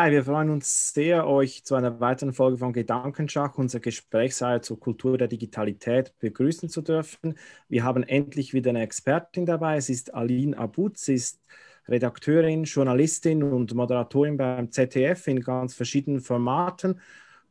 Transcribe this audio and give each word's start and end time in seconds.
Hi, 0.00 0.12
wir 0.12 0.22
freuen 0.22 0.50
uns 0.50 0.94
sehr, 0.94 1.26
euch 1.26 1.64
zu 1.64 1.74
einer 1.74 1.98
weiteren 1.98 2.32
Folge 2.32 2.58
von 2.58 2.72
Gedankenschach, 2.72 3.58
unserer 3.58 3.80
Gesprächsreihe 3.80 4.60
zur 4.60 4.78
Kultur 4.78 5.18
der 5.18 5.26
Digitalität, 5.26 6.16
begrüßen 6.20 6.68
zu 6.68 6.82
dürfen. 6.82 7.36
Wir 7.68 7.82
haben 7.82 8.04
endlich 8.04 8.54
wieder 8.54 8.70
eine 8.70 8.82
Expertin 8.82 9.44
dabei. 9.44 9.76
Es 9.76 9.88
ist 9.88 10.14
Aline 10.14 10.56
Abud. 10.56 10.98
Sie 10.98 11.14
ist 11.14 11.42
Redakteurin, 11.88 12.62
Journalistin 12.62 13.42
und 13.42 13.74
Moderatorin 13.74 14.36
beim 14.36 14.70
ZDF 14.70 15.26
in 15.26 15.40
ganz 15.40 15.74
verschiedenen 15.74 16.20
Formaten. 16.20 17.00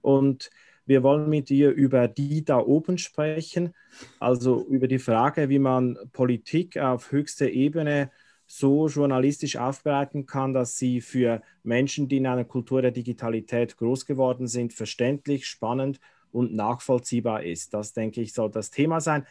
Und 0.01 0.50
wir 0.86 1.04
wollen 1.04 1.29
mit 1.29 1.51
ihr 1.51 1.71
über 1.71 2.07
die 2.07 2.45
da 2.45 2.59
oben 2.59 2.97
sprechen, 2.97 3.73
also 4.21 4.65
über 4.68 4.87
die 4.87 5.00
Frage, 5.00 5.50
wie 5.50 5.59
man 5.59 5.97
Politik 6.14 6.77
auf 6.77 7.11
höchster 7.11 7.50
Ebene 7.50 8.09
so 8.47 8.87
journalistisch 8.87 9.57
aufbereiten 9.57 10.25
kann, 10.25 10.54
dass 10.54 10.78
sie 10.78 11.01
für 11.01 11.42
Menschen, 11.64 12.07
die 12.07 12.18
in 12.18 12.28
einer 12.28 12.46
Kultur 12.46 12.82
der 12.82 12.92
Digitalität 12.92 13.78
groß 13.78 14.05
geworden 14.05 14.47
sind, 14.47 14.74
verständlich, 14.74 15.46
spannend 15.46 16.00
und 16.32 16.54
nachvollziehbar 16.54 17.43
ist. 17.43 17.74
Das, 17.74 17.93
denke 17.93 18.21
ich, 18.21 18.33
soll 18.33 18.50
das 18.50 18.71
Thema 18.71 19.02
sein. 19.02 19.25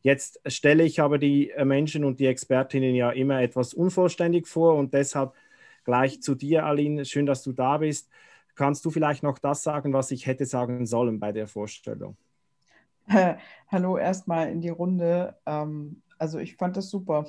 Jetzt 0.00 0.40
stelle 0.46 0.82
ich 0.82 1.00
aber 1.00 1.18
die 1.18 1.52
Menschen 1.64 2.04
und 2.04 2.20
die 2.20 2.26
Expertinnen 2.26 2.94
ja 2.94 3.10
immer 3.10 3.40
etwas 3.40 3.74
unvollständig 3.74 4.46
vor 4.46 4.74
und 4.76 4.92
deshalb 4.94 5.34
gleich 5.84 6.22
zu 6.22 6.34
dir, 6.34 6.64
Aline. 6.64 7.04
Schön, 7.04 7.26
dass 7.26 7.42
du 7.42 7.52
da 7.52 7.78
bist. 7.78 8.10
Kannst 8.54 8.84
du 8.84 8.90
vielleicht 8.90 9.22
noch 9.22 9.38
das 9.38 9.62
sagen, 9.62 9.92
was 9.92 10.10
ich 10.10 10.26
hätte 10.26 10.46
sagen 10.46 10.86
sollen 10.86 11.20
bei 11.20 11.32
der 11.32 11.46
Vorstellung? 11.46 12.16
Hallo 13.68 13.98
erstmal 13.98 14.50
in 14.50 14.60
die 14.60 14.70
Runde. 14.70 15.36
Ähm, 15.44 16.02
also 16.18 16.38
ich 16.38 16.56
fand 16.56 16.76
das 16.76 16.88
super. 16.88 17.26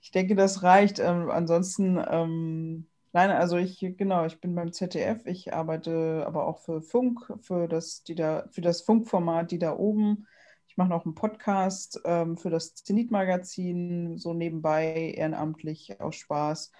Ich 0.00 0.10
denke, 0.10 0.34
das 0.34 0.62
reicht. 0.62 0.98
Ähm, 0.98 1.30
ansonsten, 1.30 2.02
ähm, 2.10 2.86
nein, 3.12 3.30
also 3.30 3.56
ich, 3.56 3.78
genau, 3.96 4.24
ich 4.26 4.40
bin 4.40 4.54
beim 4.54 4.72
ZDF, 4.72 5.26
ich 5.26 5.54
arbeite 5.54 6.24
aber 6.26 6.46
auch 6.46 6.58
für 6.58 6.82
Funk, 6.82 7.32
für 7.40 7.68
das, 7.68 8.02
die 8.02 8.14
da, 8.14 8.48
für 8.50 8.60
das 8.60 8.82
Funkformat, 8.82 9.50
die 9.50 9.58
da 9.58 9.76
oben. 9.76 10.26
Ich 10.66 10.76
mache 10.76 10.88
noch 10.88 11.04
einen 11.04 11.14
Podcast 11.14 12.00
ähm, 12.04 12.36
für 12.36 12.50
das 12.50 12.74
Zenit-Magazin, 12.74 14.18
so 14.18 14.34
nebenbei, 14.34 15.14
ehrenamtlich, 15.16 16.00
aus 16.00 16.16
Spaß. 16.16 16.72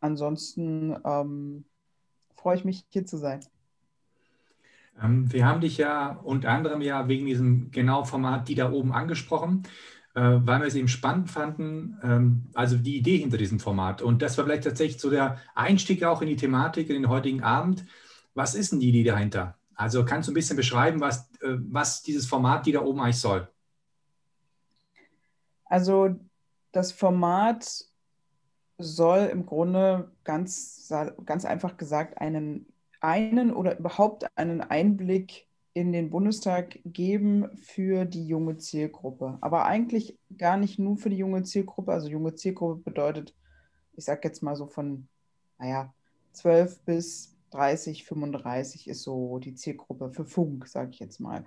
Ansonsten 0.00 0.96
ähm, 1.04 1.64
freue 2.34 2.56
ich 2.56 2.64
mich, 2.64 2.84
hier 2.88 3.06
zu 3.06 3.16
sein. 3.16 3.40
Ähm, 5.02 5.32
wir 5.32 5.46
haben 5.46 5.60
dich 5.60 5.78
ja 5.78 6.20
unter 6.22 6.50
anderem 6.50 6.80
ja 6.80 7.08
wegen 7.08 7.26
diesem 7.26 7.70
genau 7.70 8.04
Format, 8.04 8.48
die 8.48 8.54
da 8.54 8.70
oben 8.70 8.92
angesprochen. 8.92 9.62
Äh, 10.20 10.46
weil 10.46 10.60
wir 10.60 10.66
es 10.66 10.74
eben 10.74 10.86
spannend 10.86 11.30
fanden, 11.30 11.98
ähm, 12.02 12.50
also 12.52 12.76
die 12.76 12.98
Idee 12.98 13.16
hinter 13.16 13.38
diesem 13.38 13.58
Format. 13.58 14.02
Und 14.02 14.20
das 14.20 14.36
war 14.36 14.44
vielleicht 14.44 14.64
tatsächlich 14.64 15.00
so 15.00 15.08
der 15.08 15.38
Einstieg 15.54 16.04
auch 16.04 16.20
in 16.20 16.28
die 16.28 16.36
Thematik 16.36 16.90
in 16.90 16.96
den 16.96 17.08
heutigen 17.08 17.42
Abend. 17.42 17.86
Was 18.34 18.54
ist 18.54 18.70
denn 18.70 18.80
die 18.80 18.90
Idee 18.90 19.04
dahinter? 19.04 19.56
Also 19.74 20.04
kannst 20.04 20.28
du 20.28 20.32
ein 20.32 20.34
bisschen 20.34 20.58
beschreiben, 20.58 21.00
was, 21.00 21.30
äh, 21.40 21.56
was 21.70 22.02
dieses 22.02 22.26
Format, 22.26 22.66
die 22.66 22.72
da 22.72 22.82
oben 22.82 23.00
eigentlich 23.00 23.18
soll? 23.18 23.48
Also 25.64 26.14
das 26.72 26.92
Format 26.92 27.86
soll 28.76 29.20
im 29.20 29.46
Grunde 29.46 30.10
ganz, 30.24 30.92
ganz 31.24 31.46
einfach 31.46 31.78
gesagt 31.78 32.20
einen, 32.20 32.66
einen 33.00 33.54
oder 33.54 33.78
überhaupt 33.78 34.26
einen 34.36 34.60
Einblick 34.60 35.46
in 35.80 35.92
den 35.92 36.10
Bundestag 36.10 36.78
geben 36.84 37.48
für 37.56 38.04
die 38.04 38.26
junge 38.26 38.58
Zielgruppe. 38.58 39.38
Aber 39.40 39.64
eigentlich 39.64 40.18
gar 40.36 40.56
nicht 40.56 40.78
nur 40.78 40.96
für 40.96 41.10
die 41.10 41.16
junge 41.16 41.42
Zielgruppe. 41.42 41.92
Also 41.92 42.08
junge 42.08 42.34
Zielgruppe 42.34 42.82
bedeutet, 42.82 43.34
ich 43.96 44.04
sage 44.04 44.20
jetzt 44.24 44.42
mal 44.42 44.56
so 44.56 44.66
von, 44.66 45.08
naja, 45.58 45.92
12 46.32 46.80
bis 46.82 47.36
30, 47.50 48.04
35 48.04 48.88
ist 48.88 49.02
so 49.02 49.38
die 49.38 49.54
Zielgruppe 49.54 50.10
für 50.12 50.24
Funk, 50.24 50.68
sage 50.68 50.90
ich 50.90 51.00
jetzt 51.00 51.18
mal. 51.20 51.44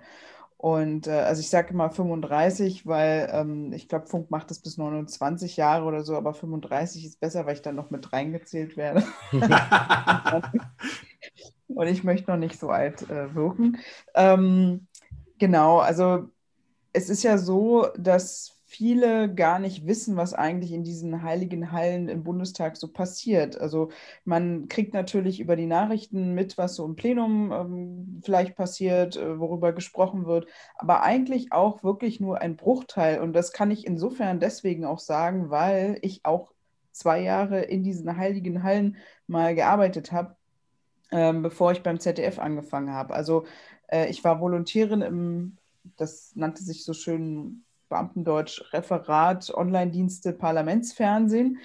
Und 0.56 1.06
äh, 1.06 1.12
also 1.12 1.40
ich 1.40 1.50
sage 1.50 1.74
immer 1.74 1.90
35, 1.90 2.86
weil 2.86 3.28
ähm, 3.32 3.72
ich 3.72 3.88
glaube, 3.88 4.06
Funk 4.06 4.30
macht 4.30 4.50
das 4.50 4.60
bis 4.60 4.78
29 4.78 5.56
Jahre 5.56 5.84
oder 5.84 6.02
so, 6.04 6.16
aber 6.16 6.32
35 6.32 7.04
ist 7.04 7.20
besser, 7.20 7.44
weil 7.44 7.54
ich 7.54 7.62
dann 7.62 7.76
noch 7.76 7.90
mit 7.90 8.12
reingezählt 8.12 8.76
werde. 8.76 9.04
und 11.68 11.86
ich 11.86 12.04
möchte 12.04 12.30
noch 12.30 12.38
nicht 12.38 12.58
so 12.58 12.70
alt 12.70 13.08
äh, 13.10 13.34
wirken. 13.34 13.78
Ähm, 14.14 14.86
genau, 15.38 15.78
also 15.78 16.28
es 16.92 17.10
ist 17.10 17.22
ja 17.22 17.38
so, 17.38 17.88
dass 17.98 18.54
viele 18.66 19.32
gar 19.32 19.60
nicht 19.60 19.86
wissen, 19.86 20.16
was 20.16 20.34
eigentlich 20.34 20.72
in 20.72 20.82
diesen 20.82 21.22
heiligen 21.22 21.70
Hallen 21.70 22.08
im 22.08 22.24
Bundestag 22.24 22.76
so 22.76 22.88
passiert. 22.88 23.60
Also 23.60 23.90
man 24.24 24.68
kriegt 24.68 24.94
natürlich 24.94 25.38
über 25.38 25.54
die 25.54 25.66
Nachrichten 25.66 26.34
mit, 26.34 26.58
was 26.58 26.74
so 26.74 26.84
im 26.84 26.96
Plenum 26.96 27.52
ähm, 27.52 28.22
vielleicht 28.24 28.56
passiert, 28.56 29.16
äh, 29.16 29.38
worüber 29.38 29.72
gesprochen 29.72 30.26
wird, 30.26 30.46
aber 30.76 31.02
eigentlich 31.02 31.52
auch 31.52 31.84
wirklich 31.84 32.18
nur 32.18 32.40
ein 32.40 32.56
Bruchteil. 32.56 33.20
Und 33.20 33.32
das 33.32 33.52
kann 33.52 33.70
ich 33.70 33.86
insofern 33.86 34.40
deswegen 34.40 34.84
auch 34.84 34.98
sagen, 34.98 35.50
weil 35.50 35.98
ich 36.02 36.24
auch 36.24 36.52
zwei 36.90 37.20
Jahre 37.20 37.60
in 37.60 37.84
diesen 37.84 38.16
heiligen 38.16 38.64
Hallen 38.64 38.96
mal 39.28 39.54
gearbeitet 39.54 40.10
habe 40.10 40.36
ähm, 41.14 41.42
bevor 41.42 41.70
ich 41.70 41.82
beim 41.82 42.00
ZDF 42.00 42.40
angefangen 42.40 42.92
habe. 42.92 43.14
Also 43.14 43.46
äh, 43.86 44.10
ich 44.10 44.24
war 44.24 44.40
Volontärin 44.40 45.00
im, 45.00 45.56
das 45.96 46.32
nannte 46.34 46.64
sich 46.64 46.84
so 46.84 46.92
schön 46.92 47.62
Beamtendeutsch, 47.88 48.60
Referat, 48.72 49.54
Online-Dienste, 49.54 50.32
Parlamentsfernsehen. 50.32 51.60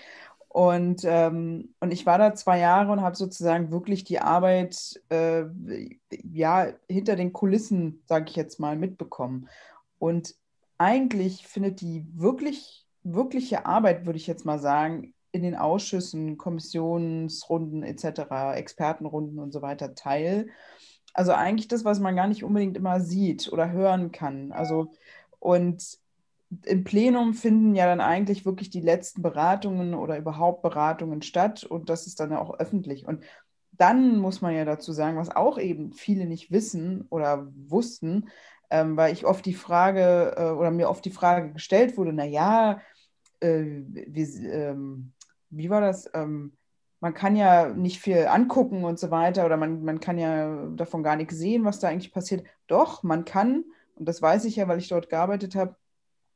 Und, 0.50 1.02
ähm, 1.04 1.74
und 1.80 1.92
ich 1.92 2.06
war 2.06 2.20
da 2.20 2.36
zwei 2.36 2.60
Jahre 2.60 2.92
und 2.92 3.02
habe 3.02 3.16
sozusagen 3.16 3.72
wirklich 3.72 4.04
die 4.04 4.20
Arbeit 4.20 5.02
äh, 5.10 5.46
ja, 6.32 6.68
hinter 6.88 7.16
den 7.16 7.34
Kulissen, 7.34 8.04
sage 8.06 8.26
ich 8.30 8.36
jetzt 8.36 8.60
mal, 8.60 8.76
mitbekommen. 8.76 9.50
Und 9.98 10.36
eigentlich 10.78 11.48
findet 11.48 11.82
die 11.82 12.06
wirklich, 12.14 12.86
wirkliche 13.04 13.66
Arbeit, 13.66 14.06
würde 14.06 14.18
ich 14.18 14.28
jetzt 14.28 14.46
mal 14.46 14.60
sagen, 14.60 15.14
in 15.32 15.44
den 15.44 15.56
Ausschüssen, 15.56 16.38
Kommissionsrunden 16.38 17.84
etc., 17.84 18.56
Expertenrunden 18.56 19.40
und 19.40 19.52
so 19.52 19.62
weiter 19.62 19.96
teil. 19.96 20.48
Also 21.14 21.34
eigentlich 21.34 21.68
das, 21.68 21.86
was 21.86 22.00
man 22.00 22.16
gar 22.16 22.28
nicht 22.28 22.44
unbedingt 22.44 22.78
immer 22.78 23.00
sieht 23.00 23.52
oder 23.52 23.72
hören 23.72 24.12
kann. 24.12 24.52
Also 24.52 24.92
und 25.40 26.00
im 26.66 26.84
Plenum 26.84 27.34
finden 27.34 27.76
ja 27.76 27.86
dann 27.86 28.02
eigentlich 28.02 28.46
wirklich 28.46 28.70
die 28.70 28.82
letzten 28.82 29.22
Beratungen 29.22 29.94
oder 29.94 30.18
überhaupt 30.18 30.64
Beratungen 30.64 31.22
statt 31.22 31.64
und 31.64 31.90
das 31.90 32.08
ist 32.08 32.20
dann 32.20 32.32
ja 32.32 32.40
auch 32.40 32.60
öffentlich. 32.60 33.06
Und 33.06 33.24
dann 33.72 34.18
muss 34.18 34.42
man 34.42 34.56
ja 34.56 34.66
dazu 34.66 34.92
sagen, 34.92 35.18
was 35.18 35.36
auch 35.36 35.58
eben 35.58 35.94
viele 35.94 36.26
nicht 36.26 36.52
wissen 36.52 37.06
oder 37.10 37.48
wussten, 37.68 38.30
ähm, 38.70 38.98
weil 38.98 39.14
ich 39.14 39.26
oft 39.26 39.46
die 39.46 39.54
Frage 39.54 40.36
äh, 40.38 40.50
oder 40.52 40.72
mir 40.72 40.90
oft 40.90 41.06
die 41.06 41.12
Frage 41.12 41.54
gestellt 41.54 41.98
wurde, 41.98 42.14
naja, 42.14 42.82
äh, 43.40 43.64
wir, 43.64 44.28
ähm, 44.52 45.14
wie 45.50 45.70
war 45.70 45.82
das? 45.82 46.10
Ähm, 46.14 46.54
man 47.00 47.14
kann 47.14 47.36
ja 47.36 47.70
nicht 47.70 48.02
viel 48.02 48.28
angucken 48.28 48.84
und 48.84 49.00
so 49.00 49.10
weiter 49.10 49.46
oder 49.46 49.58
man, 49.58 49.84
man 49.84 50.00
kann 50.00 50.18
ja 50.18 50.68
davon 50.76 51.02
gar 51.02 51.16
nichts 51.16 51.38
sehen, 51.38 51.64
was 51.64 51.80
da 51.80 51.88
eigentlich 51.88 52.12
passiert. 52.12 52.46
Doch, 52.68 53.04
man 53.04 53.24
kann, 53.26 53.64
und 53.96 54.08
das 54.08 54.22
weiß 54.22 54.46
ich 54.46 54.58
ja, 54.58 54.68
weil 54.68 54.80
ich 54.80 54.90
dort 54.90 55.10
gearbeitet 55.10 55.56
habe, 55.56 55.76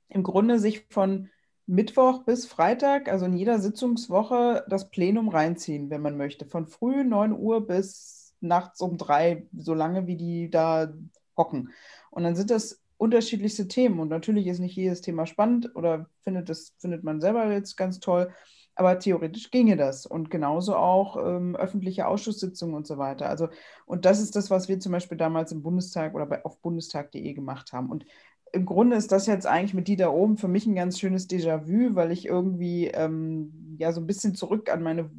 im 0.09 0.23
Grunde 0.23 0.59
sich 0.59 0.85
von 0.89 1.29
Mittwoch 1.65 2.23
bis 2.23 2.45
Freitag, 2.45 3.09
also 3.09 3.25
in 3.25 3.35
jeder 3.35 3.59
Sitzungswoche, 3.59 4.65
das 4.69 4.89
Plenum 4.89 5.29
reinziehen, 5.29 5.89
wenn 5.89 6.01
man 6.01 6.17
möchte. 6.17 6.45
Von 6.45 6.67
früh 6.67 7.03
9 7.03 7.33
Uhr 7.33 7.65
bis 7.65 8.35
nachts 8.41 8.81
um 8.81 8.97
drei, 8.97 9.47
so 9.57 9.73
lange 9.73 10.05
wie 10.07 10.17
die 10.17 10.49
da 10.49 10.93
hocken. 11.37 11.69
Und 12.11 12.23
dann 12.23 12.35
sind 12.35 12.51
das 12.51 12.81
unterschiedlichste 12.97 13.67
Themen. 13.67 13.99
Und 13.99 14.09
natürlich 14.09 14.47
ist 14.47 14.59
nicht 14.59 14.75
jedes 14.75 15.01
Thema 15.01 15.25
spannend 15.25 15.75
oder 15.75 16.09
findet 16.21 16.49
das 16.49 16.73
findet 16.79 17.03
man 17.03 17.21
selber 17.21 17.51
jetzt 17.51 17.75
ganz 17.75 17.99
toll. 17.99 18.31
Aber 18.75 18.97
theoretisch 18.97 19.51
ginge 19.51 19.77
das 19.77 20.05
und 20.05 20.31
genauso 20.31 20.75
auch 20.75 21.17
ähm, 21.17 21.55
öffentliche 21.55 22.07
Ausschusssitzungen 22.07 22.75
und 22.75 22.87
so 22.87 22.97
weiter. 22.97 23.29
Also, 23.29 23.49
und 23.85 24.05
das 24.05 24.19
ist 24.19 24.35
das, 24.35 24.49
was 24.49 24.67
wir 24.67 24.79
zum 24.79 24.91
Beispiel 24.91 25.17
damals 25.17 25.51
im 25.51 25.61
Bundestag 25.61 26.15
oder 26.15 26.25
bei, 26.25 26.43
auf 26.43 26.59
bundestag.de 26.59 27.33
gemacht 27.33 27.71
haben. 27.71 27.91
Und 27.91 28.05
im 28.51 28.65
Grunde 28.65 28.95
ist 28.95 29.11
das 29.11 29.27
jetzt 29.27 29.45
eigentlich 29.45 29.73
mit 29.73 29.87
die 29.87 29.95
da 29.95 30.09
oben 30.09 30.37
für 30.37 30.47
mich 30.47 30.65
ein 30.65 30.75
ganz 30.75 30.99
schönes 30.99 31.29
Déjà-vu, 31.29 31.95
weil 31.95 32.11
ich 32.11 32.25
irgendwie 32.25 32.87
ähm, 32.87 33.75
ja 33.79 33.91
so 33.91 34.01
ein 34.01 34.07
bisschen 34.07 34.35
zurück 34.35 34.71
an 34.71 34.81
meine 34.81 35.09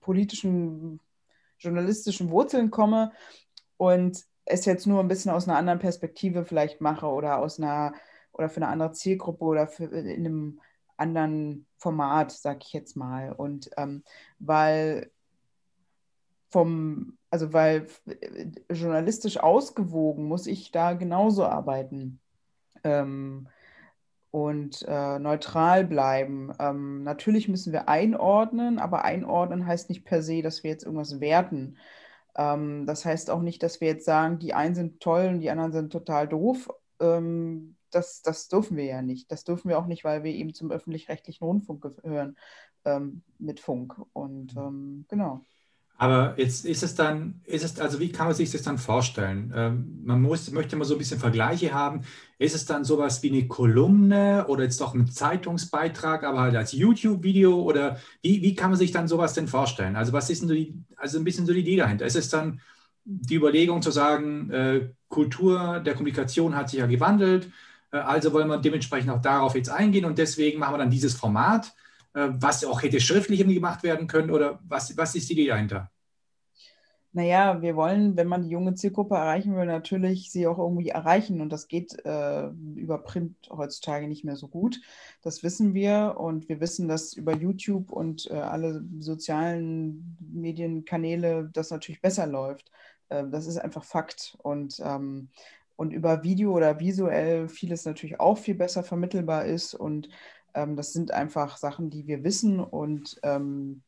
politischen, 0.00 1.00
journalistischen 1.58 2.30
Wurzeln 2.30 2.70
komme 2.70 3.12
und 3.76 4.24
es 4.44 4.64
jetzt 4.64 4.86
nur 4.86 5.00
ein 5.00 5.08
bisschen 5.08 5.32
aus 5.32 5.48
einer 5.48 5.58
anderen 5.58 5.80
Perspektive 5.80 6.44
vielleicht 6.44 6.80
mache 6.80 7.06
oder 7.06 7.38
aus 7.38 7.58
einer 7.58 7.92
oder 8.32 8.48
für 8.48 8.58
eine 8.58 8.68
andere 8.68 8.92
Zielgruppe 8.92 9.44
oder 9.44 9.66
für, 9.66 9.84
in 9.84 10.26
einem 10.26 10.60
anderen 10.96 11.66
Format, 11.78 12.32
sag 12.32 12.64
ich 12.64 12.72
jetzt 12.72 12.96
mal. 12.96 13.32
Und 13.32 13.70
ähm, 13.76 14.02
weil 14.38 15.10
vom, 16.50 17.18
also 17.30 17.52
weil 17.52 17.86
äh, 18.06 18.46
journalistisch 18.72 19.38
ausgewogen 19.38 20.24
muss 20.26 20.46
ich 20.46 20.70
da 20.72 20.94
genauso 20.94 21.44
arbeiten. 21.44 22.20
Ähm, 22.84 23.48
und 24.36 24.84
äh, 24.86 25.18
neutral 25.18 25.84
bleiben. 25.84 26.52
Ähm, 26.58 27.02
natürlich 27.04 27.48
müssen 27.48 27.72
wir 27.72 27.88
einordnen, 27.88 28.78
aber 28.78 29.02
einordnen 29.02 29.66
heißt 29.66 29.88
nicht 29.88 30.04
per 30.04 30.20
se, 30.22 30.42
dass 30.42 30.62
wir 30.62 30.70
jetzt 30.70 30.84
irgendwas 30.84 31.20
werten. 31.20 31.78
Ähm, 32.36 32.86
das 32.86 33.06
heißt 33.06 33.30
auch 33.30 33.40
nicht, 33.40 33.62
dass 33.62 33.80
wir 33.80 33.88
jetzt 33.88 34.04
sagen, 34.04 34.38
die 34.38 34.52
einen 34.52 34.74
sind 34.74 35.00
toll 35.00 35.28
und 35.28 35.40
die 35.40 35.50
anderen 35.50 35.72
sind 35.72 35.90
total 35.90 36.28
doof. 36.28 36.68
Ähm, 37.00 37.75
das, 37.90 38.22
das 38.22 38.48
dürfen 38.48 38.76
wir 38.76 38.84
ja 38.84 39.02
nicht. 39.02 39.30
Das 39.30 39.44
dürfen 39.44 39.68
wir 39.68 39.78
auch 39.78 39.86
nicht, 39.86 40.04
weil 40.04 40.22
wir 40.24 40.32
eben 40.32 40.54
zum 40.54 40.70
öffentlich-rechtlichen 40.70 41.44
Rundfunk 41.44 41.82
gehören 41.82 42.36
ähm, 42.84 43.22
mit 43.38 43.60
Funk. 43.60 43.94
Und 44.12 44.54
mhm. 44.54 44.60
ähm, 44.60 45.04
genau. 45.08 45.40
Aber 45.98 46.34
jetzt 46.36 46.66
ist 46.66 46.82
es 46.82 46.94
dann, 46.94 47.40
ist 47.44 47.64
es, 47.64 47.80
also 47.80 47.98
wie 48.00 48.12
kann 48.12 48.26
man 48.26 48.34
sich 48.34 48.50
das 48.50 48.62
dann 48.62 48.76
vorstellen? 48.76 49.52
Ähm, 49.56 50.02
man 50.04 50.20
muss, 50.20 50.50
möchte 50.50 50.76
mal 50.76 50.84
so 50.84 50.94
ein 50.94 50.98
bisschen 50.98 51.18
Vergleiche 51.18 51.72
haben. 51.72 52.02
Ist 52.38 52.54
es 52.54 52.66
dann 52.66 52.84
sowas 52.84 53.22
wie 53.22 53.30
eine 53.30 53.48
Kolumne 53.48 54.46
oder 54.48 54.64
jetzt 54.64 54.80
doch 54.80 54.94
ein 54.94 55.10
Zeitungsbeitrag, 55.10 56.22
aber 56.24 56.40
halt 56.40 56.56
als 56.56 56.72
YouTube-Video 56.72 57.62
oder 57.62 57.98
wie, 58.20 58.42
wie 58.42 58.54
kann 58.54 58.70
man 58.70 58.78
sich 58.78 58.92
dann 58.92 59.08
sowas 59.08 59.32
denn 59.32 59.48
vorstellen? 59.48 59.96
Also 59.96 60.12
was 60.12 60.28
ist 60.28 60.42
denn 60.42 60.48
so 60.48 60.54
die, 60.54 60.74
also 60.96 61.18
ein 61.18 61.24
bisschen 61.24 61.46
so 61.46 61.54
die 61.54 61.60
Idee 61.60 61.76
dahinter? 61.76 62.04
Ist 62.04 62.16
es 62.16 62.28
dann 62.28 62.60
die 63.06 63.36
Überlegung 63.36 63.80
zu 63.80 63.90
sagen, 63.90 64.50
äh, 64.50 64.90
Kultur 65.08 65.80
der 65.80 65.94
Kommunikation 65.94 66.56
hat 66.56 66.68
sich 66.68 66.80
ja 66.80 66.86
gewandelt, 66.86 67.50
also 67.90 68.32
wollen 68.32 68.48
wir 68.48 68.58
dementsprechend 68.58 69.10
auch 69.10 69.20
darauf 69.20 69.54
jetzt 69.54 69.70
eingehen 69.70 70.04
und 70.04 70.18
deswegen 70.18 70.58
machen 70.58 70.74
wir 70.74 70.78
dann 70.78 70.90
dieses 70.90 71.14
Format 71.14 71.72
äh, 72.16 72.30
was 72.32 72.64
auch 72.64 72.82
hätte 72.82 72.98
schriftlich 72.98 73.46
gemacht 73.46 73.82
werden 73.82 74.06
können 74.06 74.30
oder 74.30 74.58
was, 74.66 74.96
was 74.96 75.14
ist 75.14 75.28
die 75.28 75.34
Idee 75.34 75.48
dahinter? 75.48 75.90
Naja, 77.12 77.62
wir 77.62 77.76
wollen, 77.76 78.16
wenn 78.16 78.26
man 78.26 78.42
die 78.42 78.50
junge 78.50 78.74
Zielgruppe 78.74 79.14
erreichen 79.14 79.56
will, 79.56 79.64
natürlich 79.64 80.30
sie 80.30 80.46
auch 80.46 80.58
irgendwie 80.58 80.88
erreichen. 80.88 81.40
Und 81.40 81.50
das 81.50 81.66
geht 81.66 82.04
äh, 82.04 82.48
über 82.74 82.98
Print 82.98 83.36
heutzutage 83.50 84.06
nicht 84.06 84.24
mehr 84.24 84.36
so 84.36 84.48
gut. 84.48 84.80
Das 85.22 85.42
wissen 85.42 85.72
wir. 85.72 86.16
Und 86.18 86.48
wir 86.50 86.60
wissen, 86.60 86.88
dass 86.88 87.14
über 87.14 87.34
YouTube 87.34 87.90
und 87.90 88.30
äh, 88.30 88.34
alle 88.34 88.84
sozialen 88.98 90.18
Medienkanäle 90.20 91.48
das 91.52 91.70
natürlich 91.70 92.02
besser 92.02 92.26
läuft. 92.26 92.70
Äh, 93.08 93.24
das 93.30 93.46
ist 93.46 93.56
einfach 93.56 93.84
Fakt. 93.84 94.36
Und, 94.42 94.78
ähm, 94.84 95.30
und 95.76 95.92
über 95.92 96.22
Video 96.22 96.52
oder 96.52 96.80
visuell 96.80 97.48
vieles 97.48 97.84
natürlich 97.84 98.18
auch 98.18 98.38
viel 98.38 98.54
besser 98.54 98.82
vermittelbar 98.82 99.44
ist. 99.44 99.74
Und 99.74 100.08
ähm, 100.54 100.76
das 100.76 100.92
sind 100.92 101.12
einfach 101.12 101.56
Sachen, 101.58 101.90
die 101.90 102.06
wir 102.06 102.24
wissen 102.24 102.60
und 102.60 103.18
ähm, 103.22 103.82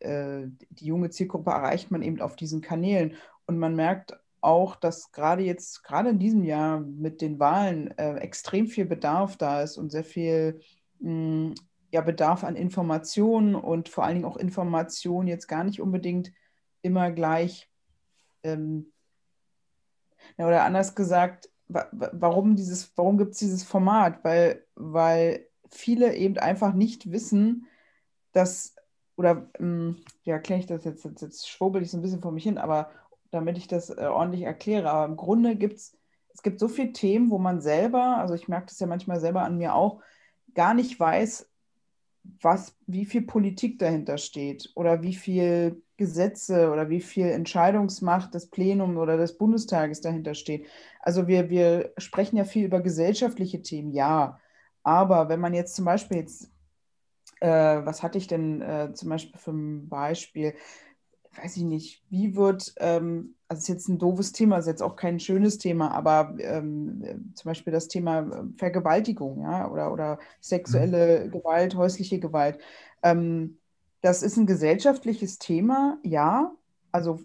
äh, 0.00 0.48
die 0.70 0.86
junge 0.86 1.10
Zielgruppe 1.10 1.50
erreicht 1.50 1.90
man 1.90 2.02
eben 2.02 2.20
auf 2.20 2.36
diesen 2.36 2.60
Kanälen. 2.60 3.14
Und 3.46 3.58
man 3.58 3.76
merkt 3.76 4.18
auch, 4.40 4.76
dass 4.76 5.12
gerade 5.12 5.42
jetzt, 5.42 5.84
gerade 5.84 6.10
in 6.10 6.18
diesem 6.18 6.44
Jahr 6.44 6.80
mit 6.80 7.20
den 7.20 7.38
Wahlen 7.38 7.96
äh, 7.96 8.16
extrem 8.16 8.66
viel 8.66 8.84
Bedarf 8.84 9.36
da 9.36 9.62
ist 9.62 9.78
und 9.78 9.90
sehr 9.90 10.04
viel 10.04 10.60
mh, 10.98 11.10
mm, 11.50 11.54
ja, 11.92 12.00
Bedarf 12.00 12.42
an 12.42 12.56
Informationen 12.56 13.54
und 13.54 13.88
vor 13.88 14.04
allen 14.04 14.14
Dingen 14.14 14.26
auch 14.26 14.38
Informationen 14.38 15.28
jetzt 15.28 15.46
gar 15.46 15.62
nicht 15.62 15.80
unbedingt 15.80 16.32
immer 16.80 17.12
gleich, 17.12 17.68
ähm, 18.42 18.92
oder 20.38 20.64
anders 20.64 20.94
gesagt, 20.94 21.50
warum 21.68 22.56
warum 22.96 23.18
gibt 23.18 23.32
es 23.32 23.38
dieses 23.38 23.64
Format? 23.64 24.24
Weil, 24.24 24.64
weil 24.74 25.46
viele 25.70 26.14
eben 26.14 26.36
einfach 26.38 26.74
nicht 26.74 27.10
wissen, 27.10 27.66
dass, 28.32 28.74
oder 29.16 29.50
ähm, 29.58 29.96
ja, 30.24 30.34
erkläre 30.34 30.60
ich 30.60 30.66
das 30.66 30.84
jetzt, 30.84 31.04
jetzt, 31.04 31.22
jetzt 31.22 31.48
schwurbel 31.48 31.82
ich 31.82 31.90
so 31.90 31.98
ein 31.98 32.02
bisschen 32.02 32.20
vor 32.20 32.32
mich 32.32 32.44
hin, 32.44 32.58
aber 32.58 32.90
damit 33.30 33.56
ich 33.58 33.66
das 33.66 33.90
äh, 33.90 34.06
ordentlich 34.06 34.42
erkläre, 34.42 34.90
aber 34.90 35.06
im 35.06 35.16
Grunde 35.16 35.56
gibt 35.56 35.76
es, 35.76 35.96
es 36.34 36.42
gibt 36.42 36.60
so 36.60 36.68
viele 36.68 36.92
Themen, 36.92 37.30
wo 37.30 37.38
man 37.38 37.60
selber, 37.60 38.18
also 38.18 38.34
ich 38.34 38.48
merke 38.48 38.66
das 38.66 38.80
ja 38.80 38.86
manchmal 38.86 39.20
selber 39.20 39.42
an 39.42 39.58
mir 39.58 39.74
auch, 39.74 40.02
gar 40.54 40.74
nicht 40.74 40.98
weiß, 40.98 41.50
was, 42.40 42.76
wie 42.86 43.04
viel 43.04 43.22
Politik 43.22 43.78
dahinter 43.78 44.18
steht 44.18 44.70
oder 44.74 45.02
wie 45.02 45.14
viel 45.14 45.82
Gesetze 45.96 46.70
oder 46.70 46.88
wie 46.88 47.00
viel 47.00 47.26
Entscheidungsmacht 47.26 48.34
des 48.34 48.48
Plenums 48.50 48.96
oder 48.96 49.16
des 49.16 49.38
Bundestages 49.38 50.00
dahinter 50.00 50.34
steht. 50.34 50.66
Also 51.00 51.28
wir, 51.28 51.50
wir 51.50 51.92
sprechen 51.98 52.36
ja 52.36 52.44
viel 52.44 52.64
über 52.64 52.80
gesellschaftliche 52.80 53.62
Themen, 53.62 53.92
ja, 53.92 54.40
aber 54.82 55.28
wenn 55.28 55.40
man 55.40 55.54
jetzt 55.54 55.74
zum 55.76 55.84
Beispiel 55.84 56.18
jetzt, 56.18 56.50
äh, 57.40 57.48
was 57.48 58.02
hatte 58.02 58.18
ich 58.18 58.26
denn 58.26 58.60
äh, 58.62 58.92
zum 58.94 59.08
Beispiel 59.08 59.38
für 59.38 59.52
ein 59.52 59.88
Beispiel? 59.88 60.54
Weiß 61.36 61.56
ich 61.56 61.62
nicht, 61.62 62.02
wie 62.10 62.36
wird, 62.36 62.74
ähm, 62.78 63.36
also 63.52 63.60
ist 63.60 63.68
jetzt 63.68 63.88
ein 63.88 63.98
doofes 63.98 64.32
Thema, 64.32 64.56
ist 64.56 64.66
jetzt 64.66 64.82
auch 64.82 64.96
kein 64.96 65.20
schönes 65.20 65.58
Thema, 65.58 65.90
aber 65.90 66.34
ähm, 66.38 67.32
zum 67.34 67.50
Beispiel 67.50 67.70
das 67.70 67.86
Thema 67.86 68.20
äh, 68.20 68.44
Vergewaltigung, 68.56 69.42
ja, 69.42 69.70
oder, 69.70 69.92
oder 69.92 70.18
sexuelle 70.40 71.26
mhm. 71.26 71.30
Gewalt, 71.32 71.74
häusliche 71.74 72.18
Gewalt. 72.18 72.58
Ähm, 73.02 73.58
das 74.00 74.22
ist 74.22 74.38
ein 74.38 74.46
gesellschaftliches 74.46 75.38
Thema, 75.38 75.98
ja, 76.02 76.52
also 76.92 77.20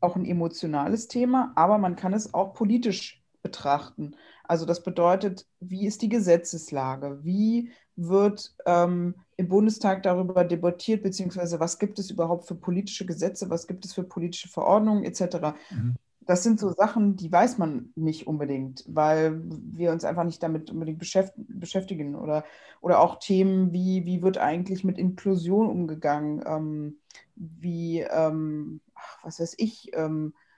auch 0.00 0.16
ein 0.16 0.26
emotionales 0.26 1.08
Thema, 1.08 1.52
aber 1.56 1.78
man 1.78 1.96
kann 1.96 2.12
es 2.12 2.34
auch 2.34 2.52
politisch 2.52 3.24
betrachten. 3.42 4.16
Also 4.44 4.66
das 4.66 4.82
bedeutet, 4.82 5.46
wie 5.60 5.86
ist 5.86 6.02
die 6.02 6.10
Gesetzeslage? 6.10 7.20
Wie 7.22 7.70
wird 8.08 8.54
ähm, 8.66 9.14
im 9.36 9.48
Bundestag 9.48 10.02
darüber 10.02 10.44
debattiert, 10.44 11.02
beziehungsweise 11.02 11.60
was 11.60 11.78
gibt 11.78 11.98
es 11.98 12.10
überhaupt 12.10 12.46
für 12.46 12.54
politische 12.54 13.06
Gesetze, 13.06 13.50
was 13.50 13.66
gibt 13.66 13.84
es 13.84 13.94
für 13.94 14.04
politische 14.04 14.48
Verordnungen 14.48 15.04
etc. 15.04 15.54
Mhm. 15.70 15.94
Das 16.20 16.42
sind 16.42 16.60
so 16.60 16.70
Sachen, 16.72 17.16
die 17.16 17.32
weiß 17.32 17.58
man 17.58 17.90
nicht 17.96 18.26
unbedingt, 18.26 18.84
weil 18.86 19.40
wir 19.44 19.90
uns 19.90 20.04
einfach 20.04 20.24
nicht 20.24 20.42
damit 20.42 20.70
unbedingt 20.70 20.98
beschäftigen. 20.98 22.14
Oder, 22.14 22.44
oder 22.80 23.00
auch 23.00 23.18
Themen 23.18 23.72
wie, 23.72 24.04
wie 24.04 24.22
wird 24.22 24.38
eigentlich 24.38 24.84
mit 24.84 24.98
Inklusion 24.98 25.68
umgegangen? 25.68 26.42
Ähm, 26.46 26.96
wie, 27.34 28.00
ähm, 28.00 28.80
ach, 28.94 29.18
was 29.24 29.40
weiß 29.40 29.54
ich, 29.58 29.90
ähm, 29.94 30.34
äh, 30.34 30.49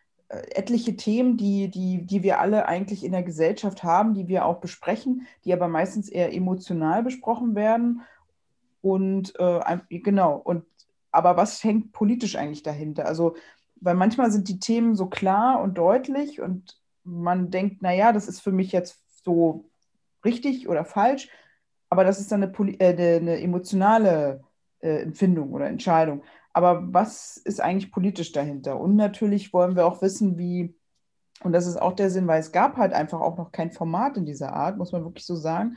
etliche 0.54 0.96
Themen, 0.96 1.36
die, 1.36 1.68
die, 1.68 2.06
die 2.06 2.22
wir 2.22 2.40
alle 2.40 2.66
eigentlich 2.66 3.04
in 3.04 3.12
der 3.12 3.22
Gesellschaft 3.22 3.84
haben, 3.84 4.14
die 4.14 4.28
wir 4.28 4.46
auch 4.46 4.60
besprechen, 4.60 5.26
die 5.44 5.52
aber 5.52 5.68
meistens 5.68 6.08
eher 6.08 6.32
emotional 6.32 7.02
besprochen 7.02 7.54
werden. 7.54 8.02
Und 8.80 9.34
äh, 9.38 9.78
genau, 9.90 10.36
und 10.36 10.64
aber 11.10 11.36
was 11.36 11.62
hängt 11.62 11.92
politisch 11.92 12.36
eigentlich 12.36 12.62
dahinter? 12.62 13.06
Also, 13.06 13.36
weil 13.76 13.94
manchmal 13.94 14.30
sind 14.30 14.48
die 14.48 14.58
Themen 14.58 14.94
so 14.94 15.06
klar 15.06 15.60
und 15.60 15.76
deutlich 15.76 16.40
und 16.40 16.78
man 17.04 17.50
denkt, 17.50 17.82
naja, 17.82 18.12
das 18.12 18.28
ist 18.28 18.40
für 18.40 18.52
mich 18.52 18.72
jetzt 18.72 19.02
so 19.24 19.66
richtig 20.24 20.68
oder 20.68 20.84
falsch, 20.84 21.28
aber 21.90 22.04
das 22.04 22.18
ist 22.18 22.32
dann 22.32 22.42
eine, 22.42 22.80
äh, 22.80 23.16
eine 23.16 23.40
emotionale 23.40 24.42
äh, 24.80 25.02
Empfindung 25.02 25.52
oder 25.52 25.66
Entscheidung. 25.66 26.22
Aber 26.52 26.92
was 26.92 27.36
ist 27.38 27.60
eigentlich 27.60 27.92
politisch 27.92 28.32
dahinter? 28.32 28.78
Und 28.78 28.96
natürlich 28.96 29.52
wollen 29.52 29.76
wir 29.76 29.86
auch 29.86 30.02
wissen, 30.02 30.38
wie, 30.38 30.74
und 31.42 31.52
das 31.52 31.66
ist 31.66 31.80
auch 31.80 31.92
der 31.92 32.10
Sinn, 32.10 32.26
weil 32.26 32.40
es 32.40 32.52
gab 32.52 32.76
halt 32.76 32.92
einfach 32.92 33.20
auch 33.20 33.36
noch 33.38 33.52
kein 33.52 33.72
Format 33.72 34.16
in 34.16 34.26
dieser 34.26 34.52
Art, 34.52 34.76
muss 34.76 34.92
man 34.92 35.04
wirklich 35.04 35.26
so 35.26 35.36
sagen, 35.36 35.76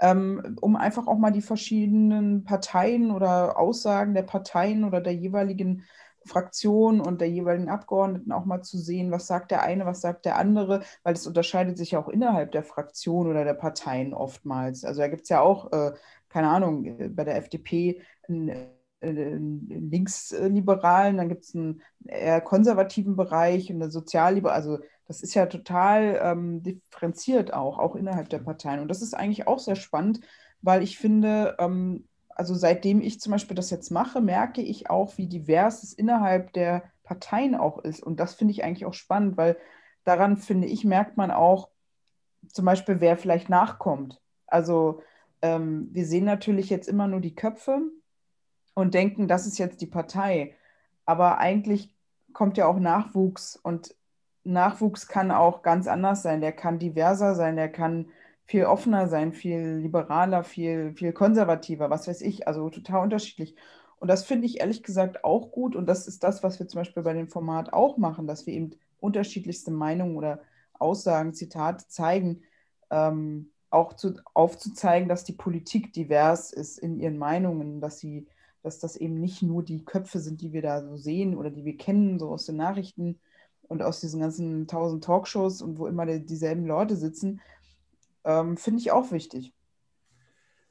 ähm, 0.00 0.56
um 0.60 0.76
einfach 0.76 1.06
auch 1.06 1.18
mal 1.18 1.30
die 1.30 1.42
verschiedenen 1.42 2.44
Parteien 2.44 3.10
oder 3.10 3.58
Aussagen 3.58 4.14
der 4.14 4.22
Parteien 4.22 4.84
oder 4.84 5.00
der 5.00 5.14
jeweiligen 5.14 5.84
Fraktion 6.26 7.00
und 7.00 7.20
der 7.20 7.28
jeweiligen 7.28 7.68
Abgeordneten 7.68 8.32
auch 8.32 8.44
mal 8.46 8.62
zu 8.62 8.78
sehen, 8.78 9.10
was 9.10 9.26
sagt 9.26 9.50
der 9.50 9.62
eine, 9.62 9.86
was 9.86 10.00
sagt 10.00 10.24
der 10.24 10.36
andere, 10.36 10.82
weil 11.02 11.14
es 11.14 11.26
unterscheidet 11.26 11.76
sich 11.76 11.92
ja 11.92 11.98
auch 11.98 12.08
innerhalb 12.08 12.52
der 12.52 12.62
Fraktion 12.62 13.28
oder 13.28 13.44
der 13.44 13.54
Parteien 13.54 14.14
oftmals. 14.14 14.84
Also 14.84 15.00
da 15.02 15.08
gibt 15.08 15.24
es 15.24 15.28
ja 15.28 15.40
auch, 15.40 15.70
äh, 15.72 15.92
keine 16.28 16.48
Ahnung, 16.48 16.84
äh, 16.84 17.08
bei 17.08 17.24
der 17.24 17.36
FDP 17.36 18.00
ein 18.28 18.73
linksliberalen, 19.12 21.16
dann 21.16 21.28
gibt 21.28 21.44
es 21.44 21.54
einen 21.54 21.82
eher 22.04 22.40
konservativen 22.40 23.16
Bereich 23.16 23.70
und 23.70 23.82
einen 23.82 23.90
sozialliberalen, 23.90 24.56
also 24.56 24.78
das 25.06 25.22
ist 25.22 25.34
ja 25.34 25.46
total 25.46 26.18
ähm, 26.22 26.62
differenziert 26.62 27.52
auch, 27.52 27.78
auch 27.78 27.94
innerhalb 27.94 28.28
der 28.30 28.38
Parteien. 28.38 28.80
Und 28.80 28.88
das 28.88 29.02
ist 29.02 29.14
eigentlich 29.14 29.46
auch 29.46 29.58
sehr 29.58 29.76
spannend, 29.76 30.20
weil 30.62 30.82
ich 30.82 30.98
finde, 30.98 31.56
ähm, 31.58 32.08
also 32.30 32.54
seitdem 32.54 33.00
ich 33.00 33.20
zum 33.20 33.32
Beispiel 33.32 33.54
das 33.54 33.70
jetzt 33.70 33.90
mache, 33.90 34.20
merke 34.20 34.62
ich 34.62 34.90
auch, 34.90 35.18
wie 35.18 35.26
divers 35.26 35.82
es 35.82 35.92
innerhalb 35.92 36.52
der 36.52 36.84
Parteien 37.02 37.54
auch 37.54 37.78
ist. 37.78 38.02
Und 38.02 38.18
das 38.18 38.34
finde 38.34 38.52
ich 38.52 38.64
eigentlich 38.64 38.86
auch 38.86 38.94
spannend, 38.94 39.36
weil 39.36 39.56
daran, 40.04 40.36
finde 40.36 40.68
ich, 40.68 40.84
merkt 40.84 41.16
man 41.16 41.30
auch 41.30 41.68
zum 42.48 42.64
Beispiel, 42.64 43.00
wer 43.00 43.16
vielleicht 43.16 43.48
nachkommt. 43.48 44.20
Also 44.46 45.02
ähm, 45.42 45.88
wir 45.92 46.06
sehen 46.06 46.24
natürlich 46.24 46.70
jetzt 46.70 46.88
immer 46.88 47.06
nur 47.06 47.20
die 47.20 47.34
Köpfe 47.34 47.82
und 48.74 48.94
denken, 48.94 49.28
das 49.28 49.46
ist 49.46 49.58
jetzt 49.58 49.80
die 49.80 49.86
Partei. 49.86 50.54
Aber 51.06 51.38
eigentlich 51.38 51.94
kommt 52.32 52.56
ja 52.56 52.66
auch 52.66 52.78
Nachwuchs 52.78 53.56
und 53.56 53.94
Nachwuchs 54.44 55.08
kann 55.08 55.30
auch 55.30 55.62
ganz 55.62 55.86
anders 55.86 56.22
sein. 56.22 56.40
Der 56.40 56.52
kann 56.52 56.78
diverser 56.78 57.34
sein, 57.34 57.56
der 57.56 57.70
kann 57.70 58.08
viel 58.46 58.64
offener 58.66 59.08
sein, 59.08 59.32
viel 59.32 59.78
liberaler, 59.82 60.44
viel, 60.44 60.92
viel 60.94 61.12
konservativer, 61.12 61.88
was 61.90 62.08
weiß 62.08 62.20
ich, 62.20 62.46
also 62.46 62.68
total 62.68 63.02
unterschiedlich. 63.02 63.56
Und 63.98 64.08
das 64.08 64.24
finde 64.24 64.46
ich 64.46 64.60
ehrlich 64.60 64.82
gesagt 64.82 65.24
auch 65.24 65.50
gut. 65.50 65.74
Und 65.76 65.86
das 65.86 66.06
ist 66.06 66.22
das, 66.24 66.42
was 66.42 66.58
wir 66.58 66.68
zum 66.68 66.80
Beispiel 66.80 67.02
bei 67.02 67.14
dem 67.14 67.28
Format 67.28 67.72
auch 67.72 67.96
machen, 67.96 68.26
dass 68.26 68.46
wir 68.46 68.52
eben 68.54 68.72
unterschiedlichste 69.00 69.70
Meinungen 69.70 70.16
oder 70.16 70.40
Aussagen, 70.78 71.32
Zitate 71.32 71.86
zeigen. 71.88 72.42
Ähm, 72.90 73.50
auch 73.70 73.94
zu, 73.94 74.14
aufzuzeigen, 74.34 75.08
dass 75.08 75.24
die 75.24 75.32
Politik 75.32 75.92
divers 75.92 76.52
ist 76.52 76.78
in 76.78 77.00
ihren 77.00 77.18
Meinungen, 77.18 77.80
dass 77.80 77.98
sie, 77.98 78.26
dass 78.64 78.80
das 78.80 78.96
eben 78.96 79.20
nicht 79.20 79.42
nur 79.42 79.62
die 79.62 79.84
Köpfe 79.84 80.18
sind, 80.18 80.40
die 80.40 80.52
wir 80.52 80.62
da 80.62 80.82
so 80.82 80.96
sehen 80.96 81.36
oder 81.36 81.50
die 81.50 81.64
wir 81.64 81.76
kennen, 81.76 82.18
so 82.18 82.30
aus 82.30 82.46
den 82.46 82.56
Nachrichten 82.56 83.20
und 83.62 83.82
aus 83.82 84.00
diesen 84.00 84.20
ganzen 84.20 84.66
tausend 84.66 85.04
Talkshows 85.04 85.62
und 85.62 85.78
wo 85.78 85.86
immer 85.86 86.06
die, 86.06 86.24
dieselben 86.24 86.66
Leute 86.66 86.96
sitzen, 86.96 87.40
ähm, 88.24 88.56
finde 88.56 88.80
ich 88.80 88.90
auch 88.90 89.12
wichtig. 89.12 89.52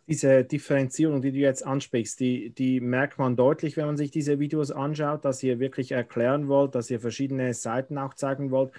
Diese 0.07 0.43
Differenzierung, 0.43 1.21
die 1.21 1.31
du 1.31 1.37
jetzt 1.37 1.65
ansprichst, 1.65 2.19
die, 2.19 2.49
die 2.49 2.81
merkt 2.81 3.19
man 3.19 3.37
deutlich, 3.37 3.77
wenn 3.77 3.85
man 3.85 3.95
sich 3.95 4.11
diese 4.11 4.39
Videos 4.39 4.71
anschaut, 4.71 5.23
dass 5.23 5.41
ihr 5.41 5.59
wirklich 5.59 5.93
erklären 5.93 6.49
wollt, 6.49 6.75
dass 6.75 6.89
ihr 6.89 6.99
verschiedene 6.99 7.53
Seiten 7.53 7.97
auch 7.97 8.13
zeigen 8.13 8.51
wollt 8.51 8.73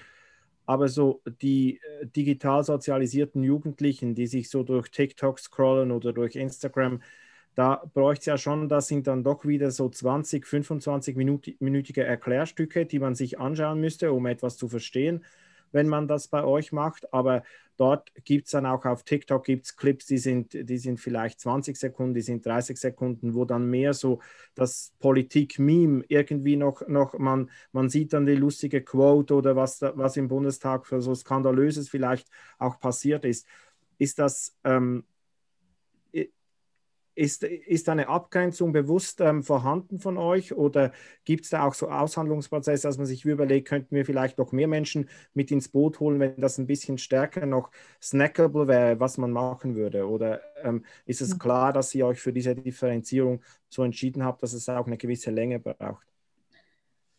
aber 0.67 0.89
so 0.89 1.21
die 1.43 1.81
äh, 2.01 2.07
digital 2.07 2.65
sozialisierten 2.65 3.43
Jugendlichen, 3.43 4.15
die 4.15 4.27
sich 4.27 4.49
so 4.49 4.63
durch 4.63 4.91
TikTok 4.91 5.39
scrollen 5.39 5.91
oder 5.91 6.13
durch 6.13 6.37
Instagram, 6.37 7.03
da 7.55 7.83
bräuchte 7.95 8.21
es 8.21 8.27
ja 8.27 8.39
schon, 8.39 8.69
das 8.69 8.89
sind 8.89 9.07
dann 9.07 9.23
doch 9.23 9.45
wieder 9.45 9.71
so 9.71 9.89
20, 9.89 10.47
25 10.47 11.17
minütige 11.17 12.05
Erklärstücke, 12.05 12.87
die 12.87 12.99
man 12.99 13.15
sich 13.15 13.39
anschauen 13.39 13.81
müsste, 13.81 14.13
um 14.13 14.27
etwas 14.27 14.57
zu 14.57 14.69
verstehen 14.69 15.25
wenn 15.75 15.89
man 15.89 16.09
das 16.09 16.29
bei 16.29 16.45
euch 16.45 16.73
macht. 16.73 17.13
Aber 17.13 17.43
dort 17.77 18.13
gibt 18.25 18.47
es 18.47 18.53
dann 18.53 18.65
auch 18.65 18.85
auf 18.87 19.03
TikTok 19.03 19.45
gibt's 19.45 19.77
Clips, 19.77 20.07
die 20.07 20.19
sind, 20.19 20.55
die 20.55 20.79
sind 20.79 21.01
vielleicht 21.01 21.41
20 21.41 21.77
Sekunden, 21.77 22.15
die 22.15 22.23
sind 22.23 22.47
30 22.47 22.79
Sekunden, 22.79 23.35
wo 23.35 23.45
dann 23.45 23.69
mehr 23.69 23.93
so 23.93 24.21
das 24.55 24.95
Politik-Meme 25.01 26.05
irgendwie 26.09 26.57
noch, 26.57 26.87
noch 26.87 27.19
man, 27.19 27.51
man 27.73 27.91
sieht 27.91 28.13
dann 28.13 28.25
die 28.25 28.37
lustige 28.37 28.83
Quote 28.83 29.35
oder 29.35 29.57
was, 29.57 29.83
was 29.83 30.17
im 30.17 30.29
Bundestag 30.29 30.87
für 30.87 31.03
so 31.03 31.15
Skandalöses 31.15 31.89
vielleicht 31.89 32.29
auch 32.59 32.79
passiert 32.79 33.25
ist. 33.25 33.47
Ist 33.99 34.21
das 34.21 34.57
ähm, 34.63 35.05
ist, 37.15 37.45
ist 37.45 37.89
eine 37.89 38.09
Abgrenzung 38.09 38.73
bewusst 38.73 39.21
ähm, 39.21 39.43
vorhanden 39.43 40.01
von 40.01 40.19
euch 40.19 40.55
oder 40.55 40.93
gibt 41.25 41.45
es 41.45 41.51
da 41.51 41.65
auch 41.65 41.75
so 41.75 41.89
Aushandlungsprozesse, 41.89 42.87
dass 42.87 42.99
man 42.99 43.07
sich 43.07 43.25
überlegt, 43.25 43.69
könnten 43.69 43.95
wir 43.95 44.05
vielleicht 44.05 44.39
noch 44.39 44.53
mehr 44.53 44.69
Menschen 44.69 45.09
mit 45.33 45.51
ins 45.51 45.69
Boot 45.69 46.01
holen, 46.01 46.21
wenn 46.21 46.41
das 46.41 46.59
ein 46.59 46.67
bisschen 46.67 46.99
stärker 46.99 47.47
noch 47.47 47.71
snackable 48.03 48.67
wäre, 48.67 49.01
was 49.01 49.19
man 49.19 49.31
machen 49.31 49.77
würde? 49.77 50.09
Oder 50.09 50.41
ähm, 50.63 50.85
ist 51.07 51.21
es 51.21 51.39
klar, 51.39 51.73
dass 51.73 51.95
ihr 51.95 52.07
euch 52.07 52.21
für 52.21 52.33
diese 52.33 52.55
Differenzierung 52.55 53.43
so 53.69 53.83
entschieden 53.83 54.25
habt, 54.25 54.43
dass 54.43 54.53
es 54.53 54.69
auch 54.69 54.87
eine 54.87 54.97
gewisse 54.97 55.31
Länge 55.31 55.61
braucht? 55.61 56.07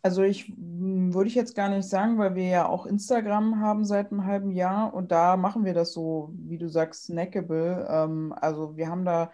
Also 0.06 0.22
ich 0.22 0.50
hm, 0.50 1.16
würde 1.16 1.30
ich 1.30 1.36
jetzt 1.36 1.56
gar 1.56 1.70
nicht 1.70 1.90
sagen, 1.90 2.20
weil 2.20 2.36
wir 2.36 2.48
ja 2.48 2.68
auch 2.68 2.86
Instagram 2.86 3.60
haben 3.60 3.86
seit 3.86 4.12
einem 4.12 4.26
halben 4.26 4.52
Jahr 4.52 4.94
und 4.94 5.12
da 5.12 5.36
machen 5.36 5.66
wir 5.66 5.74
das 5.74 5.94
so, 5.94 6.32
wie 6.36 6.60
du 6.60 6.68
sagst, 6.68 7.06
snackable. 7.06 7.88
Ähm, 7.90 8.32
also 8.40 8.78
wir 8.78 8.88
haben 8.88 9.04
da 9.04 9.32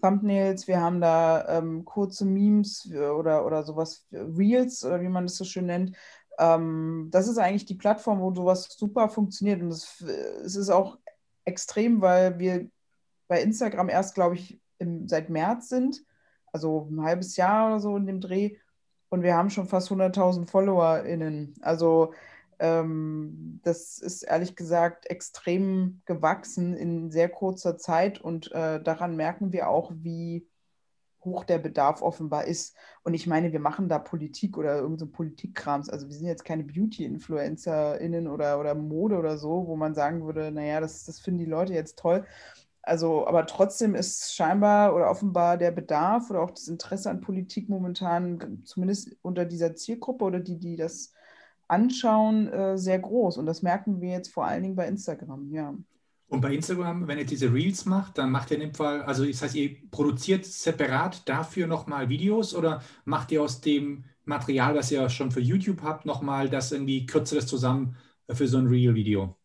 Thumbnails, 0.00 0.66
wir 0.68 0.80
haben 0.80 1.00
da 1.00 1.58
ähm, 1.58 1.84
kurze 1.84 2.24
Memes 2.24 2.90
oder, 2.90 3.44
oder 3.46 3.62
sowas, 3.62 4.06
Reels 4.12 4.84
oder 4.84 5.00
wie 5.00 5.08
man 5.08 5.26
das 5.26 5.36
so 5.36 5.44
schön 5.44 5.66
nennt. 5.66 5.96
Ähm, 6.38 7.08
das 7.10 7.28
ist 7.28 7.38
eigentlich 7.38 7.66
die 7.66 7.74
Plattform, 7.74 8.20
wo 8.20 8.32
sowas 8.34 8.68
super 8.76 9.08
funktioniert. 9.08 9.60
Und 9.60 9.70
das, 9.70 10.00
es 10.00 10.56
ist 10.56 10.70
auch 10.70 10.98
extrem, 11.44 12.00
weil 12.00 12.38
wir 12.38 12.68
bei 13.28 13.42
Instagram 13.42 13.88
erst, 13.88 14.14
glaube 14.14 14.36
ich, 14.36 14.60
im, 14.78 15.06
seit 15.06 15.28
März 15.30 15.68
sind, 15.68 16.02
also 16.52 16.88
ein 16.90 17.02
halbes 17.02 17.36
Jahr 17.36 17.68
oder 17.68 17.80
so 17.80 17.96
in 17.96 18.06
dem 18.06 18.20
Dreh. 18.20 18.56
Und 19.10 19.22
wir 19.22 19.36
haben 19.36 19.50
schon 19.50 19.66
fast 19.66 19.90
100.000 19.90 20.48
FollowerInnen. 20.48 21.54
Also 21.60 22.14
das 22.60 23.98
ist 23.98 24.22
ehrlich 24.22 24.54
gesagt 24.54 25.08
extrem 25.08 26.02
gewachsen 26.04 26.74
in 26.74 27.10
sehr 27.10 27.30
kurzer 27.30 27.78
Zeit 27.78 28.20
und 28.20 28.52
äh, 28.52 28.82
daran 28.82 29.16
merken 29.16 29.52
wir 29.52 29.68
auch, 29.68 29.92
wie 29.94 30.46
hoch 31.24 31.44
der 31.44 31.58
Bedarf 31.58 32.02
offenbar 32.02 32.46
ist. 32.46 32.76
Und 33.02 33.14
ich 33.14 33.26
meine, 33.26 33.52
wir 33.52 33.60
machen 33.60 33.88
da 33.88 33.98
Politik 33.98 34.56
oder 34.56 34.76
irgendein 34.76 34.98
so 34.98 35.06
Politikkrams. 35.06 35.90
Also 35.90 36.08
wir 36.08 36.14
sind 36.14 36.26
jetzt 36.26 36.44
keine 36.44 36.64
Beauty-InfluencerInnen 36.64 38.26
oder, 38.26 38.58
oder 38.58 38.74
Mode 38.74 39.18
oder 39.18 39.36
so, 39.36 39.66
wo 39.66 39.76
man 39.76 39.94
sagen 39.94 40.24
würde, 40.24 40.50
naja, 40.50 40.80
das, 40.80 41.04
das 41.04 41.20
finden 41.20 41.40
die 41.40 41.50
Leute 41.50 41.74
jetzt 41.74 41.98
toll. 41.98 42.24
Also, 42.82 43.26
aber 43.26 43.46
trotzdem 43.46 43.94
ist 43.94 44.34
scheinbar 44.34 44.94
oder 44.94 45.10
offenbar 45.10 45.58
der 45.58 45.70
Bedarf 45.70 46.30
oder 46.30 46.40
auch 46.40 46.50
das 46.50 46.68
Interesse 46.68 47.10
an 47.10 47.20
Politik 47.20 47.68
momentan, 47.68 48.62
zumindest 48.64 49.16
unter 49.22 49.44
dieser 49.44 49.76
Zielgruppe 49.76 50.24
oder 50.24 50.40
die, 50.40 50.58
die 50.58 50.76
das 50.76 51.12
anschauen, 51.70 52.48
äh, 52.48 52.78
sehr 52.78 52.98
groß. 52.98 53.38
Und 53.38 53.46
das 53.46 53.62
merken 53.62 54.00
wir 54.00 54.10
jetzt 54.10 54.32
vor 54.32 54.44
allen 54.44 54.62
Dingen 54.62 54.76
bei 54.76 54.86
Instagram, 54.86 55.50
ja. 55.52 55.74
Und 56.28 56.40
bei 56.42 56.54
Instagram, 56.54 57.08
wenn 57.08 57.18
ihr 57.18 57.26
diese 57.26 57.52
Reels 57.52 57.86
macht, 57.86 58.18
dann 58.18 58.30
macht 58.30 58.50
ihr 58.50 58.56
in 58.56 58.60
dem 58.60 58.74
Fall, 58.74 59.02
also 59.02 59.24
das 59.24 59.42
heißt, 59.42 59.56
ihr 59.56 59.76
produziert 59.90 60.44
separat 60.44 61.28
dafür 61.28 61.66
nochmal 61.66 62.08
Videos 62.08 62.54
oder 62.54 62.82
macht 63.04 63.32
ihr 63.32 63.42
aus 63.42 63.60
dem 63.60 64.04
Material, 64.24 64.76
was 64.76 64.92
ihr 64.92 65.08
schon 65.08 65.32
für 65.32 65.40
YouTube 65.40 65.82
habt, 65.82 66.06
nochmal 66.06 66.48
das 66.48 66.70
irgendwie 66.70 67.04
kürzeres 67.04 67.46
zusammen 67.46 67.96
für 68.30 68.46
so 68.46 68.58
ein 68.58 68.68
Reel-Video? 68.68 69.36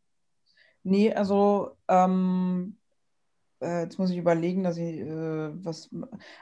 Nee, 0.84 1.12
also 1.12 1.72
ähm, 1.88 2.78
äh, 3.62 3.84
jetzt 3.84 3.98
muss 3.98 4.10
ich 4.10 4.18
überlegen, 4.18 4.64
dass 4.64 4.78
ich 4.78 5.00
äh, 5.00 5.66
was. 5.66 5.90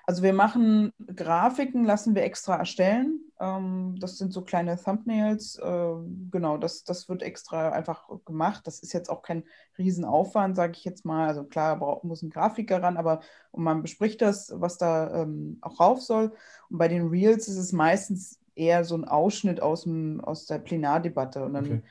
Also 0.06 0.24
wir 0.24 0.34
machen 0.34 0.92
Grafiken, 1.16 1.86
lassen 1.86 2.16
wir 2.16 2.24
extra 2.24 2.56
erstellen. 2.58 3.22
Ähm, 3.40 3.96
das 4.00 4.18
sind 4.18 4.34
so 4.34 4.42
kleine 4.42 4.78
Thumbnails. 4.78 5.58
Äh, 5.58 5.94
genau, 6.32 6.58
das, 6.58 6.84
das 6.84 7.10
wird 7.10 7.22
extra 7.22 7.70
einfach 7.70 8.10
gemacht. 8.26 8.66
Das 8.68 8.80
ist 8.80 8.94
jetzt 8.94 9.10
auch 9.10 9.22
kein 9.22 9.44
Riesenaufwand, 9.78 10.56
sage 10.56 10.74
ich 10.74 10.84
jetzt 10.84 11.06
mal. 11.06 11.28
Also 11.28 11.44
klar, 11.44 11.78
braucht, 11.78 12.04
muss 12.04 12.22
ein 12.22 12.30
Grafiker 12.30 12.82
ran, 12.82 12.98
aber 12.98 13.22
und 13.52 13.64
man 13.64 13.82
bespricht 13.82 14.22
das, 14.22 14.52
was 14.56 14.78
da 14.78 15.24
ähm, 15.24 15.60
auch 15.62 15.80
rauf 15.80 16.02
soll. 16.02 16.34
Und 16.70 16.78
bei 16.78 16.88
den 16.88 17.08
Reels 17.08 17.48
ist 17.48 17.58
es 17.58 17.72
meistens 17.72 18.40
eher 18.56 18.84
so 18.84 18.96
ein 18.96 19.06
Ausschnitt 19.06 19.62
aus, 19.62 19.84
dem, 19.84 20.22
aus 20.22 20.46
der 20.46 20.60
Plenardebatte. 20.60 21.44
Und 21.44 21.54
dann 21.54 21.66
okay 21.66 21.82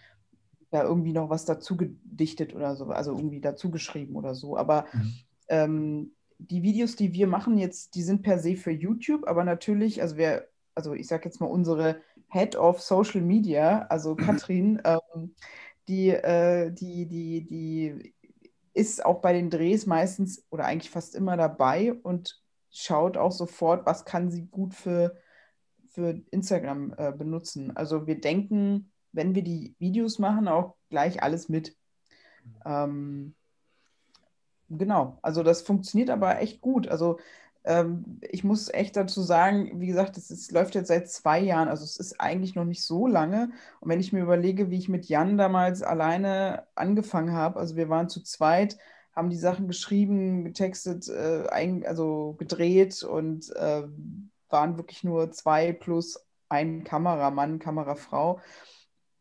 da 0.72 0.82
irgendwie 0.84 1.12
noch 1.12 1.28
was 1.30 1.44
dazu 1.44 1.76
gedichtet 1.76 2.54
oder 2.54 2.74
so, 2.76 2.86
also 2.86 3.12
irgendwie 3.12 3.40
dazu 3.40 3.70
geschrieben 3.70 4.16
oder 4.16 4.34
so. 4.34 4.56
Aber 4.56 4.86
mhm. 4.92 5.12
ähm, 5.48 6.12
die 6.38 6.62
Videos, 6.62 6.96
die 6.96 7.12
wir 7.12 7.26
machen 7.26 7.58
jetzt, 7.58 7.94
die 7.94 8.02
sind 8.02 8.22
per 8.22 8.38
se 8.38 8.56
für 8.56 8.70
YouTube, 8.70 9.28
aber 9.28 9.44
natürlich, 9.44 10.00
also 10.00 10.16
wer, 10.16 10.48
also 10.74 10.94
ich 10.94 11.06
sage 11.06 11.26
jetzt 11.26 11.40
mal 11.40 11.46
unsere 11.46 12.00
Head 12.28 12.56
of 12.56 12.80
Social 12.80 13.20
Media, 13.20 13.86
also 13.90 14.16
Katrin, 14.16 14.80
ähm, 14.84 15.34
die, 15.88 16.08
äh, 16.08 16.70
die, 16.72 17.06
die, 17.06 17.44
die 17.44 18.14
ist 18.72 19.04
auch 19.04 19.20
bei 19.20 19.34
den 19.34 19.50
Drehs 19.50 19.84
meistens 19.84 20.46
oder 20.50 20.64
eigentlich 20.64 20.90
fast 20.90 21.14
immer 21.14 21.36
dabei 21.36 21.92
und 21.92 22.40
schaut 22.70 23.18
auch 23.18 23.32
sofort, 23.32 23.84
was 23.84 24.06
kann 24.06 24.30
sie 24.30 24.46
gut 24.46 24.72
für, 24.72 25.16
für 25.84 26.22
Instagram 26.30 26.94
äh, 26.96 27.12
benutzen. 27.12 27.76
Also 27.76 28.06
wir 28.06 28.18
denken, 28.18 28.91
wenn 29.12 29.34
wir 29.34 29.42
die 29.42 29.74
Videos 29.78 30.18
machen, 30.18 30.48
auch 30.48 30.74
gleich 30.90 31.22
alles 31.22 31.48
mit. 31.48 31.76
Ähm, 32.64 33.34
genau, 34.68 35.18
also 35.22 35.42
das 35.42 35.62
funktioniert 35.62 36.10
aber 36.10 36.40
echt 36.40 36.60
gut. 36.60 36.88
Also 36.88 37.18
ähm, 37.64 38.20
ich 38.22 38.42
muss 38.44 38.68
echt 38.72 38.96
dazu 38.96 39.22
sagen, 39.22 39.80
wie 39.80 39.86
gesagt, 39.86 40.16
es 40.16 40.50
läuft 40.50 40.74
jetzt 40.74 40.88
seit 40.88 41.08
zwei 41.08 41.38
Jahren, 41.40 41.68
also 41.68 41.84
es 41.84 41.96
ist 41.96 42.20
eigentlich 42.20 42.54
noch 42.54 42.64
nicht 42.64 42.82
so 42.82 43.06
lange. 43.06 43.50
Und 43.80 43.90
wenn 43.90 44.00
ich 44.00 44.12
mir 44.12 44.22
überlege, 44.22 44.70
wie 44.70 44.78
ich 44.78 44.88
mit 44.88 45.08
Jan 45.08 45.38
damals 45.38 45.82
alleine 45.82 46.66
angefangen 46.74 47.32
habe, 47.32 47.60
also 47.60 47.76
wir 47.76 47.88
waren 47.88 48.08
zu 48.08 48.22
zweit, 48.22 48.78
haben 49.14 49.30
die 49.30 49.36
Sachen 49.36 49.68
geschrieben, 49.68 50.44
getextet, 50.44 51.08
äh, 51.08 51.46
ein, 51.50 51.84
also 51.86 52.34
gedreht 52.38 53.02
und 53.04 53.54
äh, 53.56 53.82
waren 54.48 54.76
wirklich 54.76 55.04
nur 55.04 55.30
zwei 55.32 55.72
plus 55.72 56.26
ein 56.48 56.84
Kameramann, 56.84 57.58
Kamerafrau 57.58 58.40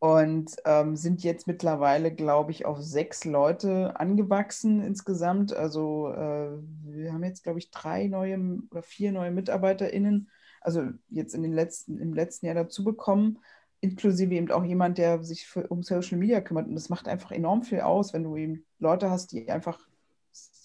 und 0.02 0.56
ähm, 0.64 0.96
sind 0.96 1.22
jetzt 1.22 1.46
mittlerweile, 1.46 2.12
glaube 2.12 2.50
ich, 2.50 2.66
auf 2.66 2.82
sechs 2.82 3.24
Leute 3.24 3.94
angewachsen 4.00 4.82
insgesamt. 4.82 5.54
Also 5.54 6.08
äh, 6.08 6.58
wir 6.82 7.12
haben 7.12 7.22
jetzt, 7.22 7.44
glaube 7.44 7.60
ich, 7.60 7.70
drei 7.70 8.08
neue 8.08 8.36
oder 8.72 8.82
vier 8.82 9.12
neue 9.12 9.30
MitarbeiterInnen, 9.30 10.28
also 10.60 10.88
jetzt 11.08 11.36
in 11.36 11.44
den 11.44 11.52
letzten, 11.52 12.00
im 12.00 12.14
letzten 12.14 12.46
Jahr 12.46 12.56
dazu 12.56 12.82
bekommen, 12.82 13.38
inklusive 13.80 14.34
eben 14.34 14.50
auch 14.50 14.64
jemand, 14.64 14.98
der 14.98 15.22
sich 15.22 15.46
für, 15.46 15.68
um 15.68 15.84
Social 15.84 16.18
Media 16.18 16.40
kümmert. 16.40 16.66
Und 16.66 16.74
das 16.74 16.88
macht 16.88 17.06
einfach 17.06 17.30
enorm 17.30 17.62
viel 17.62 17.82
aus, 17.82 18.12
wenn 18.12 18.24
du 18.24 18.36
eben 18.36 18.64
Leute 18.80 19.08
hast, 19.08 19.30
die 19.30 19.52
einfach 19.52 19.78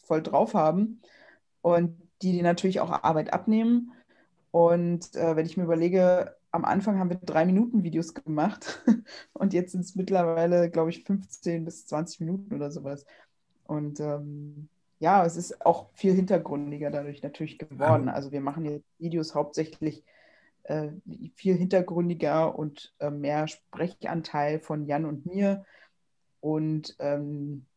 voll 0.07 0.23
drauf 0.23 0.55
haben 0.55 1.03
und 1.61 1.95
die 2.23 2.31
dir 2.31 2.41
natürlich 2.41 2.79
auch 2.79 2.89
Arbeit 2.89 3.33
abnehmen. 3.33 3.91
Und 4.49 5.15
äh, 5.15 5.35
wenn 5.35 5.45
ich 5.45 5.57
mir 5.57 5.65
überlege, 5.65 6.35
am 6.57 6.65
Anfang 6.65 6.97
haben 6.97 7.11
wir 7.11 7.17
drei 7.17 7.45
Minuten 7.45 7.83
Videos 7.83 8.15
gemacht 8.15 8.83
und 9.33 9.53
jetzt 9.53 9.73
sind 9.73 9.81
es 9.81 9.95
mittlerweile, 9.95 10.71
glaube 10.71 10.89
ich, 10.89 11.03
15 11.03 11.63
bis 11.63 11.85
20 11.85 12.21
Minuten 12.21 12.55
oder 12.55 12.71
sowas. 12.71 13.05
Und 13.65 13.99
ähm, 13.99 14.67
ja, 14.99 15.23
es 15.23 15.37
ist 15.37 15.63
auch 15.63 15.89
viel 15.93 16.13
hintergründiger 16.13 16.89
dadurch 16.89 17.21
natürlich 17.21 17.59
geworden. 17.59 18.09
Also 18.09 18.31
wir 18.31 18.41
machen 18.41 18.65
jetzt 18.65 18.85
Videos 18.97 19.35
hauptsächlich 19.35 20.03
äh, 20.63 20.89
viel 21.35 21.55
hintergründiger 21.55 22.57
und 22.57 22.91
äh, 22.97 23.11
mehr 23.11 23.47
Sprechanteil 23.47 24.59
von 24.59 24.87
Jan 24.87 25.05
und 25.05 25.27
mir. 25.27 25.63
Und 26.39 26.95
ähm, 26.97 27.67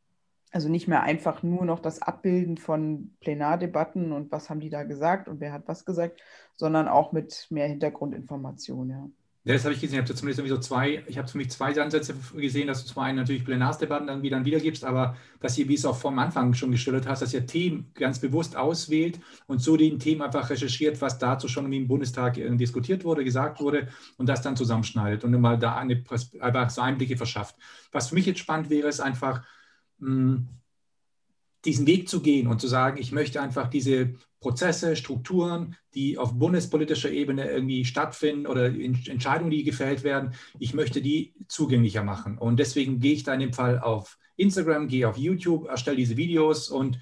Also 0.52 0.69
nicht 0.69 0.88
mehr 0.88 1.02
einfach 1.02 1.42
nur 1.42 1.64
noch 1.64 1.80
das 1.80 2.02
Abbilden 2.02 2.57
von 2.57 3.14
Plenardebatten 3.21 4.12
und 4.12 4.33
was 4.33 4.50
haben 4.50 4.61
die 4.61 4.71
da 4.71 4.83
gesagt 4.83 5.28
und 5.28 5.40
wer 5.40 5.52
hat 5.52 5.62
was 5.66 5.85
gesagt, 5.85 6.21
sondern 6.57 6.88
auch 6.88 7.12
mit 7.12 7.47
mehr 7.50 7.69
Hintergrundinformationen. 7.69 8.90
Ja. 8.90 9.09
Ja, 9.45 9.54
das 9.54 9.64
habe 9.64 9.75
ich 9.75 9.80
gesehen. 9.80 10.00
Ich 10.00 10.02
habe 10.02 10.14
zumindest 10.14 10.38
irgendwie 10.38 10.54
so 10.54 10.61
zwei, 10.61 11.02
ich 11.07 11.16
habe 11.16 11.26
für 11.26 11.38
mich 11.38 11.50
zwei 11.50 11.75
Ansätze 11.80 12.14
gesehen, 12.37 12.66
dass 12.66 12.85
du 12.85 12.92
zum 12.92 13.02
einen 13.02 13.16
natürlich 13.16 13.42
Plenarsdebatten 13.42 14.07
dann 14.07 14.23
wieder 14.23 14.45
wiedergibst, 14.45 14.85
aber 14.85 15.16
dass 15.40 15.57
ihr, 15.57 15.66
wie 15.66 15.75
es 15.75 15.87
auch 15.87 15.97
vom 15.97 16.19
Anfang 16.19 16.52
schon 16.52 16.73
gestellt 16.73 17.09
hast, 17.09 17.23
dass 17.23 17.33
ihr 17.33 17.47
Themen 17.47 17.90
ganz 17.95 18.19
bewusst 18.19 18.54
auswählt 18.54 19.19
und 19.47 19.62
so 19.62 19.78
den 19.78 19.99
Themen 19.99 20.21
einfach 20.21 20.50
recherchiert, 20.50 21.00
was 21.00 21.19
dazu 21.19 21.49
schon 21.49 21.73
im 21.73 21.88
Bundestag 21.88 22.35
diskutiert 22.35 23.02
wurde, 23.02 23.25
gesagt 23.25 23.61
wurde 23.61 23.88
und 24.19 24.28
das 24.28 24.42
dann 24.42 24.57
zusammenschneidet 24.57 25.25
und 25.25 25.33
mal 25.40 25.59
da 25.59 25.75
eine, 25.76 26.04
einfach 26.40 26.69
so 26.69 26.83
Einblicke 26.83 27.16
verschafft. 27.16 27.57
Was 27.92 28.11
für 28.11 28.16
mich 28.16 28.26
jetzt 28.26 28.40
spannend 28.40 28.69
wäre, 28.69 28.88
ist 28.88 29.00
einfach, 29.00 29.42
diesen 30.00 31.87
Weg 31.87 32.09
zu 32.09 32.21
gehen 32.21 32.47
und 32.47 32.61
zu 32.61 32.69
sagen, 32.69 32.99
ich 32.99 33.12
möchte 33.12 33.40
einfach 33.40 33.69
diese 33.69 34.14
Prozesse, 34.40 34.97
Strukturen, 34.97 35.76
die 35.95 36.16
auf 36.16 36.33
bundespolitischer 36.33 37.11
Ebene 37.11 37.50
irgendwie 37.50 37.85
stattfinden 37.85 38.47
oder 38.47 38.66
Entscheidungen, 38.66 39.50
die 39.50 39.64
gefällt 39.64 40.02
werden, 40.02 40.33
ich 40.59 40.73
möchte 40.73 41.02
die 41.02 41.35
zugänglicher 41.49 42.02
machen. 42.02 42.38
Und 42.38 42.59
deswegen 42.59 43.00
gehe 43.00 43.12
ich 43.12 43.23
da 43.23 43.35
in 43.35 43.40
dem 43.40 43.52
Fall 43.52 43.78
auf 43.78 44.19
Instagram, 44.37 44.88
gehe 44.88 45.07
auf 45.07 45.19
YouTube, 45.19 45.69
erstelle 45.69 45.99
diese 45.99 46.16
Videos 46.16 46.71
und, 46.71 46.99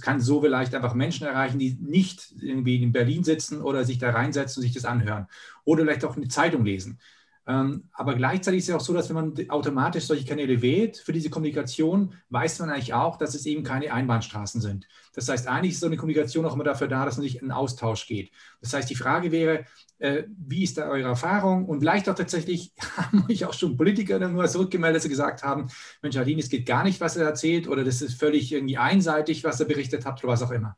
kann 0.00 0.20
so 0.20 0.40
vielleicht 0.40 0.74
einfach 0.74 0.94
Menschen 0.94 1.28
erreichen, 1.28 1.60
die 1.60 1.76
nicht 1.80 2.34
irgendwie 2.40 2.82
in 2.82 2.90
Berlin 2.90 3.22
sitzen 3.22 3.60
oder 3.60 3.84
sich 3.84 3.98
da 3.98 4.10
reinsetzen 4.10 4.60
und 4.60 4.62
sich 4.62 4.74
das 4.74 4.84
anhören 4.84 5.28
oder 5.64 5.84
vielleicht 5.84 6.04
auch 6.04 6.16
eine 6.16 6.26
Zeitung 6.26 6.64
lesen. 6.64 6.98
Ähm, 7.46 7.88
aber 7.92 8.14
gleichzeitig 8.14 8.58
ist 8.58 8.68
es 8.68 8.74
auch 8.74 8.80
so, 8.80 8.92
dass 8.92 9.08
wenn 9.08 9.16
man 9.16 9.50
automatisch 9.50 10.04
solche 10.04 10.26
Kanäle 10.26 10.62
wählt 10.62 10.98
für 10.98 11.12
diese 11.12 11.30
Kommunikation, 11.30 12.14
weiß 12.28 12.60
man 12.60 12.70
eigentlich 12.70 12.94
auch, 12.94 13.16
dass 13.16 13.34
es 13.34 13.46
eben 13.46 13.64
keine 13.64 13.92
Einbahnstraßen 13.92 14.60
sind. 14.60 14.86
Das 15.14 15.28
heißt, 15.28 15.48
eigentlich 15.48 15.72
ist 15.72 15.80
so 15.80 15.86
eine 15.86 15.96
Kommunikation 15.96 16.44
auch 16.44 16.54
immer 16.54 16.64
dafür 16.64 16.86
da, 16.86 17.04
dass 17.04 17.16
man 17.16 17.24
sich 17.24 17.40
in 17.42 17.50
Austausch 17.50 18.06
geht. 18.06 18.30
Das 18.60 18.72
heißt, 18.72 18.88
die 18.88 18.94
Frage 18.94 19.32
wäre, 19.32 19.64
äh, 19.98 20.24
wie 20.36 20.64
ist 20.64 20.78
da 20.78 20.88
eure 20.88 21.08
Erfahrung? 21.08 21.64
Und 21.64 21.80
vielleicht 21.80 22.08
auch 22.08 22.14
tatsächlich 22.14 22.72
haben 22.96 23.24
euch 23.28 23.44
auch 23.44 23.54
schon 23.54 23.76
Politiker 23.76 24.18
nur 24.28 24.46
zurückgemeldet, 24.46 24.96
dass 24.96 25.02
sie 25.04 25.08
gesagt 25.08 25.42
haben, 25.42 25.68
Mensch, 26.02 26.16
Aline, 26.16 26.40
es 26.40 26.50
geht 26.50 26.66
gar 26.66 26.84
nicht, 26.84 27.00
was 27.00 27.16
er 27.16 27.26
erzählt 27.26 27.68
oder 27.68 27.84
das 27.84 28.02
ist 28.02 28.18
völlig 28.18 28.52
irgendwie 28.52 28.78
einseitig, 28.78 29.44
was 29.44 29.60
er 29.60 29.66
berichtet 29.66 30.04
hat 30.04 30.22
oder 30.22 30.32
was 30.32 30.42
auch 30.42 30.50
immer. 30.50 30.76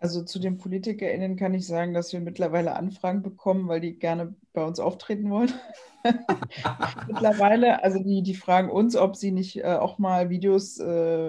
Also 0.00 0.22
zu 0.22 0.38
den 0.38 0.56
PolitikerInnen 0.56 1.36
kann 1.36 1.52
ich 1.52 1.66
sagen, 1.66 1.92
dass 1.92 2.14
wir 2.14 2.20
mittlerweile 2.20 2.74
Anfragen 2.74 3.22
bekommen, 3.22 3.68
weil 3.68 3.82
die 3.82 3.98
gerne 3.98 4.34
bei 4.54 4.64
uns 4.64 4.80
auftreten 4.80 5.30
wollen. 5.30 5.52
mittlerweile, 7.06 7.84
also 7.84 8.02
die, 8.02 8.22
die 8.22 8.34
fragen 8.34 8.70
uns, 8.70 8.96
ob 8.96 9.14
sie 9.14 9.30
nicht 9.30 9.58
äh, 9.58 9.74
auch 9.74 9.98
mal 9.98 10.30
Videos 10.30 10.80
äh, 10.80 10.84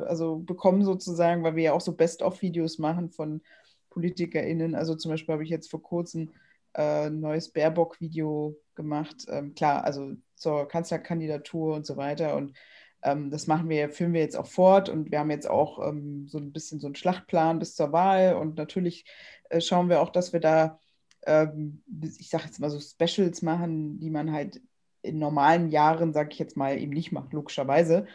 also 0.07 0.37
bekommen 0.37 0.85
sozusagen, 0.85 1.43
weil 1.43 1.57
wir 1.57 1.63
ja 1.63 1.73
auch 1.73 1.81
so 1.81 1.91
Best-of-Videos 1.91 2.79
machen 2.79 3.09
von 3.09 3.41
PolitikerInnen. 3.89 4.73
Also 4.73 4.95
zum 4.95 5.11
Beispiel 5.11 5.33
habe 5.33 5.43
ich 5.43 5.49
jetzt 5.49 5.69
vor 5.69 5.83
kurzem 5.83 6.31
äh, 6.71 7.07
ein 7.07 7.19
neues 7.19 7.49
Baerbock-Video 7.49 8.55
gemacht. 8.75 9.25
Ähm, 9.27 9.53
klar, 9.53 9.83
also 9.83 10.13
zur 10.35 10.65
Kanzlerkandidatur 10.69 11.75
und 11.75 11.85
so 11.85 11.97
weiter. 11.97 12.37
Und 12.37 12.53
das 13.01 13.47
machen 13.47 13.69
wir, 13.69 13.89
führen 13.89 14.13
wir 14.13 14.21
jetzt 14.21 14.37
auch 14.37 14.47
fort 14.47 14.89
und 14.89 15.11
wir 15.11 15.19
haben 15.19 15.31
jetzt 15.31 15.49
auch 15.49 15.85
ähm, 15.87 16.27
so 16.27 16.37
ein 16.37 16.51
bisschen 16.51 16.79
so 16.79 16.87
einen 16.87 16.95
Schlachtplan 16.95 17.59
bis 17.59 17.75
zur 17.75 17.91
Wahl 17.91 18.35
und 18.35 18.57
natürlich 18.57 19.05
äh, 19.49 19.61
schauen 19.61 19.89
wir 19.89 20.01
auch, 20.01 20.09
dass 20.09 20.33
wir 20.33 20.39
da, 20.39 20.79
ähm, 21.25 21.83
ich 22.19 22.29
sage 22.29 22.45
jetzt 22.45 22.59
mal 22.59 22.69
so 22.69 22.79
Specials 22.79 23.41
machen, 23.41 23.99
die 23.99 24.09
man 24.09 24.31
halt 24.31 24.61
in 25.01 25.17
normalen 25.17 25.69
Jahren, 25.69 26.13
sage 26.13 26.29
ich 26.31 26.39
jetzt 26.39 26.57
mal, 26.57 26.77
eben 26.77 26.93
nicht 26.93 27.11
macht, 27.11 27.33
logischerweise. 27.33 28.05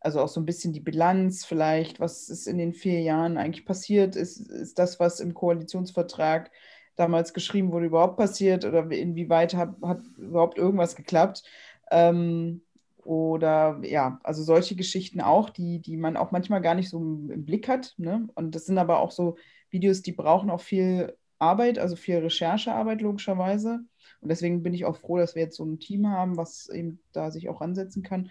Also 0.00 0.20
auch 0.20 0.28
so 0.28 0.40
ein 0.40 0.46
bisschen 0.46 0.72
die 0.72 0.80
Bilanz 0.80 1.44
vielleicht, 1.44 1.98
was 1.98 2.28
ist 2.28 2.46
in 2.46 2.58
den 2.58 2.72
vier 2.72 3.00
Jahren 3.00 3.38
eigentlich 3.38 3.66
passiert, 3.66 4.14
ist, 4.14 4.38
ist 4.48 4.78
das, 4.78 5.00
was 5.00 5.18
im 5.20 5.34
Koalitionsvertrag 5.34 6.50
damals 6.94 7.34
geschrieben 7.34 7.72
wurde, 7.72 7.86
überhaupt 7.86 8.16
passiert 8.16 8.64
oder 8.64 8.88
inwieweit 8.90 9.54
hat, 9.54 9.74
hat 9.82 10.02
überhaupt 10.16 10.58
irgendwas 10.58 10.96
geklappt. 10.96 11.42
Ähm, 11.90 12.62
oder 13.06 13.78
ja, 13.82 14.18
also 14.24 14.42
solche 14.42 14.74
Geschichten 14.74 15.20
auch, 15.20 15.50
die, 15.50 15.80
die 15.80 15.96
man 15.96 16.16
auch 16.16 16.32
manchmal 16.32 16.60
gar 16.60 16.74
nicht 16.74 16.90
so 16.90 16.98
im 16.98 17.44
Blick 17.44 17.68
hat. 17.68 17.94
Ne? 17.98 18.28
Und 18.34 18.54
das 18.54 18.66
sind 18.66 18.78
aber 18.78 18.98
auch 18.98 19.12
so 19.12 19.36
Videos, 19.70 20.02
die 20.02 20.12
brauchen 20.12 20.50
auch 20.50 20.60
viel 20.60 21.16
Arbeit, 21.38 21.78
also 21.78 21.94
viel 21.94 22.18
Recherchearbeit 22.18 23.00
logischerweise. 23.00 23.80
Und 24.20 24.28
deswegen 24.28 24.62
bin 24.64 24.74
ich 24.74 24.84
auch 24.84 24.96
froh, 24.96 25.18
dass 25.18 25.36
wir 25.36 25.42
jetzt 25.42 25.56
so 25.56 25.64
ein 25.64 25.78
Team 25.78 26.08
haben, 26.08 26.36
was 26.36 26.68
eben 26.68 26.98
da 27.12 27.30
sich 27.30 27.48
auch 27.48 27.60
ansetzen 27.60 28.02
kann. 28.02 28.30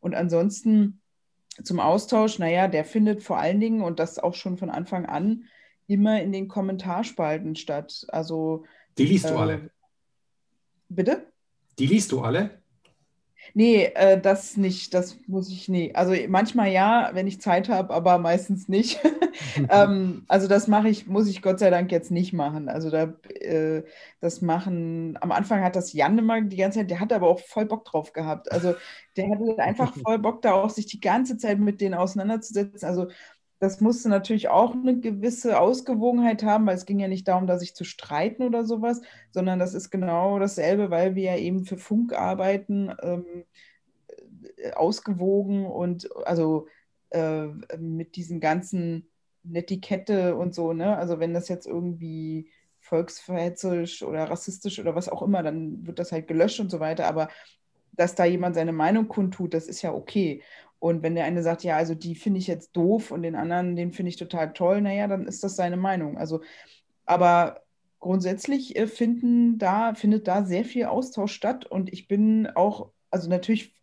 Und 0.00 0.14
ansonsten 0.14 1.00
zum 1.64 1.80
Austausch, 1.80 2.38
naja, 2.38 2.68
der 2.68 2.84
findet 2.84 3.22
vor 3.22 3.38
allen 3.38 3.60
Dingen 3.60 3.82
und 3.82 3.98
das 3.98 4.18
auch 4.18 4.34
schon 4.34 4.58
von 4.58 4.68
Anfang 4.68 5.06
an 5.06 5.44
immer 5.86 6.22
in 6.22 6.30
den 6.30 6.46
Kommentarspalten 6.46 7.56
statt. 7.56 8.06
Also 8.08 8.64
die 8.98 9.06
liest 9.06 9.26
äh, 9.26 9.28
du 9.32 9.38
alle. 9.38 9.70
Bitte? 10.90 11.26
Die 11.78 11.86
liest 11.86 12.12
du 12.12 12.20
alle? 12.20 12.59
Nee, 13.54 13.84
äh, 13.94 14.20
das 14.20 14.56
nicht. 14.56 14.94
Das 14.94 15.18
muss 15.26 15.50
ich 15.50 15.68
nie. 15.68 15.94
Also 15.94 16.14
manchmal 16.28 16.70
ja, 16.70 17.10
wenn 17.14 17.26
ich 17.26 17.40
Zeit 17.40 17.68
habe, 17.68 17.92
aber 17.92 18.18
meistens 18.18 18.68
nicht. 18.68 19.00
ähm, 19.70 20.24
also 20.28 20.48
das 20.48 20.68
mache 20.68 20.88
ich, 20.88 21.06
muss 21.06 21.28
ich 21.28 21.42
Gott 21.42 21.58
sei 21.58 21.70
Dank 21.70 21.90
jetzt 21.92 22.10
nicht 22.10 22.32
machen. 22.32 22.68
Also 22.68 22.90
da, 22.90 23.14
äh, 23.28 23.82
das 24.20 24.40
machen, 24.42 25.18
am 25.20 25.32
Anfang 25.32 25.62
hat 25.62 25.76
das 25.76 25.92
Jan 25.92 26.18
immer 26.18 26.40
die 26.40 26.56
ganze 26.56 26.80
Zeit, 26.80 26.90
der 26.90 27.00
hat 27.00 27.12
aber 27.12 27.28
auch 27.28 27.40
voll 27.40 27.66
Bock 27.66 27.84
drauf 27.84 28.12
gehabt. 28.12 28.50
Also 28.52 28.74
der 29.16 29.30
hatte 29.30 29.58
einfach 29.58 29.94
voll 30.04 30.18
Bock 30.18 30.42
da 30.42 30.52
auch, 30.54 30.70
sich 30.70 30.86
die 30.86 31.00
ganze 31.00 31.36
Zeit 31.36 31.58
mit 31.58 31.80
denen 31.80 31.94
auseinanderzusetzen. 31.94 32.88
Also 32.88 33.08
das 33.60 33.80
musste 33.80 34.08
natürlich 34.08 34.48
auch 34.48 34.74
eine 34.74 34.98
gewisse 34.98 35.60
Ausgewogenheit 35.60 36.42
haben, 36.42 36.66
weil 36.66 36.76
es 36.76 36.86
ging 36.86 36.98
ja 36.98 37.08
nicht 37.08 37.28
darum, 37.28 37.46
da 37.46 37.58
sich 37.58 37.74
zu 37.74 37.84
streiten 37.84 38.42
oder 38.42 38.64
sowas, 38.64 39.02
sondern 39.32 39.58
das 39.58 39.74
ist 39.74 39.90
genau 39.90 40.38
dasselbe, 40.38 40.90
weil 40.90 41.14
wir 41.14 41.24
ja 41.24 41.36
eben 41.36 41.66
für 41.66 41.76
Funk 41.76 42.14
arbeiten, 42.14 42.90
ähm, 43.02 43.44
äh, 44.56 44.72
ausgewogen 44.72 45.66
und 45.66 46.08
also 46.26 46.68
äh, 47.10 47.46
mit 47.78 48.16
diesen 48.16 48.40
ganzen 48.40 49.08
Netiquette 49.42 50.36
und 50.36 50.54
so, 50.54 50.72
ne? 50.72 50.96
Also 50.96 51.20
wenn 51.20 51.34
das 51.34 51.48
jetzt 51.48 51.66
irgendwie 51.66 52.50
volksverhetzerisch 52.80 54.02
oder 54.02 54.24
rassistisch 54.24 54.78
oder 54.78 54.94
was 54.94 55.08
auch 55.08 55.22
immer, 55.22 55.42
dann 55.42 55.86
wird 55.86 55.98
das 55.98 56.12
halt 56.12 56.28
gelöscht 56.28 56.60
und 56.60 56.70
so 56.70 56.80
weiter. 56.80 57.06
Aber 57.06 57.28
dass 57.92 58.14
da 58.14 58.24
jemand 58.24 58.54
seine 58.54 58.72
Meinung 58.72 59.08
kundtut, 59.08 59.54
das 59.54 59.66
ist 59.68 59.82
ja 59.82 59.92
okay. 59.92 60.42
Und 60.80 61.02
wenn 61.02 61.14
der 61.14 61.26
eine 61.26 61.42
sagt, 61.42 61.62
ja, 61.62 61.76
also 61.76 61.94
die 61.94 62.14
finde 62.14 62.40
ich 62.40 62.46
jetzt 62.46 62.72
doof 62.72 63.10
und 63.10 63.22
den 63.22 63.36
anderen, 63.36 63.76
den 63.76 63.92
finde 63.92 64.08
ich 64.08 64.16
total 64.16 64.52
toll, 64.52 64.80
naja, 64.80 65.06
dann 65.06 65.26
ist 65.26 65.44
das 65.44 65.54
seine 65.54 65.76
Meinung. 65.76 66.18
Also, 66.18 66.40
aber 67.04 67.60
grundsätzlich 68.00 68.76
äh, 68.76 68.86
finden 68.86 69.58
da, 69.58 69.94
findet 69.94 70.26
da 70.26 70.44
sehr 70.44 70.64
viel 70.64 70.86
Austausch 70.86 71.32
statt 71.32 71.66
und 71.66 71.92
ich 71.92 72.08
bin 72.08 72.48
auch, 72.48 72.90
also 73.10 73.28
natürlich 73.28 73.74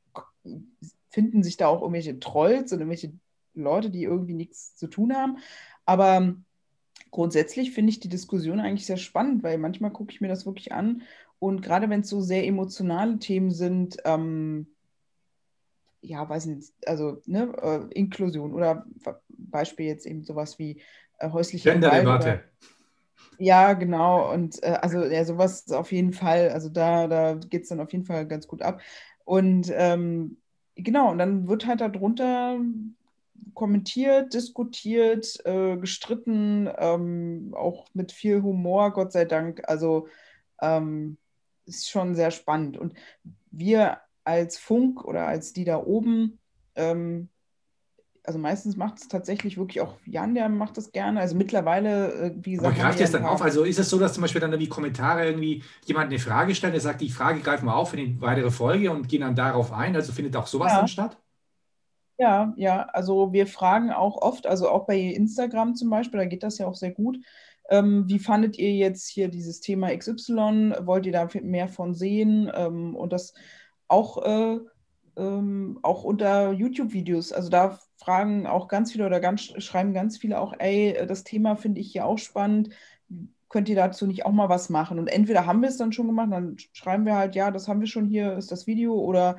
finden 1.10 1.43
sich 1.43 1.57
da 1.57 1.67
auch 1.67 1.81
irgendwelche 1.81 2.19
Trolls 2.19 2.73
und 2.73 2.79
irgendwelche 2.79 3.13
Leute, 3.53 3.91
die 3.91 4.03
irgendwie 4.03 4.33
nichts 4.33 4.75
zu 4.75 4.88
tun 4.88 5.15
haben. 5.15 5.38
Aber 5.86 6.36
grundsätzlich 7.12 7.71
finde 7.71 7.91
ich 7.91 7.99
die 7.99 8.10
Diskussion 8.10 8.60
eigentlich 8.60 8.88
sehr 8.88 8.97
spannend, 8.97 9.43
weil 9.43 9.60
manchmal 9.60 9.91
gucke 9.91 10.12
ich 10.12 10.19
mir 10.19 10.27
das 10.29 10.47
wirklich 10.47 10.71
an 10.73 11.03
und 11.39 11.62
gerade 11.62 11.89
wenn 11.89 12.01
es 12.01 12.10
so 12.10 12.21
sehr 12.21 12.45
emotionale 12.45 13.19
Themen 13.19 13.51
sind, 13.51 13.97
ähm, 14.05 14.67
ja, 16.01 16.27
weiß 16.27 16.45
nicht, 16.47 16.73
also 16.86 17.21
ne, 17.25 17.53
äh, 17.62 17.93
Inklusion 17.93 18.53
oder 18.53 18.86
Beispiel 19.29 19.88
jetzt 19.88 20.05
eben 20.05 20.23
sowas 20.23 20.60
wie 20.60 20.81
äh, 21.19 21.29
häusliche 21.29 21.71
Genderdebatte. 21.71 22.43
Ja, 23.39 23.73
genau. 23.73 24.31
Und 24.33 24.62
äh, 24.63 24.77
also 24.81 25.03
ja, 25.03 25.23
sowas 25.25 25.71
auf 25.71 25.91
jeden 25.91 26.13
Fall, 26.13 26.49
also 26.49 26.69
da, 26.69 27.07
da 27.07 27.36
geht 27.36 27.63
es 27.63 27.69
dann 27.69 27.79
auf 27.79 27.91
jeden 27.91 28.05
Fall 28.05 28.27
ganz 28.27 28.47
gut 28.47 28.62
ab. 28.62 28.81
Und 29.25 29.71
ähm, 29.75 30.38
genau, 30.75 31.12
und 31.12 31.17
dann 31.19 31.47
wird 31.47 31.67
halt 31.67 31.81
darunter 31.81 32.60
kommentiert, 33.53 34.33
diskutiert, 34.33 35.39
äh, 35.45 35.77
gestritten, 35.77 36.69
ähm, 36.77 37.53
auch 37.55 37.88
mit 37.93 38.12
viel 38.12 38.41
Humor, 38.41 38.93
Gott 38.93 39.12
sei 39.12 39.25
Dank. 39.25 39.67
Also 39.67 40.07
ähm, 40.62 41.17
ist 41.65 41.89
schon 41.89 42.15
sehr 42.15 42.31
spannend. 42.31 42.77
Und 42.77 42.93
wir 43.51 43.99
als 44.27 44.57
Funk 44.57 45.05
oder 45.05 45.25
als 45.25 45.53
die 45.53 45.63
da 45.63 45.77
oben, 45.77 46.37
ähm, 46.75 47.29
also 48.23 48.39
meistens 48.39 48.75
macht 48.75 48.97
es 48.97 49.07
tatsächlich 49.07 49.57
wirklich 49.57 49.79
auch 49.79 49.95
Jan, 50.05 50.35
der 50.35 50.49
macht 50.49 50.75
das 50.75 50.91
gerne. 50.91 51.21
Also 51.21 51.37
mittlerweile, 51.37 52.11
äh, 52.11 52.35
wie 52.35 52.51
gesagt. 52.51 52.75
Aber 52.75 52.83
greift 52.83 52.99
das 52.99 53.11
dann 53.11 53.25
auf? 53.25 53.41
Also 53.41 53.63
ist 53.63 53.79
es 53.79 53.89
so, 53.89 53.97
dass 53.97 54.13
zum 54.13 54.21
Beispiel 54.21 54.41
dann 54.41 54.51
irgendwie 54.51 54.67
Kommentare 54.67 55.25
irgendwie 55.25 55.63
jemand 55.85 56.07
eine 56.07 56.19
Frage 56.19 56.53
stellt, 56.53 56.73
der 56.73 56.81
sagt, 56.81 56.99
die 56.99 57.09
Frage 57.09 57.39
greifen 57.39 57.65
wir 57.65 57.75
auf 57.75 57.91
für 57.91 57.97
die 57.97 58.19
weitere 58.19 58.51
Folge 58.51 58.91
und 58.91 59.07
gehen 59.07 59.21
dann 59.21 59.35
darauf 59.35 59.71
ein? 59.71 59.95
Also 59.95 60.11
findet 60.11 60.35
auch 60.35 60.45
sowas 60.45 60.73
ja. 60.73 60.79
dann 60.79 60.87
statt? 60.89 61.17
Ja, 62.19 62.53
ja, 62.57 62.81
also 62.91 63.31
wir 63.31 63.47
fragen 63.47 63.91
auch 63.91 64.21
oft, 64.21 64.45
also 64.45 64.69
auch 64.69 64.87
bei 64.87 64.99
Instagram 64.99 65.75
zum 65.75 65.89
Beispiel, 65.89 66.19
da 66.19 66.25
geht 66.25 66.43
das 66.43 66.57
ja 66.57 66.67
auch 66.67 66.75
sehr 66.75 66.91
gut. 66.91 67.19
Ähm, 67.69 68.05
wie 68.07 68.19
fandet 68.19 68.57
ihr 68.57 68.73
jetzt 68.73 69.07
hier 69.07 69.29
dieses 69.29 69.61
Thema 69.61 69.95
XY? 69.95 70.73
Wollt 70.81 71.05
ihr 71.05 71.11
da 71.13 71.29
mehr 71.41 71.69
von 71.69 71.93
sehen? 71.93 72.51
Ähm, 72.53 72.95
und 72.95 73.13
das 73.13 73.33
auch 73.88 74.23
äh, 74.23 74.60
ähm, 75.17 75.80
auch 75.82 76.04
unter 76.04 76.52
YouTube-Videos. 76.52 77.34
Also 77.34 77.50
da 77.50 77.80
fragen 77.97 78.47
auch 78.47 78.67
ganz 78.67 78.91
viele 78.91 79.06
oder 79.06 79.19
ganz, 79.19 79.41
schreiben 79.41 79.93
ganz 79.93 80.17
viele 80.17 80.39
auch, 80.39 80.54
ey, 80.60 80.97
das 81.08 81.23
Thema 81.23 81.56
finde 81.56 81.82
ich 81.82 81.91
hier 81.91 82.06
auch 82.06 82.17
spannend. 82.17 82.69
Könnt 83.50 83.69
ihr 83.69 83.76
dazu 83.76 84.06
nicht 84.06 84.26
auch 84.26 84.32
mal 84.32 84.50
was 84.50 84.69
machen? 84.69 85.00
Und 85.00 85.08
entweder 85.08 85.45
haben 85.45 85.62
wir 85.62 85.69
es 85.69 85.78
dann 85.78 85.91
schon 85.91 86.08
gemacht, 86.08 86.30
dann 86.32 86.58
schreiben 86.73 87.06
wir 87.06 87.15
halt, 87.15 87.36
ja, 87.36 87.50
das 87.50 87.67
haben 87.67 87.80
wir 87.80 87.88
schon 87.88 88.06
hier, 88.06 88.38
ist 88.38 88.52
das 88.52 88.67
Video. 88.67 88.93
Oder, 88.93 89.38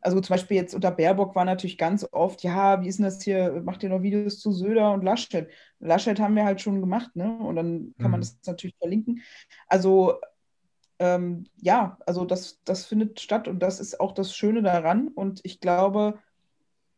also 0.00 0.20
zum 0.20 0.34
Beispiel 0.34 0.56
jetzt 0.56 0.74
unter 0.74 0.90
Baerbock 0.90 1.34
war 1.34 1.44
natürlich 1.44 1.78
ganz 1.78 2.06
oft, 2.12 2.42
ja, 2.42 2.82
wie 2.82 2.88
ist 2.88 2.98
denn 2.98 3.04
das 3.04 3.22
hier, 3.22 3.62
macht 3.64 3.82
ihr 3.82 3.88
noch 3.88 4.02
Videos 4.02 4.40
zu 4.40 4.52
Söder 4.52 4.92
und 4.92 5.04
Laschet? 5.04 5.48
Laschet 5.78 6.20
haben 6.20 6.36
wir 6.36 6.44
halt 6.44 6.60
schon 6.60 6.80
gemacht, 6.80 7.14
ne? 7.16 7.38
Und 7.38 7.56
dann 7.56 7.94
kann 7.98 8.06
mhm. 8.06 8.10
man 8.10 8.20
das 8.20 8.38
natürlich 8.44 8.76
verlinken. 8.76 9.22
Also 9.68 10.14
ähm, 10.98 11.46
ja, 11.60 11.98
also 12.06 12.24
das, 12.24 12.60
das 12.64 12.86
findet 12.86 13.20
statt 13.20 13.48
und 13.48 13.60
das 13.60 13.80
ist 13.80 14.00
auch 14.00 14.12
das 14.12 14.34
Schöne 14.34 14.62
daran. 14.62 15.08
Und 15.08 15.40
ich 15.44 15.60
glaube, 15.60 16.18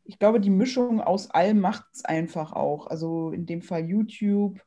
ich 0.05 0.19
glaube, 0.19 0.41
die 0.41 0.51
Mischung 0.51 1.01
aus 1.01 1.31
allem 1.31 1.61
macht 1.61 1.85
es 1.93 2.05
einfach 2.05 2.53
auch. 2.53 2.87
Also 2.87 3.31
in 3.31 3.47
dem 3.47 3.63
Fall 3.63 3.85
YouTube, 3.85 4.61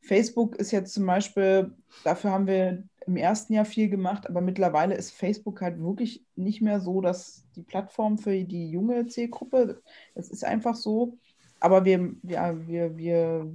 Facebook 0.00 0.56
ist 0.56 0.70
jetzt 0.70 0.92
zum 0.92 1.06
Beispiel, 1.06 1.74
dafür 2.04 2.30
haben 2.32 2.46
wir 2.46 2.84
im 3.06 3.16
ersten 3.16 3.52
Jahr 3.52 3.64
viel 3.64 3.88
gemacht, 3.88 4.28
aber 4.28 4.40
mittlerweile 4.40 4.94
ist 4.94 5.12
Facebook 5.12 5.60
halt 5.60 5.80
wirklich 5.80 6.24
nicht 6.36 6.60
mehr 6.60 6.80
so, 6.80 7.00
dass 7.00 7.44
die 7.54 7.62
Plattform 7.62 8.18
für 8.18 8.44
die 8.44 8.70
junge 8.70 9.06
Zielgruppe, 9.06 9.82
es 10.14 10.30
ist 10.30 10.44
einfach 10.44 10.74
so. 10.74 11.18
Aber 11.60 11.84
wir, 11.84 12.14
ja, 12.22 12.66
wir, 12.66 12.96
wir, 12.96 13.50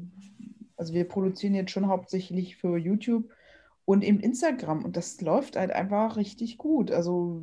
also 0.77 0.93
wir 0.93 1.08
produzieren 1.08 1.55
jetzt 1.55 1.71
schon 1.71 1.88
hauptsächlich 1.88 2.58
für 2.58 2.77
YouTube 2.77 3.29
und 3.89 4.04
eben 4.04 4.19
Instagram. 4.19 4.86
Und 4.86 4.97
das 4.97 5.19
läuft 5.19 5.56
halt 5.56 5.71
einfach 5.71 6.15
richtig 6.15 6.60
gut. 6.60 6.91
Also 6.91 7.41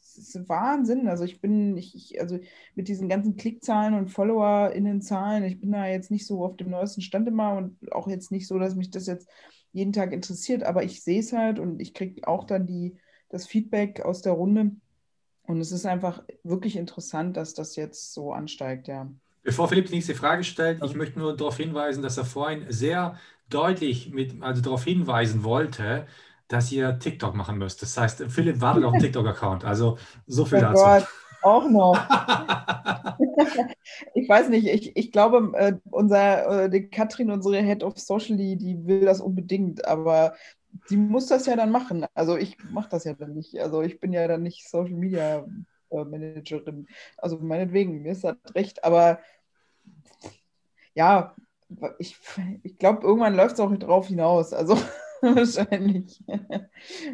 es 0.00 0.16
ist 0.16 0.48
Wahnsinn. 0.48 1.06
Also 1.06 1.24
ich 1.24 1.42
bin, 1.42 1.76
ich, 1.76 1.94
ich, 1.94 2.18
also 2.18 2.38
mit 2.74 2.88
diesen 2.88 3.10
ganzen 3.10 3.36
Klickzahlen 3.36 3.92
und 3.92 4.08
FollowerInnen-Zahlen, 4.08 5.44
ich 5.44 5.60
bin 5.60 5.72
da 5.72 5.86
jetzt 5.86 6.10
nicht 6.10 6.26
so 6.26 6.42
auf 6.42 6.56
dem 6.56 6.70
neuesten 6.70 7.02
Stand 7.02 7.28
immer 7.28 7.58
und 7.58 7.92
auch 7.92 8.08
jetzt 8.08 8.32
nicht 8.32 8.46
so, 8.46 8.58
dass 8.58 8.74
mich 8.74 8.90
das 8.90 9.06
jetzt 9.06 9.28
jeden 9.72 9.92
Tag 9.92 10.14
interessiert, 10.14 10.62
aber 10.62 10.82
ich 10.82 11.02
sehe 11.02 11.20
es 11.20 11.34
halt 11.34 11.58
und 11.58 11.78
ich 11.78 11.92
kriege 11.92 12.26
auch 12.26 12.44
dann 12.44 12.66
die, 12.66 12.96
das 13.28 13.46
Feedback 13.46 14.00
aus 14.00 14.22
der 14.22 14.32
Runde. 14.32 14.70
Und 15.42 15.60
es 15.60 15.72
ist 15.72 15.84
einfach 15.84 16.24
wirklich 16.42 16.76
interessant, 16.76 17.36
dass 17.36 17.52
das 17.52 17.76
jetzt 17.76 18.14
so 18.14 18.32
ansteigt, 18.32 18.88
ja. 18.88 19.10
Bevor 19.42 19.68
Philipp 19.68 19.88
die 19.88 19.94
nächste 19.96 20.14
Frage 20.14 20.42
stellt, 20.42 20.82
ich 20.82 20.94
möchte 20.94 21.18
nur 21.18 21.36
darauf 21.36 21.58
hinweisen, 21.58 22.02
dass 22.02 22.16
er 22.16 22.24
vorhin 22.24 22.64
sehr 22.68 23.16
deutlich 23.50 24.10
mit, 24.12 24.42
also 24.42 24.62
darauf 24.62 24.84
hinweisen 24.84 25.44
wollte, 25.44 26.06
dass 26.48 26.70
ihr 26.70 26.98
TikTok 26.98 27.34
machen 27.34 27.58
müsst. 27.58 27.82
Das 27.82 27.96
heißt, 27.96 28.24
Philipp 28.28 28.60
wartet 28.60 28.84
auf 28.84 28.92
einen 28.92 29.02
TikTok-Account. 29.02 29.64
Also 29.64 29.98
so 30.26 30.44
viel 30.44 30.58
oh 30.58 30.60
dazu. 30.62 30.82
Gott, 30.82 31.06
auch 31.42 31.68
noch. 31.68 31.96
ich 34.14 34.28
weiß 34.28 34.48
nicht, 34.48 34.66
ich, 34.66 34.96
ich 34.96 35.12
glaube, 35.12 35.52
äh, 35.56 35.74
unser, 35.90 36.64
äh, 36.64 36.70
die 36.70 36.88
Katrin, 36.88 37.30
unsere 37.30 37.62
Head 37.62 37.82
of 37.82 37.98
Social, 37.98 38.36
die, 38.36 38.56
die 38.56 38.86
will 38.86 39.04
das 39.04 39.20
unbedingt, 39.20 39.86
aber 39.86 40.34
sie 40.86 40.96
muss 40.96 41.26
das 41.26 41.46
ja 41.46 41.56
dann 41.56 41.70
machen. 41.70 42.06
Also 42.14 42.36
ich 42.36 42.56
mache 42.70 42.88
das 42.90 43.04
ja 43.04 43.14
dann 43.14 43.34
nicht. 43.34 43.58
Also 43.58 43.82
ich 43.82 44.00
bin 44.00 44.12
ja 44.12 44.26
dann 44.28 44.42
nicht 44.42 44.68
Social 44.68 44.94
Media 44.94 45.46
äh, 45.90 46.04
Managerin. 46.04 46.86
Also 47.16 47.38
meinetwegen, 47.38 48.02
mir 48.02 48.12
ist 48.12 48.24
das 48.24 48.36
recht, 48.54 48.84
aber 48.84 49.20
ja, 50.94 51.34
ich, 51.98 52.16
ich 52.62 52.78
glaube, 52.78 53.02
irgendwann 53.06 53.34
läuft 53.34 53.54
es 53.54 53.60
auch 53.60 53.74
drauf 53.76 54.08
hinaus. 54.08 54.52
Also 54.52 54.78
wahrscheinlich. 55.20 56.22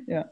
ja. 0.06 0.30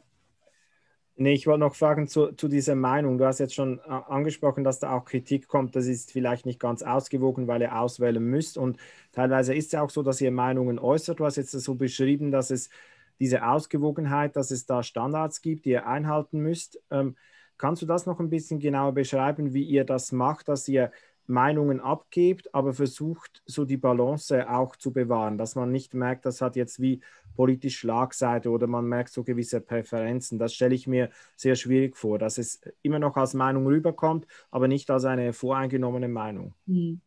Nee, 1.17 1.35
ich 1.35 1.47
wollte 1.47 1.61
noch 1.61 1.75
fragen 1.75 2.09
zu, 2.09 2.33
zu 2.33 2.49
dieser 2.49 2.75
Meinung. 2.75 3.19
Du 3.19 3.27
hast 3.27 3.41
jetzt 3.41 3.55
schon 3.55 3.79
äh, 3.81 3.91
angesprochen, 3.91 4.65
dass 4.65 4.79
da 4.79 4.97
auch 4.97 5.05
Kritik 5.05 5.49
kommt. 5.49 5.77
Das 5.77 5.87
ist 5.87 6.13
vielleicht 6.13 6.47
nicht 6.47 6.59
ganz 6.59 6.83
ausgewogen, 6.83 7.47
weil 7.47 7.61
ihr 7.61 7.79
auswählen 7.79 8.25
müsst. 8.25 8.57
Und 8.57 8.79
teilweise 9.13 9.55
ist 9.55 9.75
es 9.75 9.79
auch 9.79 9.91
so, 9.91 10.03
dass 10.03 10.23
ihr 10.23 10.31
Meinungen 10.31 10.79
äußert. 10.79 11.21
Du 11.21 11.27
hast 11.27 11.37
jetzt 11.37 11.51
so 11.51 11.75
beschrieben, 11.75 12.31
dass 12.31 12.51
es 12.51 12.71
diese 13.19 13.47
Ausgewogenheit, 13.47 14.35
dass 14.35 14.51
es 14.51 14.65
da 14.65 14.83
Standards 14.83 15.43
gibt, 15.43 15.67
die 15.67 15.73
ihr 15.73 15.87
einhalten 15.87 16.41
müsst. 16.41 16.81
Ähm, 16.91 17.17
kannst 17.59 17.83
du 17.83 17.87
das 17.87 18.07
noch 18.07 18.19
ein 18.19 18.31
bisschen 18.31 18.59
genauer 18.59 18.93
beschreiben, 18.93 19.53
wie 19.53 19.65
ihr 19.65 19.85
das 19.85 20.13
macht, 20.13 20.49
dass 20.49 20.67
ihr 20.69 20.91
Meinungen 21.31 21.81
abgibt, 21.81 22.55
aber 22.55 22.75
versucht, 22.75 23.43
so 23.47 23.65
die 23.65 23.77
Balance 23.77 24.51
auch 24.51 24.77
zu 24.77 24.93
bewahren, 24.93 25.39
dass 25.39 25.55
man 25.55 25.71
nicht 25.71 25.95
merkt, 25.95 26.27
das 26.27 26.41
hat 26.41 26.57
jetzt 26.57 26.81
wie 26.81 27.01
politisch 27.37 27.79
Schlagseite 27.79 28.51
oder 28.51 28.67
man 28.67 28.85
merkt 28.87 29.13
so 29.13 29.25
gewisse 29.25 29.61
Präferenzen. 29.61 30.39
Das 30.39 30.53
stelle 30.53 30.75
ich 30.75 30.87
mir 30.87 31.11
sehr 31.37 31.55
schwierig 31.55 31.97
vor, 31.97 32.19
dass 32.19 32.37
es 32.37 32.61
immer 32.83 32.99
noch 32.99 33.17
als 33.17 33.35
Meinung 33.35 33.67
rüberkommt, 33.67 34.27
aber 34.51 34.69
nicht 34.69 34.91
als 34.91 35.05
eine 35.05 35.33
voreingenommene 35.33 36.09
Meinung. 36.09 36.55
Hm. 36.67 37.01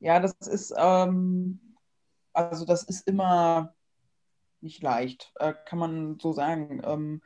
Ja, 0.00 0.20
das 0.20 0.34
ist, 0.46 0.74
ähm, 0.76 1.60
also 2.32 2.66
das 2.66 2.82
ist 2.82 3.08
immer 3.08 3.74
nicht 4.60 4.82
leicht, 4.82 5.32
äh, 5.36 5.54
kann 5.64 5.78
man 5.78 6.18
so 6.18 6.32
sagen. 6.32 6.82
Ähm, 6.84 7.22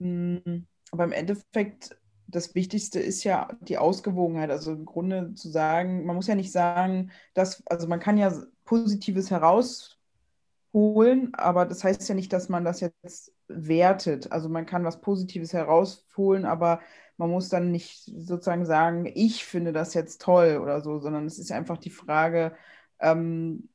hm, 0.00 0.66
aber 0.90 1.04
im 1.04 1.12
Endeffekt 1.12 1.99
das 2.30 2.54
Wichtigste 2.54 3.00
ist 3.00 3.24
ja 3.24 3.48
die 3.60 3.78
Ausgewogenheit. 3.78 4.50
Also 4.50 4.72
im 4.72 4.84
Grunde 4.84 5.34
zu 5.34 5.48
sagen, 5.50 6.04
man 6.04 6.16
muss 6.16 6.26
ja 6.26 6.34
nicht 6.34 6.52
sagen, 6.52 7.10
dass, 7.34 7.66
also 7.66 7.88
man 7.88 8.00
kann 8.00 8.18
ja 8.18 8.32
Positives 8.64 9.30
herausholen, 9.30 11.34
aber 11.34 11.66
das 11.66 11.84
heißt 11.84 12.08
ja 12.08 12.14
nicht, 12.14 12.32
dass 12.32 12.48
man 12.48 12.64
das 12.64 12.80
jetzt 12.80 13.32
wertet. 13.48 14.30
Also 14.32 14.48
man 14.48 14.66
kann 14.66 14.84
was 14.84 15.00
Positives 15.00 15.52
herausholen, 15.52 16.44
aber 16.44 16.80
man 17.16 17.30
muss 17.30 17.48
dann 17.48 17.70
nicht 17.70 18.04
sozusagen 18.04 18.64
sagen, 18.64 19.10
ich 19.14 19.44
finde 19.44 19.72
das 19.72 19.94
jetzt 19.94 20.22
toll 20.22 20.58
oder 20.62 20.80
so, 20.80 20.98
sondern 21.00 21.26
es 21.26 21.38
ist 21.38 21.52
einfach 21.52 21.78
die 21.78 21.90
Frage, 21.90 22.54
ähm, 23.00 23.68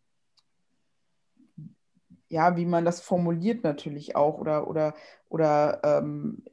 ja, 2.28 2.58
wie 2.58 2.66
man 2.66 2.86
das 2.86 3.02
formuliert 3.02 3.64
natürlich 3.64 4.16
auch 4.16 4.40
oder 4.40 4.68
oder 4.68 4.96
oder 5.30 5.80
ähm, 5.84 6.44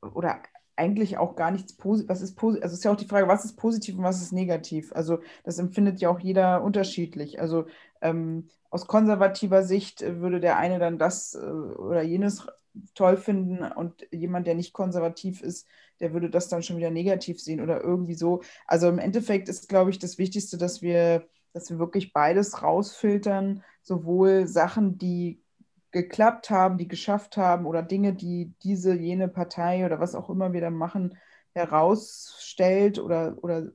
oder 0.00 0.42
eigentlich 0.82 1.16
auch 1.16 1.36
gar 1.36 1.52
nichts 1.52 1.76
positiv. 1.76 2.08
Was 2.08 2.22
ist 2.22 2.34
positiv? 2.34 2.64
Also 2.64 2.74
es 2.74 2.78
ist 2.80 2.84
ja 2.84 2.92
auch 2.92 2.96
die 2.96 3.06
Frage, 3.06 3.28
was 3.28 3.44
ist 3.44 3.56
positiv 3.56 3.96
und 3.96 4.04
was 4.04 4.20
ist 4.20 4.32
negativ? 4.32 4.92
Also 4.92 5.20
das 5.44 5.58
empfindet 5.58 6.00
ja 6.00 6.10
auch 6.10 6.18
jeder 6.18 6.62
unterschiedlich. 6.64 7.40
Also 7.40 7.66
ähm, 8.00 8.48
aus 8.70 8.86
konservativer 8.88 9.62
Sicht 9.62 10.00
würde 10.00 10.40
der 10.40 10.58
eine 10.58 10.78
dann 10.80 10.98
das 10.98 11.34
äh, 11.34 11.38
oder 11.38 12.02
jenes 12.02 12.46
toll 12.94 13.16
finden 13.16 13.62
und 13.62 14.06
jemand, 14.10 14.46
der 14.46 14.54
nicht 14.54 14.72
konservativ 14.72 15.42
ist, 15.42 15.68
der 16.00 16.12
würde 16.14 16.30
das 16.30 16.48
dann 16.48 16.62
schon 16.62 16.78
wieder 16.78 16.90
negativ 16.90 17.40
sehen 17.40 17.60
oder 17.60 17.82
irgendwie 17.82 18.14
so. 18.14 18.42
Also 18.66 18.88
im 18.88 18.98
Endeffekt 18.98 19.48
ist, 19.48 19.68
glaube 19.68 19.90
ich, 19.90 19.98
das 19.98 20.18
Wichtigste, 20.18 20.58
dass 20.58 20.82
wir, 20.82 21.28
dass 21.52 21.70
wir 21.70 21.78
wirklich 21.78 22.12
beides 22.12 22.62
rausfiltern, 22.62 23.62
sowohl 23.82 24.46
Sachen, 24.48 24.98
die 24.98 25.41
geklappt 25.92 26.50
haben, 26.50 26.78
die 26.78 26.88
geschafft 26.88 27.36
haben 27.36 27.66
oder 27.66 27.82
Dinge, 27.82 28.14
die 28.14 28.54
diese, 28.62 28.94
jene 28.94 29.28
Partei 29.28 29.84
oder 29.86 30.00
was 30.00 30.14
auch 30.14 30.30
immer 30.30 30.52
wir 30.52 30.60
da 30.60 30.70
machen, 30.70 31.18
herausstellt 31.52 32.98
oder, 32.98 33.36
oder 33.42 33.68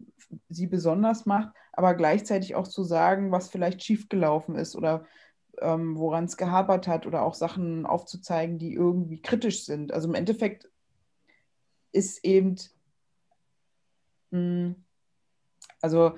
sie 0.49 0.67
besonders 0.67 1.25
macht, 1.25 1.49
aber 1.71 1.93
gleichzeitig 1.93 2.55
auch 2.55 2.67
zu 2.67 2.83
sagen, 2.83 3.31
was 3.31 3.49
vielleicht 3.49 3.83
schiefgelaufen 3.83 4.55
ist 4.55 4.75
oder 4.75 5.05
ähm, 5.61 5.97
woran 5.97 6.25
es 6.25 6.37
gehapert 6.37 6.87
hat 6.87 7.05
oder 7.05 7.21
auch 7.21 7.35
Sachen 7.35 7.85
aufzuzeigen, 7.85 8.57
die 8.57 8.73
irgendwie 8.73 9.21
kritisch 9.21 9.65
sind. 9.65 9.93
Also 9.93 10.07
im 10.09 10.15
Endeffekt 10.15 10.69
ist 11.91 12.25
eben, 12.25 12.55
mh, 14.31 14.39
hm, 14.39 14.75
also 15.81 16.17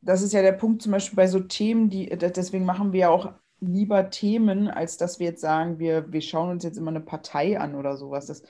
das 0.00 0.22
ist 0.22 0.32
ja 0.32 0.42
der 0.42 0.52
Punkt 0.52 0.82
zum 0.82 0.92
Beispiel 0.92 1.16
bei 1.16 1.26
so 1.26 1.40
Themen, 1.40 1.90
die, 1.90 2.06
deswegen 2.08 2.64
machen 2.64 2.92
wir 2.92 3.00
ja 3.00 3.08
auch 3.08 3.32
lieber 3.60 4.10
Themen, 4.10 4.68
als 4.68 4.96
dass 4.96 5.18
wir 5.18 5.26
jetzt 5.26 5.40
sagen, 5.40 5.78
wir, 5.78 6.12
wir 6.12 6.20
schauen 6.20 6.50
uns 6.50 6.64
jetzt 6.64 6.78
immer 6.78 6.90
eine 6.90 7.00
Partei 7.00 7.58
an 7.58 7.74
oder 7.74 7.96
sowas. 7.96 8.26
Das, 8.26 8.42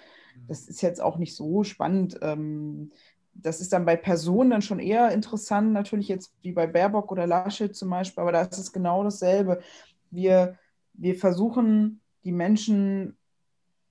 das 0.47 0.69
ist 0.69 0.83
jetzt 0.83 1.01
auch 1.01 1.17
nicht 1.17 1.35
so 1.35 1.65
spannend. 1.65 2.19
Ähm, 2.23 2.91
das 3.35 3.61
ist 3.61 3.73
dann 3.73 3.85
bei 3.85 3.97
Personen 3.97 4.51
dann 4.51 4.63
schon 4.63 4.81
eher 4.81 5.13
interessant, 5.13 5.73
natürlich 5.73 6.09
jetzt 6.09 6.33
wie 6.43 6.53
bei 6.53 6.67
Baerbock 6.67 7.13
oder 7.13 7.27
Laschet 7.27 7.75
zum 7.75 7.91
Beispiel, 7.91 8.23
aber 8.23 8.33
da 8.33 8.43
ist 8.43 8.59
es 8.59 8.73
genau 8.73 9.05
dasselbe. 9.05 9.61
Wir, 10.11 10.59
wir 10.95 11.15
versuchen 11.15 12.01
die 12.25 12.33
Menschen, 12.33 13.17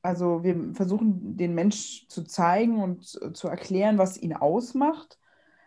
also 0.02 0.44
wir 0.44 0.74
versuchen 0.74 1.38
den 1.38 1.56
Mensch 1.56 2.08
zu 2.10 2.24
zeigen 2.24 2.82
und 2.84 3.06
zu 3.06 3.48
erklären, 3.48 3.98
was 3.98 4.18
ihn 4.18 4.34
ausmacht, 4.34 5.18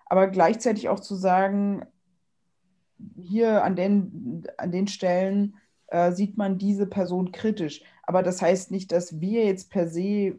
aber 0.07 0.29
gleichzeitig 0.29 0.89
auch 0.89 1.01
zu 1.01 1.15
sagen, 1.15 1.87
hier 3.21 3.65
an 3.65 3.77
den, 3.77 4.47
an 4.57 4.73
den 4.73 4.89
Stellen 4.89 5.55
äh, 5.89 6.13
sieht 6.13 6.37
man 6.37 6.59
diese 6.59 6.87
Person 6.87 7.33
kritisch. 7.33 7.83
Aber 8.03 8.23
das 8.23 8.43
heißt 8.43 8.71
nicht, 8.71 8.93
dass 8.93 9.21
wir 9.21 9.45
jetzt 9.45 9.71
per 9.71 9.89
se, 9.89 10.37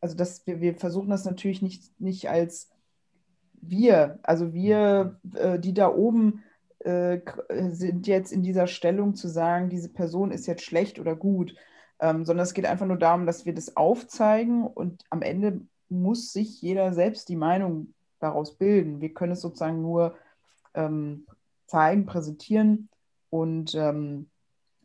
also 0.00 0.16
dass 0.16 0.46
wir, 0.46 0.60
wir 0.60 0.74
versuchen 0.74 1.10
das 1.10 1.24
natürlich 1.24 1.62
nicht, 1.62 2.00
nicht 2.00 2.28
als 2.28 2.70
wir, 3.60 4.18
also 4.22 4.52
wir, 4.52 5.18
äh, 5.34 5.58
die 5.58 5.74
da 5.74 5.92
oben 5.92 6.42
äh, 6.80 7.20
sind 7.70 8.06
jetzt 8.06 8.32
in 8.32 8.42
dieser 8.42 8.66
Stellung 8.66 9.14
zu 9.14 9.28
sagen, 9.28 9.68
diese 9.68 9.88
Person 9.88 10.30
ist 10.30 10.46
jetzt 10.46 10.62
schlecht 10.62 10.98
oder 10.98 11.16
gut, 11.16 11.54
ähm, 12.00 12.24
sondern 12.24 12.44
es 12.44 12.54
geht 12.54 12.66
einfach 12.66 12.86
nur 12.86 12.98
darum, 12.98 13.26
dass 13.26 13.46
wir 13.46 13.54
das 13.54 13.76
aufzeigen 13.76 14.64
und 14.64 15.04
am 15.10 15.22
Ende 15.22 15.60
muss 15.88 16.32
sich 16.32 16.62
jeder 16.62 16.92
selbst 16.92 17.28
die 17.28 17.36
Meinung 17.36 17.94
daraus 18.20 18.56
bilden. 18.56 19.00
Wir 19.00 19.12
können 19.12 19.32
es 19.32 19.40
sozusagen 19.40 19.82
nur 19.82 20.16
ähm, 20.74 21.26
zeigen, 21.68 22.06
präsentieren 22.06 22.88
und 23.30 23.74
ähm, 23.74 24.28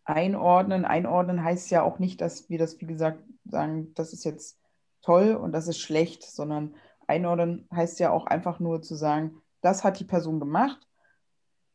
einordnen. 0.05 0.85
Einordnen 0.85 1.43
heißt 1.43 1.71
ja 1.71 1.81
auch 1.81 1.97
nicht, 1.97 2.21
dass 2.21 2.49
wir 2.49 2.59
das, 2.59 2.79
wie 2.79 2.85
gesagt, 2.85 3.23
sagen, 3.45 3.93
das 3.95 4.13
ist 4.13 4.23
jetzt 4.23 4.59
toll 5.01 5.35
und 5.35 5.51
das 5.51 5.67
ist 5.67 5.79
schlecht, 5.79 6.23
sondern 6.23 6.75
einordnen 7.07 7.67
heißt 7.73 7.99
ja 7.99 8.11
auch 8.11 8.25
einfach 8.25 8.59
nur 8.59 8.81
zu 8.81 8.95
sagen, 8.95 9.41
das 9.61 9.83
hat 9.83 9.99
die 9.99 10.05
Person 10.05 10.39
gemacht 10.39 10.87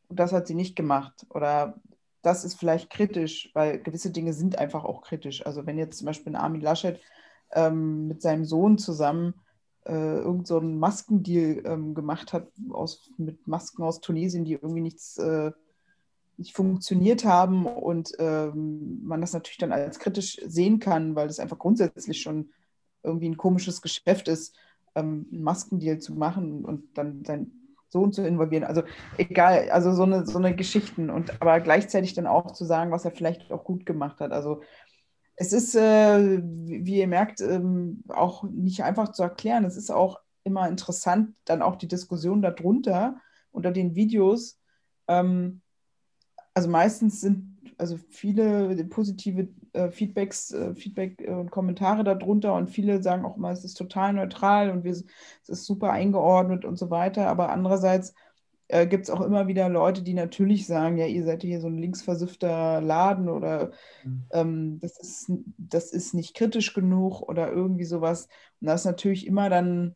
und 0.07 0.19
das 0.19 0.31
hat 0.31 0.47
sie 0.47 0.55
nicht 0.55 0.75
gemacht. 0.75 1.25
Oder 1.29 1.79
das 2.21 2.43
ist 2.43 2.55
vielleicht 2.55 2.89
kritisch, 2.89 3.51
weil 3.53 3.79
gewisse 3.81 4.11
Dinge 4.11 4.33
sind 4.33 4.57
einfach 4.57 4.83
auch 4.83 5.01
kritisch. 5.01 5.45
Also 5.45 5.65
wenn 5.65 5.77
jetzt 5.77 5.97
zum 5.97 6.05
Beispiel 6.05 6.35
Armin 6.35 6.61
Laschet 6.61 6.99
ähm, 7.51 8.07
mit 8.07 8.21
seinem 8.21 8.45
Sohn 8.45 8.77
zusammen 8.77 9.33
äh, 9.85 10.19
irgend 10.19 10.47
so 10.47 10.59
Maskendeal 10.61 11.61
ähm, 11.65 11.93
gemacht 11.93 12.33
hat 12.33 12.47
aus, 12.71 13.11
mit 13.17 13.47
Masken 13.47 13.83
aus 13.83 14.01
Tunesien, 14.01 14.45
die 14.45 14.53
irgendwie 14.53 14.81
nichts 14.81 15.17
äh, 15.17 15.51
nicht 16.37 16.55
funktioniert 16.55 17.25
haben 17.25 17.65
und 17.65 18.13
ähm, 18.17 19.01
man 19.03 19.19
das 19.19 19.33
natürlich 19.33 19.57
dann 19.57 19.73
als 19.73 19.99
kritisch 19.99 20.39
sehen 20.45 20.79
kann, 20.79 21.15
weil 21.15 21.27
das 21.27 21.39
einfach 21.39 21.59
grundsätzlich 21.59 22.21
schon 22.21 22.51
irgendwie 23.03 23.27
ein 23.27 23.37
komisches 23.37 23.81
Geschäft 23.81 24.29
ist, 24.29 24.55
ähm, 24.95 25.27
einen 25.31 25.43
Maskendeal 25.43 25.99
zu 25.99 26.15
machen 26.15 26.63
und 26.63 26.97
dann 26.97 27.25
sein 27.25 27.51
Sohn 27.89 28.13
zu 28.13 28.25
involvieren. 28.25 28.63
Also 28.63 28.83
egal, 29.17 29.69
also 29.71 29.91
so 29.91 30.03
eine, 30.03 30.25
so 30.25 30.37
eine 30.37 30.55
Geschichten 30.55 31.09
und 31.09 31.41
aber 31.41 31.59
gleichzeitig 31.59 32.13
dann 32.13 32.27
auch 32.27 32.51
zu 32.51 32.63
sagen, 32.63 32.91
was 32.91 33.03
er 33.03 33.11
vielleicht 33.11 33.51
auch 33.51 33.63
gut 33.63 33.85
gemacht 33.85 34.21
hat. 34.21 34.31
Also 34.31 34.61
es 35.41 35.53
ist, 35.53 35.73
äh, 35.73 36.41
wie 36.43 36.99
ihr 36.99 37.07
merkt, 37.07 37.39
ähm, 37.39 38.03
auch 38.09 38.43
nicht 38.43 38.83
einfach 38.83 39.13
zu 39.13 39.23
erklären. 39.23 39.63
Es 39.63 39.77
ist 39.77 39.89
auch 39.89 40.19
immer 40.43 40.67
interessant, 40.67 41.33
dann 41.45 41.61
auch 41.61 41.77
die 41.77 41.87
Diskussion 41.87 42.41
darunter, 42.41 43.15
unter 43.51 43.71
den 43.71 43.95
Videos. 43.95 44.59
Ähm, 45.07 45.61
also 46.53 46.69
meistens 46.69 47.21
sind 47.21 47.57
also 47.77 47.97
viele 48.09 48.83
positive 48.85 49.47
äh, 49.71 49.89
Feedbacks, 49.91 50.51
äh, 50.51 50.75
Feedback 50.75 51.25
und 51.25 51.51
Kommentare 51.51 52.03
darunter 52.03 52.53
und 52.55 52.69
viele 52.69 53.01
sagen 53.01 53.23
auch 53.23 53.37
immer, 53.37 53.51
es 53.51 53.63
ist 53.63 53.75
total 53.75 54.11
neutral 54.11 54.69
und 54.69 54.83
wir, 54.83 54.91
es 54.91 55.05
ist 55.47 55.65
super 55.65 55.91
eingeordnet 55.91 56.65
und 56.65 56.77
so 56.77 56.89
weiter. 56.89 57.27
Aber 57.29 57.49
andererseits 57.49 58.13
äh, 58.69 58.85
gibt 58.85 59.05
es 59.05 59.09
auch 59.09 59.21
immer 59.21 59.47
wieder 59.47 59.67
Leute, 59.67 60.03
die 60.03 60.13
natürlich 60.13 60.67
sagen, 60.67 60.97
ja, 60.97 61.07
ihr 61.07 61.25
seid 61.25 61.41
hier 61.41 61.59
so 61.59 61.67
ein 61.67 61.79
linksversiffter 61.79 62.79
Laden 62.81 63.27
oder 63.27 63.71
mhm. 64.03 64.23
ähm, 64.31 64.79
das, 64.79 64.99
ist, 64.99 65.31
das 65.57 65.91
ist 65.91 66.13
nicht 66.13 66.35
kritisch 66.35 66.73
genug 66.73 67.21
oder 67.21 67.51
irgendwie 67.51 67.85
sowas. 67.85 68.27
Und 68.61 68.67
das 68.67 68.81
ist 68.81 68.85
natürlich 68.85 69.25
immer 69.25 69.49
dann, 69.49 69.95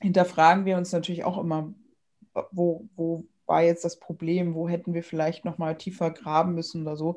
hinterfragen 0.00 0.64
wir 0.64 0.76
uns 0.76 0.92
natürlich 0.92 1.24
auch 1.24 1.38
immer, 1.38 1.74
wo, 2.52 2.88
wo 2.94 3.26
war 3.46 3.62
jetzt 3.62 3.84
das 3.84 3.98
Problem, 3.98 4.54
wo 4.54 4.68
hätten 4.68 4.94
wir 4.94 5.02
vielleicht 5.02 5.44
nochmal 5.44 5.76
tiefer 5.76 6.12
graben 6.12 6.54
müssen 6.54 6.82
oder 6.82 6.96
so. 6.96 7.16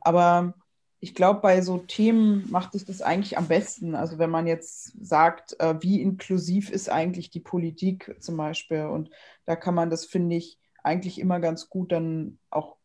Aber 0.00 0.54
ich 1.00 1.14
glaube, 1.14 1.40
bei 1.40 1.60
so 1.60 1.78
Themen 1.78 2.50
macht 2.50 2.72
sich 2.72 2.84
das 2.84 3.02
eigentlich 3.02 3.36
am 3.36 3.48
besten. 3.48 3.94
Also 3.94 4.18
wenn 4.18 4.30
man 4.30 4.46
jetzt 4.46 4.92
sagt, 5.04 5.58
äh, 5.60 5.74
wie 5.80 6.00
inklusiv 6.00 6.70
ist 6.70 6.88
eigentlich 6.88 7.30
die 7.30 7.40
Politik 7.40 8.16
zum 8.20 8.36
Beispiel. 8.36 8.86
Und 8.86 9.10
da 9.44 9.56
kann 9.56 9.74
man 9.74 9.90
das, 9.90 10.06
finde 10.06 10.36
ich, 10.36 10.58
eigentlich 10.82 11.20
immer 11.20 11.40
ganz 11.40 11.68
gut 11.68 11.92
dann 11.92 12.38
auch 12.50 12.76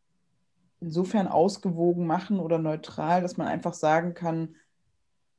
insofern 0.80 1.28
ausgewogen 1.28 2.06
machen 2.06 2.40
oder 2.40 2.58
neutral, 2.58 3.22
dass 3.22 3.36
man 3.36 3.46
einfach 3.46 3.74
sagen 3.74 4.14
kann, 4.14 4.56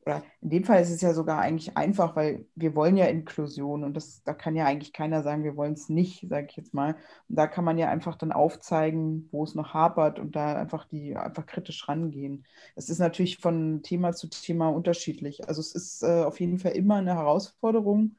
oder 0.05 0.23
in 0.41 0.49
dem 0.49 0.63
Fall 0.63 0.81
ist 0.81 0.89
es 0.89 1.01
ja 1.01 1.13
sogar 1.13 1.39
eigentlich 1.39 1.77
einfach, 1.77 2.15
weil 2.15 2.45
wir 2.55 2.75
wollen 2.75 2.97
ja 2.97 3.05
Inklusion 3.05 3.83
und 3.83 3.95
das, 3.95 4.23
da 4.23 4.33
kann 4.33 4.55
ja 4.55 4.65
eigentlich 4.65 4.93
keiner 4.93 5.23
sagen, 5.23 5.43
wir 5.43 5.55
wollen 5.55 5.73
es 5.73 5.89
nicht, 5.89 6.27
sage 6.29 6.47
ich 6.49 6.57
jetzt 6.57 6.73
mal. 6.73 6.95
Und 7.29 7.37
da 7.37 7.47
kann 7.47 7.63
man 7.63 7.77
ja 7.77 7.89
einfach 7.89 8.15
dann 8.17 8.31
aufzeigen, 8.31 9.29
wo 9.31 9.43
es 9.43 9.55
noch 9.55 9.73
hapert 9.73 10.19
und 10.19 10.35
da 10.35 10.55
einfach 10.55 10.85
die 10.85 11.15
einfach 11.15 11.45
kritisch 11.45 11.87
rangehen. 11.87 12.45
Es 12.75 12.89
ist 12.89 12.99
natürlich 12.99 13.37
von 13.37 13.81
Thema 13.83 14.13
zu 14.13 14.27
Thema 14.29 14.69
unterschiedlich. 14.69 15.47
Also 15.47 15.61
es 15.61 15.73
ist 15.73 16.03
äh, 16.03 16.23
auf 16.23 16.39
jeden 16.39 16.59
Fall 16.59 16.73
immer 16.73 16.95
eine 16.95 17.15
Herausforderung 17.15 18.17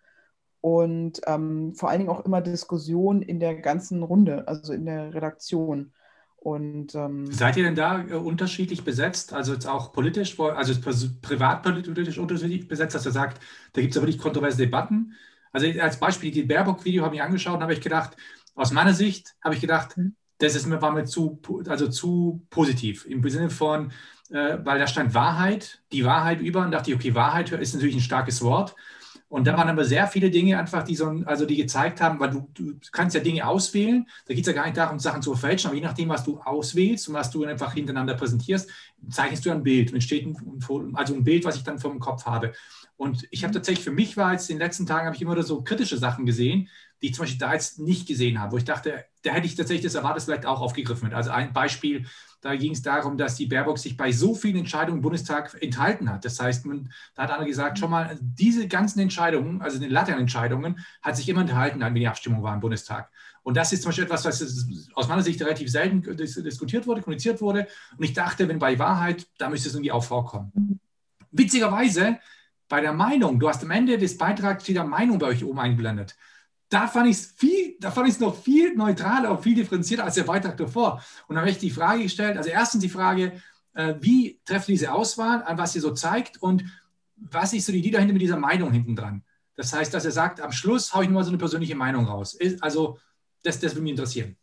und 0.61 1.21
ähm, 1.27 1.75
vor 1.75 1.91
allen 1.91 1.99
Dingen 1.99 2.11
auch 2.11 2.25
immer 2.25 2.41
Diskussion 2.41 3.21
in 3.21 3.39
der 3.39 3.55
ganzen 3.57 4.03
Runde, 4.03 4.49
also 4.49 4.73
in 4.73 4.87
der 4.87 5.13
Redaktion. 5.13 5.93
Und, 6.45 6.95
ähm, 6.95 7.33
Seid 7.33 7.57
ihr 7.57 7.65
denn 7.65 7.75
da 7.75 8.03
äh, 8.03 8.13
unterschiedlich 8.13 8.85
besetzt? 8.85 9.33
Also 9.33 9.55
jetzt 9.55 9.67
auch 9.67 9.93
politisch, 9.93 10.39
also 10.39 10.75
privatpolitisch 11.23 12.19
unterschiedlich 12.19 12.69
besetzt, 12.69 12.95
dass 12.95 13.07
ihr 13.07 13.13
sagt, 13.13 13.41
da 13.73 13.81
gibt 13.81 13.93
es 13.93 13.97
ja 13.97 14.03
wirklich 14.03 14.19
kontroverse 14.19 14.59
Debatten. 14.59 15.15
Also 15.53 15.67
als 15.81 15.99
Beispiel, 15.99 16.31
die 16.31 16.43
Baerbock-Video 16.43 17.03
habe 17.03 17.15
ich 17.15 17.23
angeschaut 17.23 17.55
und 17.55 17.63
habe 17.63 17.73
ich 17.73 17.81
gedacht, 17.81 18.19
aus 18.55 18.73
meiner 18.73 18.93
Sicht 18.93 19.35
habe 19.43 19.55
ich 19.55 19.63
gedacht, 19.63 19.97
mhm. 19.97 20.17
das 20.37 20.55
ist, 20.55 20.71
war 20.71 20.93
mir 20.93 21.07
zu, 21.07 21.41
also 21.67 21.89
zu 21.89 22.45
positiv. 22.51 23.07
Im 23.07 23.27
Sinne 23.31 23.49
von, 23.49 23.93
äh, 24.29 24.59
weil 24.63 24.79
da 24.79 24.87
stand 24.87 25.15
Wahrheit, 25.15 25.81
die 25.93 26.05
Wahrheit 26.05 26.43
über 26.43 26.63
und 26.63 26.73
dachte 26.73 26.91
ich, 26.91 26.97
okay, 26.97 27.15
Wahrheit 27.15 27.53
ist 27.53 27.73
natürlich 27.73 27.95
ein 27.95 28.01
starkes 28.03 28.43
Wort. 28.43 28.77
Und 29.29 29.47
da 29.47 29.57
waren 29.57 29.69
aber 29.69 29.85
sehr 29.85 30.07
viele 30.07 30.31
Dinge 30.31 30.59
einfach, 30.59 30.85
die 30.85 30.95
so, 30.95 31.07
also 31.25 31.45
die 31.45 31.57
gezeigt 31.57 32.01
haben, 32.01 32.21
weil 32.21 32.31
du, 32.31 32.49
du 32.55 32.75
kannst 32.93 33.17
ja 33.17 33.21
Dinge 33.21 33.47
auswählen. 33.47 34.07
Da 34.27 34.35
geht 34.35 34.47
es 34.47 34.47
ja 34.47 34.53
gar 34.53 34.65
nicht 34.65 34.77
darum, 34.77 34.99
Sachen 34.99 35.23
zu 35.23 35.35
verfälschen, 35.35 35.69
aber 35.69 35.77
je 35.77 35.83
nachdem, 35.83 36.09
was 36.09 36.25
du 36.25 36.39
auswählst 36.39 37.09
und 37.09 37.15
was 37.15 37.31
du 37.31 37.45
einfach 37.45 37.75
hintereinander 37.75 38.15
präsentierst, 38.15 38.71
zeichnest 39.11 39.45
du 39.45 39.51
ein 39.51 39.63
Bild 39.63 39.89
und 39.89 39.97
entsteht 39.97 40.27
ein, 40.27 40.37
also 40.95 41.15
ein 41.15 41.25
Bild, 41.25 41.45
was 41.45 41.57
ich 41.57 41.65
dann 41.65 41.79
vom 41.79 41.99
Kopf 41.99 42.27
habe. 42.27 42.53
Und 42.97 43.27
ich 43.31 43.43
habe 43.43 43.51
mhm. 43.51 43.55
tatsächlich, 43.55 43.85
für 43.85 43.91
mich 43.91 44.17
war 44.17 44.33
jetzt 44.33 44.51
in 44.51 44.57
den 44.57 44.63
letzten 44.63 44.87
Tagen, 44.87 45.07
habe 45.07 45.17
ich 45.17 45.23
immer 45.23 45.43
so 45.43 45.63
kritische 45.63 45.99
Sachen 45.99 46.27
gesehen, 46.27 46.69
die 47.03 47.07
ich 47.07 47.15
zum 47.15 47.25
Beispiel 47.25 47.41
da 47.41 47.53
jetzt 47.53 47.81
nicht 47.81 48.07
gesehen 48.07 48.41
habe, 48.41 48.53
wo 48.53 48.57
ich 48.57 48.65
dachte, 48.65 49.05
da 49.23 49.33
hätte 49.33 49.47
ich 49.47 49.57
tatsächlich 49.57 49.85
das 49.85 49.95
erwartet, 49.95 50.23
vielleicht 50.23 50.47
auch 50.47 50.61
aufgegriffen 50.61 51.03
wird. 51.03 51.15
Also 51.15 51.31
ein 51.31 51.53
Beispiel, 51.53 52.07
da 52.45 52.55
ging 52.55 52.73
es 52.73 52.83
darum, 52.83 53.17
dass 53.17 53.37
die 53.37 53.47
Baerbock 53.47 53.79
sich 53.79 53.97
bei 53.97 54.13
so 54.13 54.35
vielen 54.35 54.57
Entscheidungen 54.57 54.99
im 54.99 55.03
Bundestag 55.03 55.57
enthalten 55.63 56.11
hat. 56.11 56.27
Das 56.27 56.39
heißt, 56.39 56.67
man, 56.67 56.93
da 57.15 57.23
hat 57.23 57.31
einer 57.31 57.47
gesagt, 57.47 57.79
schon 57.79 57.91
mal, 57.91 58.19
diese 58.21 58.69
ganzen 58.69 59.01
Entscheidungen, 59.01 59.63
also 59.63 59.79
den 59.79 59.91
Laternentscheidungen, 59.91 60.79
hat 61.01 61.17
sich 61.17 61.27
immer 61.31 61.41
enthalten, 61.41 61.81
wenn 61.81 61.95
die 61.95 62.07
Abstimmung 62.07 62.43
war 62.43 62.53
im 62.53 62.61
Bundestag. 62.61 63.11
Und 63.45 63.57
das 63.57 63.73
ist 63.73 63.83
zum 63.83 63.89
Beispiel 63.89 64.05
etwas, 64.05 64.27
was 64.27 64.67
aus 64.93 65.09
meiner 65.09 65.23
Sicht 65.23 65.41
relativ 65.41 65.71
selten 65.71 66.03
diskutiert 66.03 66.87
wurde, 66.87 67.01
kommuniziert 67.01 67.41
wurde. 67.41 67.67
Und 67.97 68.05
ich 68.05 68.13
dachte, 68.13 68.47
wenn 68.47 68.59
bei 68.59 68.79
Wahrheit, 68.79 69.27
da 69.39 69.49
müsste 69.49 69.71
es 69.71 69.75
irgendwie 69.75 69.93
auch 69.93 70.05
vorkommen. 70.05 70.81
Witzigerweise, 71.31 72.19
bei 72.69 72.83
der 72.83 72.93
Meinung, 72.93 73.41
du 73.41 73.49
hast 73.49 73.63
am 73.63 73.71
Ende 73.71 73.97
des 73.97 74.19
Beitrags 74.19 74.69
wieder 74.69 74.85
Meinung 74.85 75.19
bei 75.19 75.29
euch 75.29 75.43
oben 75.43 75.61
eingeblendet 75.61 76.15
da 76.75 76.89
fand 76.89 77.09
ich 77.09 77.17
es 77.17 77.27
viel, 77.27 77.77
da 77.79 77.93
fand 77.93 78.09
ich 78.09 78.15
es 78.15 78.21
noch 78.21 78.37
viel 78.37 78.75
neutraler 78.75 79.31
und 79.31 79.43
viel 79.43 79.55
differenzierter 79.55 80.05
als 80.05 80.17
der 80.17 80.25
Beitrag 80.25 80.57
davor. 80.57 81.01
Und 81.29 81.37
dann 81.37 81.43
habe 81.43 81.51
ich 81.51 81.59
die 81.59 81.71
Frage 81.71 82.03
gestellt, 82.03 82.37
also 82.37 82.51
erstens 82.51 82.83
die 82.83 82.89
Frage, 82.89 83.41
äh, 83.75 83.95
wie 84.01 84.41
trefft 84.45 84.67
diese 84.67 84.93
Auswahl, 84.93 85.45
an 85.45 85.57
was 85.57 85.73
sie 85.73 85.81
so 85.81 85.93
zeigt 85.93 86.43
und 86.43 86.65
was 87.17 87.53
ist 87.53 87.67
so 87.67 87.73
die 87.73 87.79
Idee 87.79 87.93
dahinter 87.93 88.13
mit 88.13 88.23
dieser 88.23 88.39
Meinung 88.39 88.73
hinten 88.73 88.97
dran? 88.97 89.23
Das 89.55 89.73
heißt, 89.73 89.95
dass 89.95 90.05
er 90.05 90.11
sagt, 90.11 90.41
am 90.41 90.51
Schluss 90.51 90.93
haue 90.93 91.05
ich 91.05 91.09
nur 91.09 91.21
mal 91.21 91.25
so 91.25 91.31
eine 91.31 91.39
persönliche 91.39 91.77
Meinung 91.77 92.07
raus. 92.07 92.37
Also, 92.61 92.99
das, 93.45 93.61
das 93.61 93.73
würde 93.73 93.83
mich 93.83 93.93
interessieren. 93.93 94.37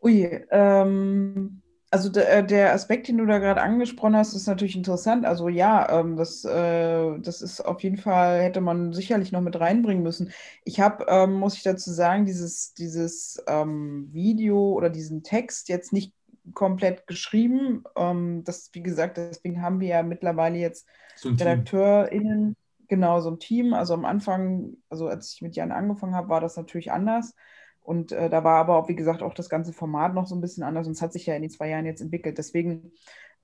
Ui, 0.00 0.22
ähm, 0.50 1.60
also 1.94 2.08
der, 2.08 2.38
äh, 2.38 2.44
der, 2.44 2.74
Aspekt, 2.74 3.06
den 3.06 3.18
du 3.18 3.24
da 3.24 3.38
gerade 3.38 3.62
angesprochen 3.62 4.16
hast, 4.16 4.34
ist 4.34 4.48
natürlich 4.48 4.74
interessant. 4.74 5.24
Also 5.24 5.48
ja, 5.48 6.00
ähm, 6.00 6.16
das, 6.16 6.44
äh, 6.44 7.20
das 7.20 7.40
ist 7.40 7.60
auf 7.60 7.84
jeden 7.84 7.98
Fall, 7.98 8.42
hätte 8.42 8.60
man 8.60 8.92
sicherlich 8.92 9.30
noch 9.30 9.40
mit 9.40 9.60
reinbringen 9.60 10.02
müssen. 10.02 10.32
Ich 10.64 10.80
habe, 10.80 11.06
ähm, 11.06 11.34
muss 11.34 11.54
ich 11.54 11.62
dazu 11.62 11.92
sagen, 11.92 12.26
dieses, 12.26 12.74
dieses 12.74 13.40
ähm, 13.46 14.08
Video 14.10 14.72
oder 14.72 14.90
diesen 14.90 15.22
Text 15.22 15.68
jetzt 15.68 15.92
nicht 15.92 16.12
komplett 16.52 17.06
geschrieben. 17.06 17.84
Ähm, 17.94 18.42
das, 18.42 18.70
wie 18.72 18.82
gesagt, 18.82 19.16
deswegen 19.16 19.62
haben 19.62 19.78
wir 19.78 19.86
ja 19.86 20.02
mittlerweile 20.02 20.58
jetzt 20.58 20.88
so 21.14 21.28
RedakteurInnen, 21.28 22.56
genau 22.88 23.20
so 23.20 23.30
ein 23.30 23.38
Team. 23.38 23.72
Also 23.72 23.94
am 23.94 24.04
Anfang, 24.04 24.78
also 24.88 25.06
als 25.06 25.34
ich 25.34 25.42
mit 25.42 25.54
Jan 25.54 25.70
angefangen 25.70 26.16
habe, 26.16 26.28
war 26.28 26.40
das 26.40 26.56
natürlich 26.56 26.90
anders. 26.90 27.36
Und 27.84 28.12
äh, 28.12 28.30
da 28.30 28.42
war 28.44 28.56
aber 28.56 28.76
auch, 28.76 28.88
wie 28.88 28.96
gesagt, 28.96 29.22
auch 29.22 29.34
das 29.34 29.50
ganze 29.50 29.74
Format 29.74 30.14
noch 30.14 30.26
so 30.26 30.34
ein 30.34 30.40
bisschen 30.40 30.62
anders 30.64 30.86
und 30.86 30.94
es 30.94 31.02
hat 31.02 31.12
sich 31.12 31.26
ja 31.26 31.36
in 31.36 31.42
den 31.42 31.50
zwei 31.50 31.68
Jahren 31.68 31.84
jetzt 31.84 32.00
entwickelt. 32.00 32.38
Deswegen 32.38 32.92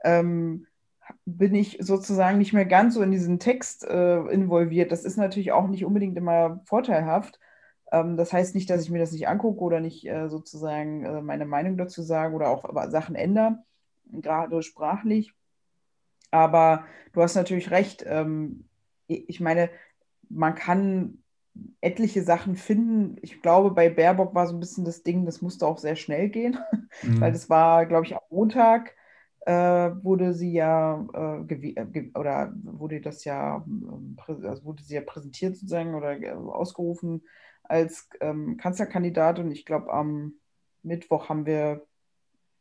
ähm, 0.03 0.67
bin 1.27 1.55
ich 1.55 1.77
sozusagen 1.81 2.39
nicht 2.39 2.55
mehr 2.55 2.65
ganz 2.65 2.95
so 2.95 3.03
in 3.03 3.11
diesen 3.11 3.39
Text 3.39 3.85
äh, 3.85 4.21
involviert. 4.29 4.93
Das 4.93 5.05
ist 5.05 5.19
natürlich 5.19 5.53
auch 5.53 5.69
nicht 5.69 5.85
unbedingt 5.85 6.17
immer 6.17 6.63
vorteilhaft. 6.65 7.39
Ähm, 7.93 8.17
das 8.17 8.33
heißt 8.33 8.55
nicht, 8.55 8.71
dass 8.71 8.83
ich 8.83 8.91
mir 8.91 8.99
das 8.99 9.13
nicht 9.13 9.29
angucke 9.29 9.61
oder 9.61 9.81
nicht 9.81 10.07
äh, 10.09 10.29
sozusagen 10.29 11.05
äh, 11.05 11.21
meine 11.21 11.45
Meinung 11.45 11.77
dazu 11.77 12.01
sage 12.01 12.35
oder 12.35 12.49
auch 12.49 12.65
Sachen 12.91 13.17
ändere, 13.17 13.59
gerade 14.11 14.63
sprachlich. 14.63 15.35
Aber 16.31 16.87
du 17.13 17.21
hast 17.21 17.35
natürlich 17.35 17.71
recht. 17.71 18.05
Ähm, 18.07 18.65
ich 19.07 19.41
meine, 19.41 19.69
man 20.31 20.55
kann 20.55 21.23
etliche 21.81 22.23
Sachen 22.23 22.57
finden. 22.57 23.17
Ich 23.23 23.43
glaube, 23.43 23.71
bei 23.73 23.89
Baerbock 23.89 24.35
war 24.35 24.47
so 24.47 24.55
ein 24.55 24.61
bisschen 24.61 24.85
das 24.85 25.03
Ding, 25.03 25.27
das 25.27 25.43
musste 25.43 25.67
auch 25.67 25.79
sehr 25.79 25.97
schnell 25.97 26.29
gehen, 26.29 26.59
mhm. 27.03 27.21
weil 27.21 27.33
das 27.33 27.51
war, 27.51 27.87
glaube 27.87 28.07
ich, 28.07 28.15
am 28.15 28.23
Montag. 28.31 28.95
äh, 29.47 29.53
wurde 30.05 30.35
sie 30.35 30.53
ja 30.53 31.07
äh, 31.15 31.55
äh 31.55 32.11
oder 32.15 32.53
wurde 32.63 33.01
das 33.01 33.25
ja 33.25 33.65
ähm, 33.67 34.17
also 34.27 34.65
wurde 34.65 34.83
sie 34.83 34.95
ja 34.95 35.01
präsentiert 35.01 35.57
sozusagen 35.57 35.95
oder 35.95 36.21
äh, 36.21 36.33
ausgerufen 36.33 37.23
als 37.65 38.09
ähm, 38.21 38.57
Kanzlerkandidatin. 38.59 39.51
Ich 39.51 39.65
glaube, 39.65 39.93
am 39.93 40.35
Mittwoch 40.83 41.29
haben 41.29 41.47
wir 41.47 41.87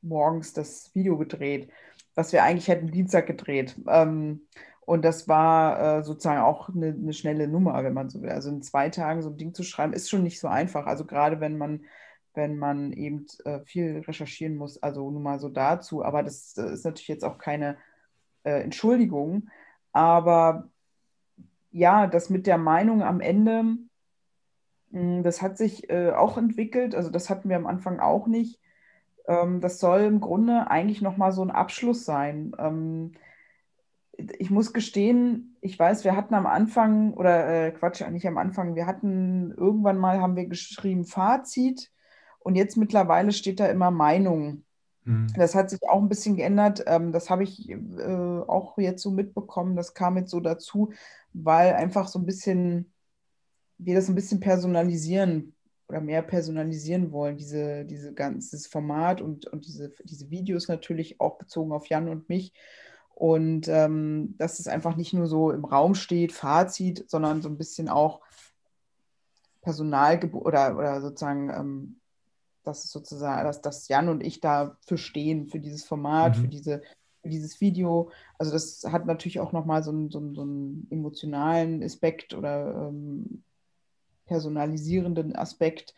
morgens 0.02 0.54
das 0.54 0.94
Video 0.96 1.18
gedreht, 1.18 1.70
was 2.16 2.32
wir 2.32 2.44
eigentlich 2.44 2.68
hätten 2.68 2.92
Dienstag 2.92 3.28
gedreht. 3.28 3.76
Ähm, 3.88 4.48
und 4.90 5.06
das 5.06 5.28
war 5.28 6.00
äh, 6.00 6.04
sozusagen 6.04 6.42
auch 6.42 6.70
eine, 6.70 6.88
eine, 6.88 7.14
schnelle 7.14 7.48
Nummer, 7.48 7.84
wenn 7.84 7.94
man 7.94 8.10
so 8.10 8.24
will. 8.24 8.32
Also 8.32 8.50
in 8.50 8.64
zwei 8.64 8.90
Tagen 8.90 9.22
so 9.22 9.30
ein 9.30 9.38
Ding 9.38 9.54
zu 9.54 9.62
schreiben, 9.62 9.94
ist 9.94 10.10
schon 10.10 10.24
nicht 10.24 10.40
so 10.40 10.48
einfach. 10.48 10.88
Also 10.88 11.06
gerade 11.06 11.40
wenn 11.40 11.60
man, 11.60 11.86
wenn 12.34 12.58
man 12.58 12.92
eben 12.94 13.28
äh, 13.46 13.60
viel 13.60 14.00
recherchieren 14.00 14.56
muss, 14.56 14.82
also 14.82 15.12
nur 15.12 15.22
mal 15.22 15.40
so 15.40 15.48
dazu. 15.48 16.04
Aber 16.04 16.24
das, 16.24 16.56
das 16.56 16.72
ist 16.72 16.86
natürlich 16.86 17.08
jetzt 17.08 17.24
auch 17.24 17.38
keine 17.38 17.78
äh, 18.42 18.64
Entschuldigung. 18.64 19.50
Aber 19.92 20.70
ja, 21.70 22.08
das 22.08 22.32
mit 22.32 22.48
der 22.48 22.58
Meinung 22.58 23.04
am 23.04 23.22
Ende, 23.22 23.62
mh, 23.62 23.78
hm, 24.90 25.22
das 25.24 25.44
hat 25.44 25.60
sich 25.60 25.88
äh, 25.92 26.14
auch 26.14 26.36
entwickelt. 26.36 26.96
Also 26.96 27.12
das 27.12 27.30
hatten 27.30 27.48
wir 27.48 27.58
am 27.58 27.68
Anfang 27.68 28.00
auch 28.00 28.26
nicht. 28.26 28.60
Ähm, 29.28 29.62
das 29.62 29.80
soll 29.80 30.00
im 30.02 30.20
Grunde 30.20 30.72
eigentlich 30.72 31.04
nochmal 31.04 31.32
so 31.32 31.44
ein 31.44 31.52
Abschluss 31.52 32.06
sein. 32.06 32.54
Ähm, 32.58 33.12
ich 34.38 34.50
muss 34.50 34.74
gestehen, 34.74 35.58
ich 35.62 35.78
weiß, 35.78 36.04
wir 36.04 36.16
hatten 36.16 36.34
am 36.34 36.46
Anfang, 36.46 37.14
oder 37.14 37.68
äh, 37.68 37.72
Quatsch, 37.72 38.06
nicht 38.10 38.28
am 38.28 38.38
Anfang, 38.38 38.76
wir 38.76 38.86
hatten 38.86 39.52
irgendwann 39.52 39.98
mal, 39.98 40.20
haben 40.22 40.36
wir 40.36 40.48
geschrieben 40.48 41.06
Fazit 41.06 41.92
und 42.40 42.56
jetzt 42.56 42.78
mittlerweile 42.78 43.32
steht 43.32 43.60
da 43.60 43.68
immer 43.68 43.92
Meinung. 43.92 44.64
Mhm. 45.06 45.28
Das 45.36 45.56
hat 45.56 45.70
sich 45.70 45.80
auch 45.84 46.02
ein 46.02 46.10
bisschen 46.10 46.36
geändert. 46.36 46.84
Ähm, 46.88 47.12
das 47.12 47.30
habe 47.30 47.44
ich 47.44 47.70
äh, 47.70 47.76
auch 48.48 48.78
jetzt 48.78 49.02
so 49.02 49.12
mitbekommen. 49.12 49.76
Das 49.76 49.94
kam 49.94 50.18
jetzt 50.18 50.32
so 50.32 50.40
dazu, 50.40 50.92
weil 51.34 51.74
einfach 51.74 52.08
so 52.08 52.20
ein 52.20 52.26
bisschen, 52.26 52.92
wir 53.78 53.96
das 53.96 54.10
ein 54.10 54.16
bisschen 54.16 54.40
personalisieren 54.40 55.56
oder 55.88 56.02
mehr 56.02 56.22
personalisieren 56.22 57.12
wollen, 57.12 57.38
diese, 57.38 57.86
diese 57.86 58.14
ganzes 58.14 58.68
Format 58.68 59.22
und, 59.22 59.48
und 59.48 59.66
diese, 59.66 59.92
diese 60.04 60.30
Videos 60.30 60.68
natürlich 60.68 61.20
auch 61.20 61.38
bezogen 61.38 61.72
auf 61.72 61.88
Jan 61.88 62.10
und 62.10 62.30
mich. 62.30 62.54
Und 63.20 63.68
ähm, 63.68 64.36
dass 64.38 64.60
es 64.60 64.70
einfach 64.70 64.96
nicht 64.96 65.12
nur 65.12 65.28
so 65.28 65.52
im 65.52 65.66
Raum 65.66 65.94
steht, 65.94 66.32
Fazit, 66.32 67.10
sondern 67.10 67.42
so 67.42 67.50
ein 67.50 67.58
bisschen 67.58 67.90
auch 67.90 68.22
Personal 69.62 70.24
oder, 70.32 70.78
oder 70.78 71.02
sozusagen, 71.02 71.50
ähm, 71.50 72.00
dass 72.64 72.86
es 72.86 72.92
sozusagen, 72.92 73.46
dass, 73.46 73.62
dass 73.62 73.90
Jan 73.90 74.08
und 74.08 74.24
ich 74.24 74.40
dafür 74.40 74.98
stehen, 74.98 75.48
für 75.48 75.60
dieses 75.60 75.84
Format, 75.84 76.38
mhm. 76.38 76.42
für, 76.44 76.48
diese, 76.48 76.82
dieses 77.26 77.60
Video. 77.60 78.10
Also 78.38 78.54
das 78.54 78.86
hat 78.90 79.06
natürlich 79.06 79.42
auch 79.42 79.52
nochmal 79.52 79.84
so, 79.84 79.92
einen, 79.92 80.10
so, 80.10 80.20
einen, 80.20 80.34
so 80.34 80.42
einen 80.44 80.88
emotionalen 80.90 81.84
Aspekt 81.84 82.34
oder 82.34 82.88
ähm, 82.88 83.44
personalisierenden 84.28 85.36
Aspekt. 85.36 85.94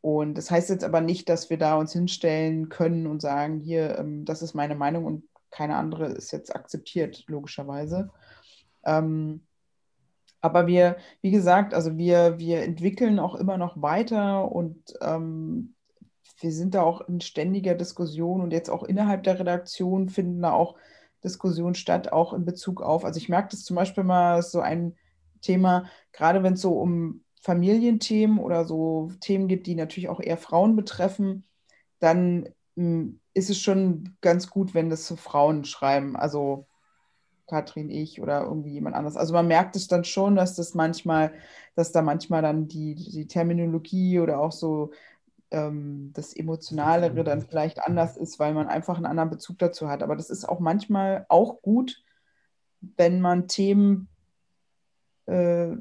Und 0.00 0.38
das 0.38 0.50
heißt 0.50 0.70
jetzt 0.70 0.84
aber 0.84 1.02
nicht, 1.02 1.28
dass 1.28 1.50
wir 1.50 1.58
da 1.58 1.76
uns 1.76 1.92
hinstellen 1.92 2.70
können 2.70 3.06
und 3.06 3.20
sagen, 3.20 3.60
hier, 3.60 3.98
ähm, 3.98 4.24
das 4.24 4.40
ist 4.40 4.54
meine 4.54 4.74
Meinung 4.74 5.04
und 5.04 5.24
keine 5.56 5.76
andere 5.76 6.06
ist 6.06 6.32
jetzt 6.32 6.54
akzeptiert, 6.54 7.24
logischerweise. 7.28 8.10
Ähm, 8.84 9.40
aber 10.42 10.66
wir, 10.66 10.96
wie 11.22 11.30
gesagt, 11.30 11.72
also 11.72 11.96
wir, 11.96 12.38
wir 12.38 12.62
entwickeln 12.62 13.18
auch 13.18 13.34
immer 13.34 13.56
noch 13.56 13.80
weiter 13.80 14.52
und 14.52 14.94
ähm, 15.00 15.74
wir 16.40 16.52
sind 16.52 16.74
da 16.74 16.82
auch 16.82 17.00
in 17.08 17.22
ständiger 17.22 17.74
Diskussion 17.74 18.42
und 18.42 18.52
jetzt 18.52 18.68
auch 18.68 18.82
innerhalb 18.82 19.22
der 19.22 19.38
Redaktion 19.38 20.10
finden 20.10 20.42
da 20.42 20.52
auch 20.52 20.76
Diskussionen 21.24 21.74
statt, 21.74 22.12
auch 22.12 22.34
in 22.34 22.44
Bezug 22.44 22.82
auf, 22.82 23.04
also 23.04 23.16
ich 23.16 23.30
merke 23.30 23.48
das 23.50 23.64
zum 23.64 23.76
Beispiel 23.76 24.04
mal 24.04 24.42
so 24.42 24.60
ein 24.60 24.94
Thema, 25.40 25.86
gerade 26.12 26.42
wenn 26.42 26.52
es 26.52 26.60
so 26.60 26.78
um 26.78 27.24
Familienthemen 27.40 28.38
oder 28.38 28.66
so 28.66 29.10
Themen 29.20 29.48
gibt, 29.48 29.66
die 29.66 29.74
natürlich 29.74 30.10
auch 30.10 30.20
eher 30.20 30.36
Frauen 30.36 30.76
betreffen, 30.76 31.44
dann 31.98 32.48
ist 32.76 33.50
es 33.50 33.58
schon 33.58 34.16
ganz 34.20 34.50
gut, 34.50 34.74
wenn 34.74 34.90
das 34.90 35.06
so 35.06 35.16
Frauen 35.16 35.64
schreiben. 35.64 36.16
Also 36.16 36.66
Katrin, 37.46 37.90
ich 37.90 38.20
oder 38.20 38.42
irgendwie 38.42 38.72
jemand 38.72 38.96
anderes. 38.96 39.16
Also 39.16 39.32
man 39.32 39.46
merkt 39.46 39.76
es 39.76 39.88
dann 39.88 40.04
schon, 40.04 40.36
dass 40.36 40.56
das 40.56 40.74
manchmal, 40.74 41.32
dass 41.74 41.92
da 41.92 42.02
manchmal 42.02 42.42
dann 42.42 42.68
die, 42.68 42.94
die 42.94 43.26
Terminologie 43.26 44.20
oder 44.20 44.40
auch 44.40 44.52
so 44.52 44.90
ähm, 45.50 46.10
das 46.12 46.34
Emotionalere 46.34 47.22
dann 47.24 47.42
vielleicht 47.42 47.80
anders 47.82 48.16
ist, 48.16 48.38
weil 48.38 48.52
man 48.52 48.68
einfach 48.68 48.96
einen 48.96 49.06
anderen 49.06 49.30
Bezug 49.30 49.58
dazu 49.58 49.88
hat. 49.88 50.02
Aber 50.02 50.16
das 50.16 50.30
ist 50.30 50.48
auch 50.48 50.60
manchmal 50.60 51.24
auch 51.28 51.62
gut, 51.62 52.02
wenn 52.96 53.20
man 53.20 53.48
Themen 53.48 54.08
äh, 55.26 55.76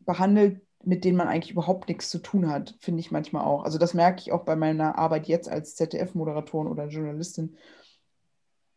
behandelt, 0.00 0.62
mit 0.84 1.04
denen 1.04 1.16
man 1.16 1.28
eigentlich 1.28 1.52
überhaupt 1.52 1.88
nichts 1.88 2.10
zu 2.10 2.18
tun 2.18 2.48
hat, 2.48 2.74
finde 2.80 3.00
ich 3.00 3.10
manchmal 3.10 3.44
auch. 3.44 3.64
Also 3.64 3.78
das 3.78 3.94
merke 3.94 4.20
ich 4.20 4.32
auch 4.32 4.44
bei 4.44 4.56
meiner 4.56 4.98
Arbeit 4.98 5.26
jetzt 5.28 5.48
als 5.48 5.74
ZDF-Moderatorin 5.76 6.68
oder 6.68 6.88
Journalistin. 6.88 7.56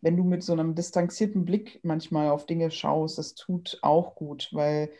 Wenn 0.01 0.17
du 0.17 0.23
mit 0.23 0.43
so 0.43 0.53
einem 0.53 0.75
distanzierten 0.75 1.45
Blick 1.45 1.79
manchmal 1.83 2.29
auf 2.29 2.45
Dinge 2.45 2.69
schaust, 2.69 3.17
das 3.17 3.33
tut 3.33 3.79
auch 3.81 4.15
gut, 4.15 4.49
weil, 4.51 4.91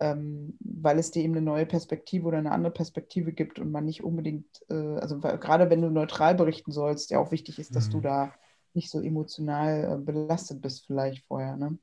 ähm, 0.00 0.56
weil 0.60 0.98
es 0.98 1.10
dir 1.10 1.22
eben 1.22 1.34
eine 1.34 1.44
neue 1.44 1.66
Perspektive 1.66 2.26
oder 2.26 2.38
eine 2.38 2.52
andere 2.52 2.72
Perspektive 2.72 3.32
gibt 3.32 3.58
und 3.58 3.70
man 3.70 3.84
nicht 3.84 4.02
unbedingt, 4.02 4.46
äh, 4.70 4.74
also 4.74 5.18
gerade 5.18 5.68
wenn 5.68 5.82
du 5.82 5.90
neutral 5.90 6.34
berichten 6.34 6.72
sollst, 6.72 7.10
ja 7.10 7.18
auch 7.18 7.32
wichtig 7.32 7.58
ist, 7.58 7.76
dass 7.76 7.88
mhm. 7.88 7.92
du 7.92 8.00
da 8.00 8.34
nicht 8.72 8.90
so 8.90 9.00
emotional 9.00 9.92
äh, 9.92 9.96
belastet 9.98 10.62
bist 10.62 10.86
vielleicht 10.86 11.24
vorher. 11.26 11.56
Ne? 11.56 11.78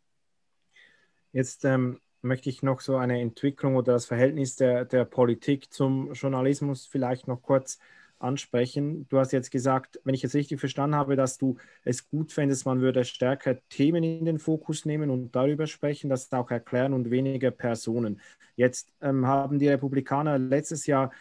Jetzt 1.31 1.65
ähm, 1.65 1.99
möchte 2.23 2.49
ich 2.49 2.63
noch 2.63 2.81
so 2.81 2.97
eine 2.97 3.21
Entwicklung 3.21 3.75
oder 3.75 3.93
das 3.93 4.05
Verhältnis 4.05 4.55
der, 4.55 4.85
der 4.85 5.05
Politik 5.05 5.71
zum 5.71 6.13
Journalismus 6.13 6.85
vielleicht 6.85 7.27
noch 7.27 7.41
kurz 7.41 7.79
ansprechen. 8.23 9.05
Du 9.09 9.19
hast 9.19 9.33
jetzt 9.33 9.51
gesagt, 9.51 9.99
wenn 10.03 10.15
ich 10.15 10.23
es 10.23 10.33
richtig 10.33 10.59
verstanden 10.59 10.95
habe, 10.95 11.15
dass 11.15 11.37
du 11.37 11.57
es 11.83 12.09
gut 12.09 12.31
fändest, 12.31 12.65
man 12.65 12.81
würde 12.81 13.03
stärker 13.03 13.57
Themen 13.67 14.03
in 14.03 14.25
den 14.25 14.39
Fokus 14.39 14.85
nehmen 14.85 15.09
und 15.09 15.35
darüber 15.35 15.67
sprechen, 15.67 16.09
das 16.09 16.31
auch 16.31 16.49
erklären 16.49 16.93
und 16.93 17.11
weniger 17.11 17.51
Personen. 17.51 18.21
Jetzt 18.55 18.93
ähm, 19.01 19.27
haben 19.27 19.59
die 19.59 19.67
Republikaner 19.67 20.39
letztes 20.39 20.87
Jahr 20.87 21.11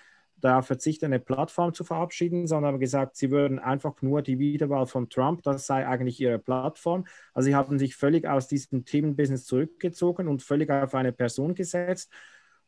da 0.42 0.60
verzichtet, 0.62 1.06
eine 1.06 1.20
Plattform 1.20 1.72
zu 1.72 1.84
verabschieden, 1.84 2.46
sondern 2.46 2.74
haben 2.74 2.80
gesagt, 2.80 3.16
sie 3.16 3.30
würden 3.30 3.58
einfach 3.58 4.02
nur 4.02 4.22
die 4.22 4.38
Wiederwahl 4.38 4.86
von 4.86 5.08
Trump, 5.08 5.42
das 5.42 5.66
sei 5.66 5.86
eigentlich 5.86 6.20
ihre 6.20 6.38
Plattform. 6.38 7.06
Also 7.32 7.46
sie 7.46 7.54
haben 7.54 7.78
sich 7.78 7.96
völlig 7.96 8.26
aus 8.26 8.48
diesem 8.48 8.84
Themenbusiness 8.84 9.44
zurückgezogen 9.44 10.28
und 10.28 10.42
völlig 10.42 10.70
auf 10.70 10.94
eine 10.94 11.12
Person 11.12 11.54
gesetzt. 11.54 12.12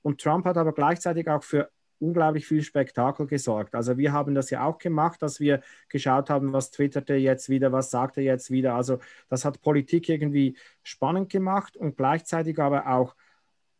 Und 0.02 0.20
Trump 0.20 0.46
hat 0.46 0.56
aber 0.56 0.72
gleichzeitig 0.72 1.28
auch 1.28 1.42
für 1.42 1.70
unglaublich 1.98 2.46
viel 2.46 2.62
Spektakel 2.62 3.26
gesorgt. 3.26 3.74
Also 3.74 3.96
wir 3.96 4.12
haben 4.12 4.34
das 4.34 4.50
ja 4.50 4.64
auch 4.64 4.78
gemacht, 4.78 5.22
dass 5.22 5.40
wir 5.40 5.60
geschaut 5.88 6.30
haben, 6.30 6.52
was 6.52 6.70
twittert 6.70 7.10
er 7.10 7.18
jetzt 7.18 7.48
wieder, 7.48 7.72
was 7.72 7.90
sagt 7.90 8.16
er 8.16 8.22
jetzt 8.22 8.50
wieder. 8.50 8.74
Also 8.74 8.98
das 9.28 9.44
hat 9.44 9.62
Politik 9.62 10.08
irgendwie 10.08 10.56
spannend 10.82 11.30
gemacht 11.30 11.76
und 11.76 11.96
gleichzeitig 11.96 12.58
aber 12.58 12.88
auch 12.88 13.14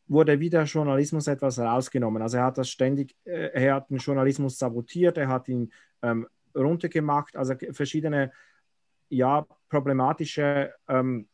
wurde 0.06 0.40
wieder 0.40 0.64
Journalismus 0.64 1.26
etwas 1.26 1.58
rausgenommen. 1.58 2.22
Also 2.22 2.38
er 2.38 2.44
hat 2.44 2.58
das 2.58 2.68
ständig, 2.68 3.16
äh, 3.24 3.50
er 3.52 3.74
hat 3.74 3.90
den 3.90 3.98
Journalismus 3.98 4.58
sabotiert, 4.58 5.16
er 5.18 5.28
hat 5.28 5.48
ihn 5.48 5.72
ähm, 6.02 6.26
runtergemacht, 6.54 7.36
also 7.36 7.54
verschiedene 7.72 8.32
ja, 9.08 9.46
problematische 9.68 10.72
ähm, 10.88 11.28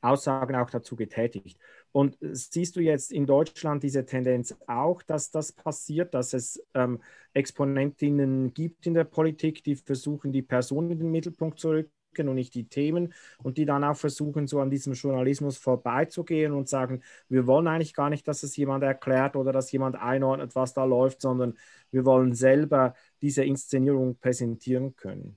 Aussagen 0.00 0.54
auch 0.54 0.70
dazu 0.70 0.94
getätigt. 0.94 1.58
Und 1.92 2.16
siehst 2.20 2.76
du 2.76 2.80
jetzt 2.80 3.10
in 3.10 3.26
Deutschland 3.26 3.82
diese 3.82 4.06
Tendenz 4.06 4.56
auch, 4.66 5.02
dass 5.02 5.30
das 5.30 5.52
passiert, 5.52 6.14
dass 6.14 6.32
es 6.32 6.62
ähm, 6.74 7.02
Exponentinnen 7.34 8.54
gibt 8.54 8.86
in 8.86 8.94
der 8.94 9.04
Politik, 9.04 9.64
die 9.64 9.74
versuchen, 9.74 10.30
die 10.30 10.42
Person 10.42 10.90
in 10.90 10.98
den 10.98 11.10
Mittelpunkt 11.10 11.58
zu 11.58 11.70
rücken? 11.70 11.99
Und 12.18 12.34
nicht 12.34 12.54
die 12.54 12.68
Themen 12.68 13.12
und 13.42 13.56
die 13.56 13.64
dann 13.64 13.84
auch 13.84 13.96
versuchen, 13.96 14.46
so 14.46 14.60
an 14.60 14.70
diesem 14.70 14.94
Journalismus 14.94 15.56
vorbeizugehen 15.58 16.52
und 16.52 16.68
sagen, 16.68 17.02
wir 17.28 17.46
wollen 17.46 17.68
eigentlich 17.68 17.94
gar 17.94 18.10
nicht, 18.10 18.26
dass 18.26 18.42
es 18.42 18.56
jemand 18.56 18.82
erklärt 18.84 19.36
oder 19.36 19.52
dass 19.52 19.72
jemand 19.72 19.96
einordnet, 19.96 20.54
was 20.54 20.74
da 20.74 20.84
läuft, 20.84 21.20
sondern 21.20 21.56
wir 21.90 22.04
wollen 22.04 22.34
selber 22.34 22.94
diese 23.22 23.44
Inszenierung 23.44 24.16
präsentieren 24.18 24.96
können. 24.96 25.36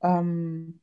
Ähm, 0.00 0.80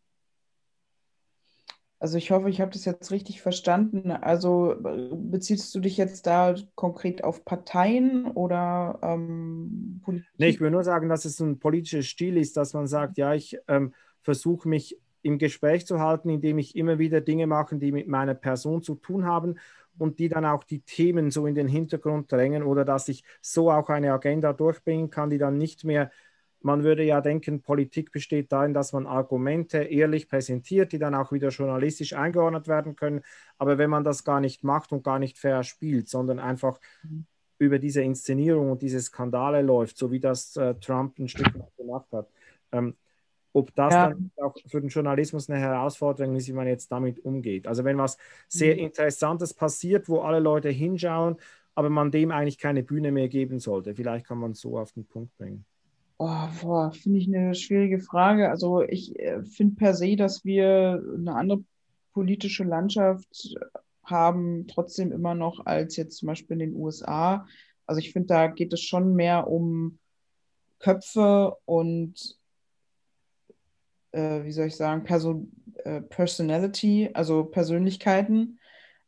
also 2.04 2.18
ich 2.18 2.32
hoffe, 2.32 2.49
ich 2.49 2.60
habe 2.60 2.70
das 2.70 2.84
jetzt 2.84 3.12
richtig 3.12 3.41
verstanden. 3.41 4.12
Also 4.12 4.76
beziehst 5.14 5.74
du 5.74 5.80
dich 5.80 5.95
jetzt 5.95 6.28
da 6.28 6.54
konkret 6.76 7.24
auf 7.24 7.45
Parteien 7.45 8.28
oder 8.28 8.99
ähm, 9.01 10.01
Politik? 10.04 10.30
Nee, 10.38 10.49
ich 10.49 10.60
will 10.60 10.70
nur 10.70 10.84
sagen, 10.84 11.08
dass 11.08 11.24
es 11.24 11.39
ein 11.39 11.60
politischer 11.60 12.04
Stil 12.04 12.36
ist, 12.36 12.58
dass 12.58 12.74
man 12.74 12.88
sagt, 12.88 13.18
ja, 13.18 13.34
ich 13.34 13.58
ähm, 13.70 13.93
versuche 14.22 14.68
mich 14.68 14.99
im 15.22 15.38
Gespräch 15.38 15.88
zu 15.88 16.01
halten, 16.01 16.28
indem 16.28 16.58
ich 16.58 16.76
immer 16.76 16.99
wieder 16.99 17.22
Dinge 17.22 17.47
mache, 17.47 17.78
die 17.78 17.93
mit 17.93 18.10
meiner 18.10 18.34
Person 18.34 18.84
zu 18.84 18.95
tun 18.95 19.24
haben 19.24 19.56
und 19.97 20.20
die 20.20 20.28
dann 20.28 20.43
auch 20.43 20.66
die 20.66 20.82
Themen 20.82 21.32
so 21.32 21.47
in 21.47 21.56
den 21.56 21.70
Hintergrund 21.70 22.30
drängen 22.30 22.64
oder 22.64 22.84
dass 22.84 23.08
ich 23.08 23.24
so 23.39 23.72
auch 23.72 23.88
eine 23.88 24.12
Agenda 24.12 24.51
durchbringen 24.51 25.10
kann, 25.10 25.30
die 25.30 25.38
dann 25.38 25.58
nicht 25.58 25.86
mehr 25.86 26.12
man 26.64 26.84
würde 26.84 27.03
ja 27.03 27.22
denken, 27.22 27.61
Politik 27.61 28.11
besteht 28.11 28.51
darin, 28.51 28.74
dass 28.74 28.93
man 28.93 29.05
Argumente 29.05 29.80
ehrlich 29.80 30.30
präsentiert, 30.30 30.93
die 30.93 30.97
dann 30.97 31.14
auch 31.14 31.32
wieder 31.32 31.49
journalistisch 31.49 32.14
eingeordnet 32.14 32.68
werden 32.68 32.95
können. 32.95 33.22
Aber 33.57 33.78
wenn 33.78 33.89
man 33.89 34.03
das 34.03 34.24
gar 34.24 34.39
nicht 34.39 34.64
macht 34.64 34.91
und 34.93 35.03
gar 35.03 35.20
nicht 35.20 35.38
fair 35.38 35.64
spielt, 35.64 36.07
sondern 36.07 36.39
einfach 36.39 36.80
mhm. 37.03 37.26
über 37.59 37.80
diese 37.80 38.01
Inszenierung 38.01 38.72
und 38.72 38.82
diese 38.82 39.01
Skandale 39.01 39.61
läuft, 39.61 39.97
so 39.97 40.11
wie 40.11 40.22
das 40.22 40.55
äh, 40.55 40.76
Trump 40.76 41.20
ein 41.20 41.28
Stück 41.28 41.51
gemacht 41.78 42.07
hat, 42.14 42.30
ähm, 42.72 42.95
ob 43.51 43.76
das 43.76 43.93
ja. 43.93 44.09
dann 44.09 44.32
auch 44.38 44.55
für 44.66 44.80
den 44.80 44.89
Journalismus 44.89 45.49
eine 45.49 45.59
Herausforderung 45.59 46.36
ist, 46.38 46.47
wie 46.47 46.53
man 46.53 46.68
jetzt 46.68 46.91
damit 46.91 47.20
umgeht. 47.20 47.68
Also 47.68 47.84
wenn 47.84 47.97
was 47.97 48.18
sehr 48.47 48.76
mhm. 48.76 48.86
Interessantes 48.86 49.53
passiert, 49.53 50.07
wo 50.07 50.22
alle 50.22 50.39
Leute 50.39 50.70
hinschauen, 50.70 51.36
aber 51.76 51.89
man 51.89 52.09
dem 52.09 52.32
eigentlich 52.32 52.57
keine 52.57 52.84
Bühne 52.84 53.11
mehr 53.11 53.28
geben 53.28 53.59
sollte. 53.59 53.95
Vielleicht 53.95 54.28
kann 54.28 54.38
man 54.38 54.51
es 54.51 54.61
so 54.61 54.80
auf 54.80 54.93
den 54.93 55.05
Punkt 55.05 55.36
bringen. 55.38 55.66
Oh, 56.26 56.47
boah, 56.61 56.91
finde 56.93 57.19
ich 57.19 57.28
eine 57.28 57.53
schwierige 57.53 57.99
Frage. 57.99 58.49
Also 58.49 58.82
ich 58.82 59.19
äh, 59.19 59.43
finde 59.43 59.76
per 59.76 59.93
se, 59.93 60.15
dass 60.15 60.45
wir 60.45 61.03
eine 61.17 61.36
andere 61.36 61.65
politische 62.13 62.63
Landschaft 62.63 63.53
haben, 64.05 64.65
trotzdem 64.67 65.11
immer 65.11 65.36
noch 65.36 65.65
als 65.65 65.97
jetzt 65.97 66.15
zum 66.15 66.28
Beispiel 66.28 66.61
in 66.61 66.71
den 66.71 66.76
USA. 66.82 67.45
Also 67.86 67.99
ich 67.99 68.13
finde, 68.13 68.28
da 68.28 68.47
geht 68.47 68.71
es 68.71 68.80
schon 68.80 69.15
mehr 69.15 69.49
um 69.49 69.99
Köpfe 70.80 71.57
und 71.65 72.39
äh, 74.13 74.45
wie 74.45 74.53
soll 74.53 74.67
ich 74.67 74.78
sagen, 74.78 75.03
Person, 75.03 75.51
äh, 75.84 75.99
Personality, 75.99 77.09
also 77.13 77.43
Persönlichkeiten. 77.43 78.59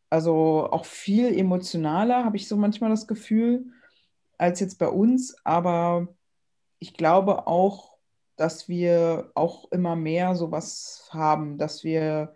Also 0.09 0.67
auch 0.69 0.83
viel 0.83 1.33
emotionaler, 1.33 2.25
habe 2.25 2.35
ich 2.35 2.49
so 2.49 2.57
manchmal 2.57 2.89
das 2.89 3.07
Gefühl, 3.07 3.67
als 4.37 4.59
jetzt 4.59 4.79
bei 4.79 4.89
uns. 4.89 5.37
Aber 5.45 6.09
ich 6.79 6.93
glaube 6.93 7.47
auch, 7.47 7.97
dass 8.35 8.67
wir 8.67 9.31
auch 9.33 9.71
immer 9.71 9.95
mehr 9.95 10.35
sowas 10.35 11.09
haben, 11.11 11.57
dass 11.57 11.83
wir 11.83 12.35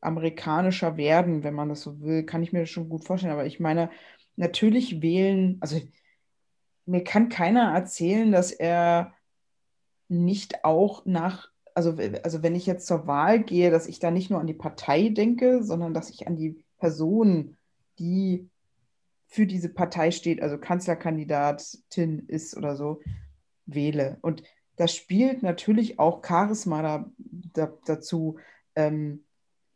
amerikanischer 0.00 0.96
werden, 0.96 1.42
wenn 1.42 1.54
man 1.54 1.68
das 1.68 1.82
so 1.82 2.00
will, 2.00 2.24
kann 2.24 2.42
ich 2.42 2.52
mir 2.52 2.60
das 2.60 2.70
schon 2.70 2.88
gut 2.88 3.04
vorstellen. 3.04 3.32
Aber 3.32 3.46
ich 3.46 3.60
meine, 3.60 3.90
natürlich 4.36 5.02
wählen, 5.02 5.58
also 5.60 5.80
mir 6.86 7.04
kann 7.04 7.28
keiner 7.28 7.72
erzählen, 7.74 8.32
dass 8.32 8.52
er 8.52 9.14
nicht 10.08 10.64
auch 10.64 11.04
nach 11.06 11.50
also, 11.74 11.96
also 12.22 12.42
wenn 12.42 12.54
ich 12.54 12.66
jetzt 12.66 12.86
zur 12.86 13.06
Wahl 13.06 13.42
gehe, 13.42 13.70
dass 13.70 13.86
ich 13.86 13.98
da 13.98 14.10
nicht 14.10 14.30
nur 14.30 14.40
an 14.40 14.46
die 14.46 14.54
Partei 14.54 15.08
denke, 15.08 15.62
sondern 15.62 15.94
dass 15.94 16.10
ich 16.10 16.26
an 16.26 16.36
die 16.36 16.64
Person, 16.78 17.56
die 17.98 18.48
für 19.26 19.46
diese 19.46 19.68
Partei 19.68 20.10
steht, 20.10 20.42
also 20.42 20.58
Kanzlerkandidatin 20.58 22.24
ist 22.26 22.56
oder 22.56 22.76
so, 22.76 23.00
wähle. 23.74 24.18
Und 24.22 24.42
da 24.76 24.88
spielt 24.88 25.42
natürlich 25.42 25.98
auch 25.98 26.22
Charisma 26.24 26.82
da, 26.82 27.10
da, 27.18 27.72
dazu, 27.84 28.38
ähm, 28.74 29.24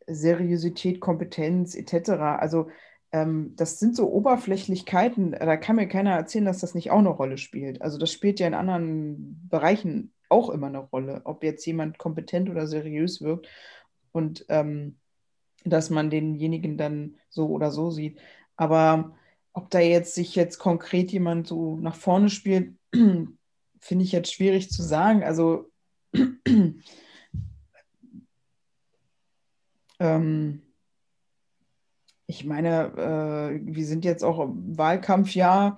Seriosität, 0.07 0.99
Kompetenz 0.99 1.75
etc. 1.75 2.11
Also 2.39 2.69
ähm, 3.11 3.53
das 3.55 3.79
sind 3.79 3.95
so 3.95 4.11
Oberflächlichkeiten, 4.11 5.31
da 5.31 5.57
kann 5.57 5.77
mir 5.77 5.87
keiner 5.87 6.11
erzählen, 6.11 6.45
dass 6.45 6.59
das 6.59 6.75
nicht 6.75 6.91
auch 6.91 6.99
eine 6.99 7.09
Rolle 7.09 7.37
spielt. 7.37 7.81
Also 7.81 7.97
das 7.97 8.11
spielt 8.11 8.39
ja 8.39 8.47
in 8.47 8.53
anderen 8.53 9.47
Bereichen 9.49 10.11
auch 10.29 10.49
immer 10.49 10.67
eine 10.67 10.79
Rolle, 10.79 11.21
ob 11.23 11.43
jetzt 11.43 11.65
jemand 11.65 11.97
kompetent 11.97 12.49
oder 12.49 12.67
seriös 12.67 13.21
wirkt 13.21 13.47
und 14.11 14.45
ähm, 14.49 14.97
dass 15.63 15.89
man 15.89 16.09
denjenigen 16.09 16.77
dann 16.77 17.15
so 17.29 17.47
oder 17.47 17.71
so 17.71 17.89
sieht. 17.91 18.19
Aber 18.55 19.15
ob 19.53 19.69
da 19.69 19.79
jetzt 19.79 20.15
sich 20.15 20.35
jetzt 20.35 20.57
konkret 20.59 21.11
jemand 21.11 21.47
so 21.47 21.77
nach 21.77 21.95
vorne 21.95 22.29
spielt, 22.29 22.75
finde 23.85 24.03
ich 24.03 24.11
jetzt 24.11 24.33
schwierig 24.33 24.71
zu 24.71 24.81
sagen. 24.81 25.23
Also 25.23 25.69
ähm, 29.99 30.61
ich 32.25 32.45
meine, 32.45 32.93
äh, 32.97 33.59
wir 33.63 33.85
sind 33.85 34.03
jetzt 34.03 34.23
auch 34.23 34.39
im 34.39 34.75
Wahlkampfjahr. 34.75 35.77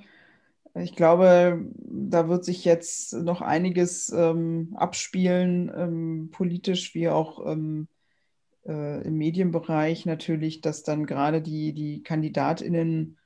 Ich 0.76 0.96
glaube, 0.96 1.66
da 1.76 2.30
wird 2.30 2.46
sich 2.46 2.64
jetzt 2.64 3.12
noch 3.14 3.42
einiges 3.42 4.10
ähm, 4.10 4.74
abspielen, 4.78 5.70
ähm, 5.76 6.30
politisch 6.32 6.96
wie 6.96 7.10
auch 7.10 7.46
ähm, 7.46 7.90
äh, 8.66 9.06
im 9.06 9.18
Medienbereich 9.18 10.06
natürlich, 10.06 10.62
dass 10.62 10.84
dann 10.84 11.06
gerade 11.06 11.42
die, 11.42 11.74
die 11.74 12.04
KandidatInnen 12.04 13.18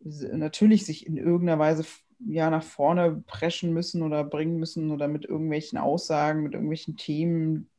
natürlich 0.00 0.86
sich 0.86 1.06
in 1.06 1.16
irgendeiner 1.16 1.58
Weise 1.58 1.84
ja 2.20 2.50
nach 2.50 2.62
vorne 2.62 3.22
preschen 3.26 3.72
müssen 3.72 4.02
oder 4.02 4.24
bringen 4.24 4.58
müssen 4.58 4.90
oder 4.90 5.08
mit 5.08 5.24
irgendwelchen 5.24 5.78
Aussagen, 5.78 6.42
mit 6.42 6.54
irgendwelchen 6.54 6.96
Themen. 6.96 7.70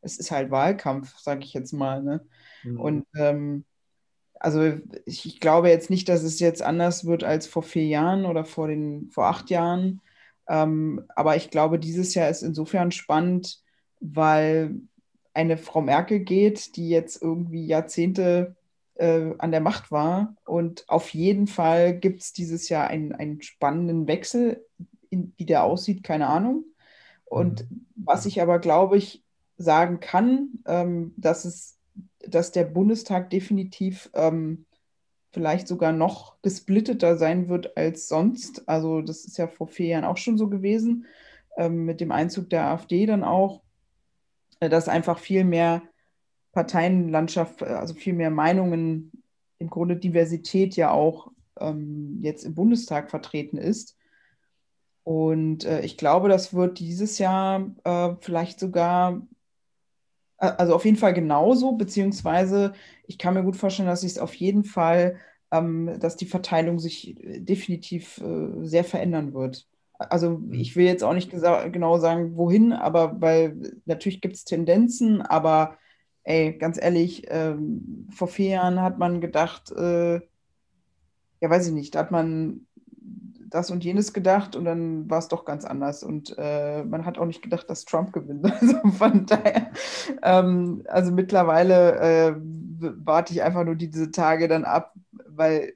Es 0.00 0.18
ist 0.18 0.30
halt 0.30 0.50
Wahlkampf, 0.50 1.16
sage 1.18 1.44
ich 1.44 1.54
jetzt 1.54 1.72
mal. 1.72 2.02
Ne? 2.02 2.26
Mhm. 2.64 2.80
Und 2.80 3.06
ähm, 3.16 3.64
also 4.38 4.62
ich, 5.06 5.26
ich, 5.26 5.40
glaube 5.40 5.68
jetzt 5.68 5.90
nicht, 5.90 6.08
dass 6.08 6.22
es 6.22 6.40
jetzt 6.40 6.62
anders 6.62 7.06
wird 7.06 7.24
als 7.24 7.46
vor 7.46 7.62
vier 7.62 7.86
Jahren 7.86 8.26
oder 8.26 8.44
vor, 8.44 8.68
den, 8.68 9.10
vor 9.10 9.26
acht 9.26 9.50
Jahren. 9.50 10.00
Ähm, 10.48 11.04
aber 11.14 11.36
ich 11.36 11.50
glaube, 11.50 11.78
dieses 11.78 12.14
Jahr 12.14 12.28
ist 12.28 12.42
insofern 12.42 12.92
spannend, 12.92 13.62
weil 14.00 14.76
eine 15.34 15.56
Frau 15.56 15.80
Merkel 15.80 16.20
geht, 16.20 16.76
die 16.76 16.88
jetzt 16.88 17.20
irgendwie 17.20 17.66
Jahrzehnte 17.66 18.56
äh, 18.96 19.34
an 19.38 19.50
der 19.50 19.60
Macht 19.60 19.90
war. 19.90 20.34
Und 20.44 20.84
auf 20.88 21.10
jeden 21.10 21.46
Fall 21.46 21.98
gibt 21.98 22.22
es 22.22 22.32
dieses 22.32 22.68
Jahr 22.68 22.88
einen, 22.88 23.12
einen 23.12 23.42
spannenden 23.42 24.06
Wechsel. 24.06 24.64
In, 25.08 25.32
wie 25.36 25.46
der 25.46 25.62
aussieht, 25.62 26.02
keine 26.02 26.26
Ahnung. 26.26 26.64
Und 27.24 27.70
mhm. 27.70 27.86
was 27.94 28.26
ich 28.26 28.42
aber, 28.42 28.58
glaube 28.58 28.96
ich, 28.96 29.22
sagen 29.56 30.00
kann, 30.00 30.48
ähm, 30.66 31.14
dass 31.16 31.44
es 31.44 31.76
dass 32.28 32.52
der 32.52 32.64
Bundestag 32.64 33.30
definitiv 33.30 34.10
ähm, 34.14 34.66
vielleicht 35.32 35.68
sogar 35.68 35.92
noch 35.92 36.40
gesplitteter 36.42 37.16
sein 37.16 37.48
wird 37.48 37.76
als 37.76 38.08
sonst. 38.08 38.68
Also 38.68 39.02
das 39.02 39.24
ist 39.24 39.38
ja 39.38 39.48
vor 39.48 39.68
vier 39.68 39.88
Jahren 39.88 40.04
auch 40.04 40.16
schon 40.16 40.38
so 40.38 40.48
gewesen, 40.48 41.06
ähm, 41.56 41.84
mit 41.84 42.00
dem 42.00 42.12
Einzug 42.12 42.50
der 42.50 42.64
AfD 42.64 43.06
dann 43.06 43.24
auch, 43.24 43.62
äh, 44.60 44.68
dass 44.68 44.88
einfach 44.88 45.18
viel 45.18 45.44
mehr 45.44 45.82
Parteienlandschaft, 46.56 47.60
äh, 47.62 47.66
also 47.66 47.94
viel 47.94 48.14
mehr 48.14 48.30
Meinungen, 48.30 49.12
im 49.58 49.70
Grunde 49.70 49.96
Diversität 49.96 50.74
ja 50.74 50.90
auch 50.90 51.30
ähm, 51.60 52.18
jetzt 52.22 52.44
im 52.44 52.54
Bundestag 52.54 53.10
vertreten 53.10 53.58
ist. 53.58 53.96
Und 55.04 55.64
äh, 55.64 55.82
ich 55.82 55.96
glaube, 55.96 56.28
das 56.28 56.54
wird 56.54 56.78
dieses 56.78 57.18
Jahr 57.18 57.70
äh, 57.84 58.14
vielleicht 58.20 58.58
sogar 58.58 59.22
also 60.38 60.74
auf 60.74 60.84
jeden 60.84 60.98
Fall 60.98 61.14
genauso, 61.14 61.72
beziehungsweise 61.72 62.74
ich 63.06 63.16
kann 63.16 63.34
mir 63.34 63.42
gut 63.42 63.56
vorstellen, 63.56 63.88
dass 63.88 64.02
sich 64.02 64.12
es 64.12 64.18
auf 64.18 64.34
jeden 64.34 64.64
Fall, 64.64 65.16
ähm, 65.50 65.98
dass 65.98 66.16
die 66.16 66.26
Verteilung 66.26 66.78
sich 66.78 67.18
äh, 67.22 67.40
definitiv 67.40 68.18
äh, 68.18 68.66
sehr 68.66 68.84
verändern 68.84 69.32
wird. 69.32 69.66
Also 69.98 70.38
mhm. 70.38 70.52
ich 70.52 70.76
will 70.76 70.84
jetzt 70.84 71.04
auch 71.04 71.14
nicht 71.14 71.30
genau 71.30 71.98
sagen, 71.98 72.36
wohin, 72.36 72.72
aber 72.72 73.20
weil 73.20 73.80
natürlich 73.86 74.20
gibt 74.20 74.36
es 74.36 74.44
Tendenzen, 74.44 75.22
aber 75.22 75.78
ey, 76.26 76.52
ganz 76.58 76.76
ehrlich, 76.80 77.24
ähm, 77.28 78.08
vor 78.10 78.28
vier 78.28 78.50
Jahren 78.50 78.82
hat 78.82 78.98
man 78.98 79.20
gedacht, 79.20 79.70
äh, 79.72 80.16
ja 81.40 81.50
weiß 81.50 81.68
ich 81.68 81.72
nicht, 81.72 81.94
da 81.94 82.00
hat 82.00 82.10
man 82.10 82.66
das 83.48 83.70
und 83.70 83.84
jenes 83.84 84.12
gedacht 84.12 84.56
und 84.56 84.64
dann 84.64 85.08
war 85.08 85.18
es 85.18 85.28
doch 85.28 85.44
ganz 85.44 85.64
anders. 85.64 86.02
Und 86.02 86.34
äh, 86.36 86.82
man 86.84 87.06
hat 87.06 87.16
auch 87.16 87.26
nicht 87.26 87.42
gedacht, 87.42 87.70
dass 87.70 87.84
Trump 87.84 88.12
gewinnt. 88.12 88.44
Also 88.60 88.76
von 88.90 89.24
daher, 89.26 89.70
ähm, 90.22 90.82
also 90.88 91.12
mittlerweile 91.12 92.00
äh, 92.00 92.34
warte 92.38 93.32
ich 93.32 93.42
einfach 93.42 93.64
nur 93.64 93.76
diese 93.76 94.10
Tage 94.10 94.48
dann 94.48 94.64
ab, 94.64 94.94
weil 95.12 95.74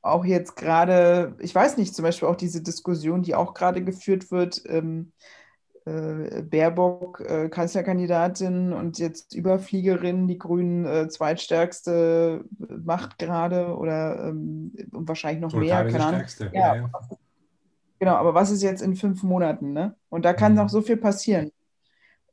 auch 0.00 0.24
jetzt 0.24 0.56
gerade, 0.56 1.34
ich 1.40 1.54
weiß 1.54 1.76
nicht, 1.76 1.94
zum 1.94 2.04
Beispiel 2.04 2.28
auch 2.28 2.36
diese 2.36 2.62
Diskussion, 2.62 3.22
die 3.22 3.34
auch 3.34 3.52
gerade 3.52 3.82
geführt 3.82 4.30
wird, 4.30 4.62
ähm, 4.66 5.12
äh, 5.86 6.42
Baerbock 6.42 7.20
äh, 7.20 7.48
Kanzlerkandidatin 7.48 8.72
und 8.72 8.98
jetzt 8.98 9.34
Überfliegerin, 9.34 10.28
die 10.28 10.38
Grünen 10.38 10.84
äh, 10.84 11.08
zweitstärkste 11.08 12.44
Macht 12.58 13.18
gerade 13.18 13.76
oder 13.76 14.28
ähm, 14.28 14.72
wahrscheinlich 14.90 15.40
noch 15.40 15.54
mehr, 15.54 15.86
keine 15.86 16.04
Ahnung. 16.04 16.22
Ja, 16.52 16.76
ja. 16.76 16.90
Genau, 17.98 18.14
aber 18.14 18.34
was 18.34 18.50
ist 18.50 18.62
jetzt 18.62 18.82
in 18.82 18.96
fünf 18.96 19.22
Monaten? 19.22 19.72
Ne? 19.72 19.94
Und 20.08 20.24
da 20.24 20.32
kann 20.32 20.52
mhm. 20.52 20.58
noch 20.58 20.68
so 20.68 20.80
viel 20.80 20.96
passieren. 20.96 21.52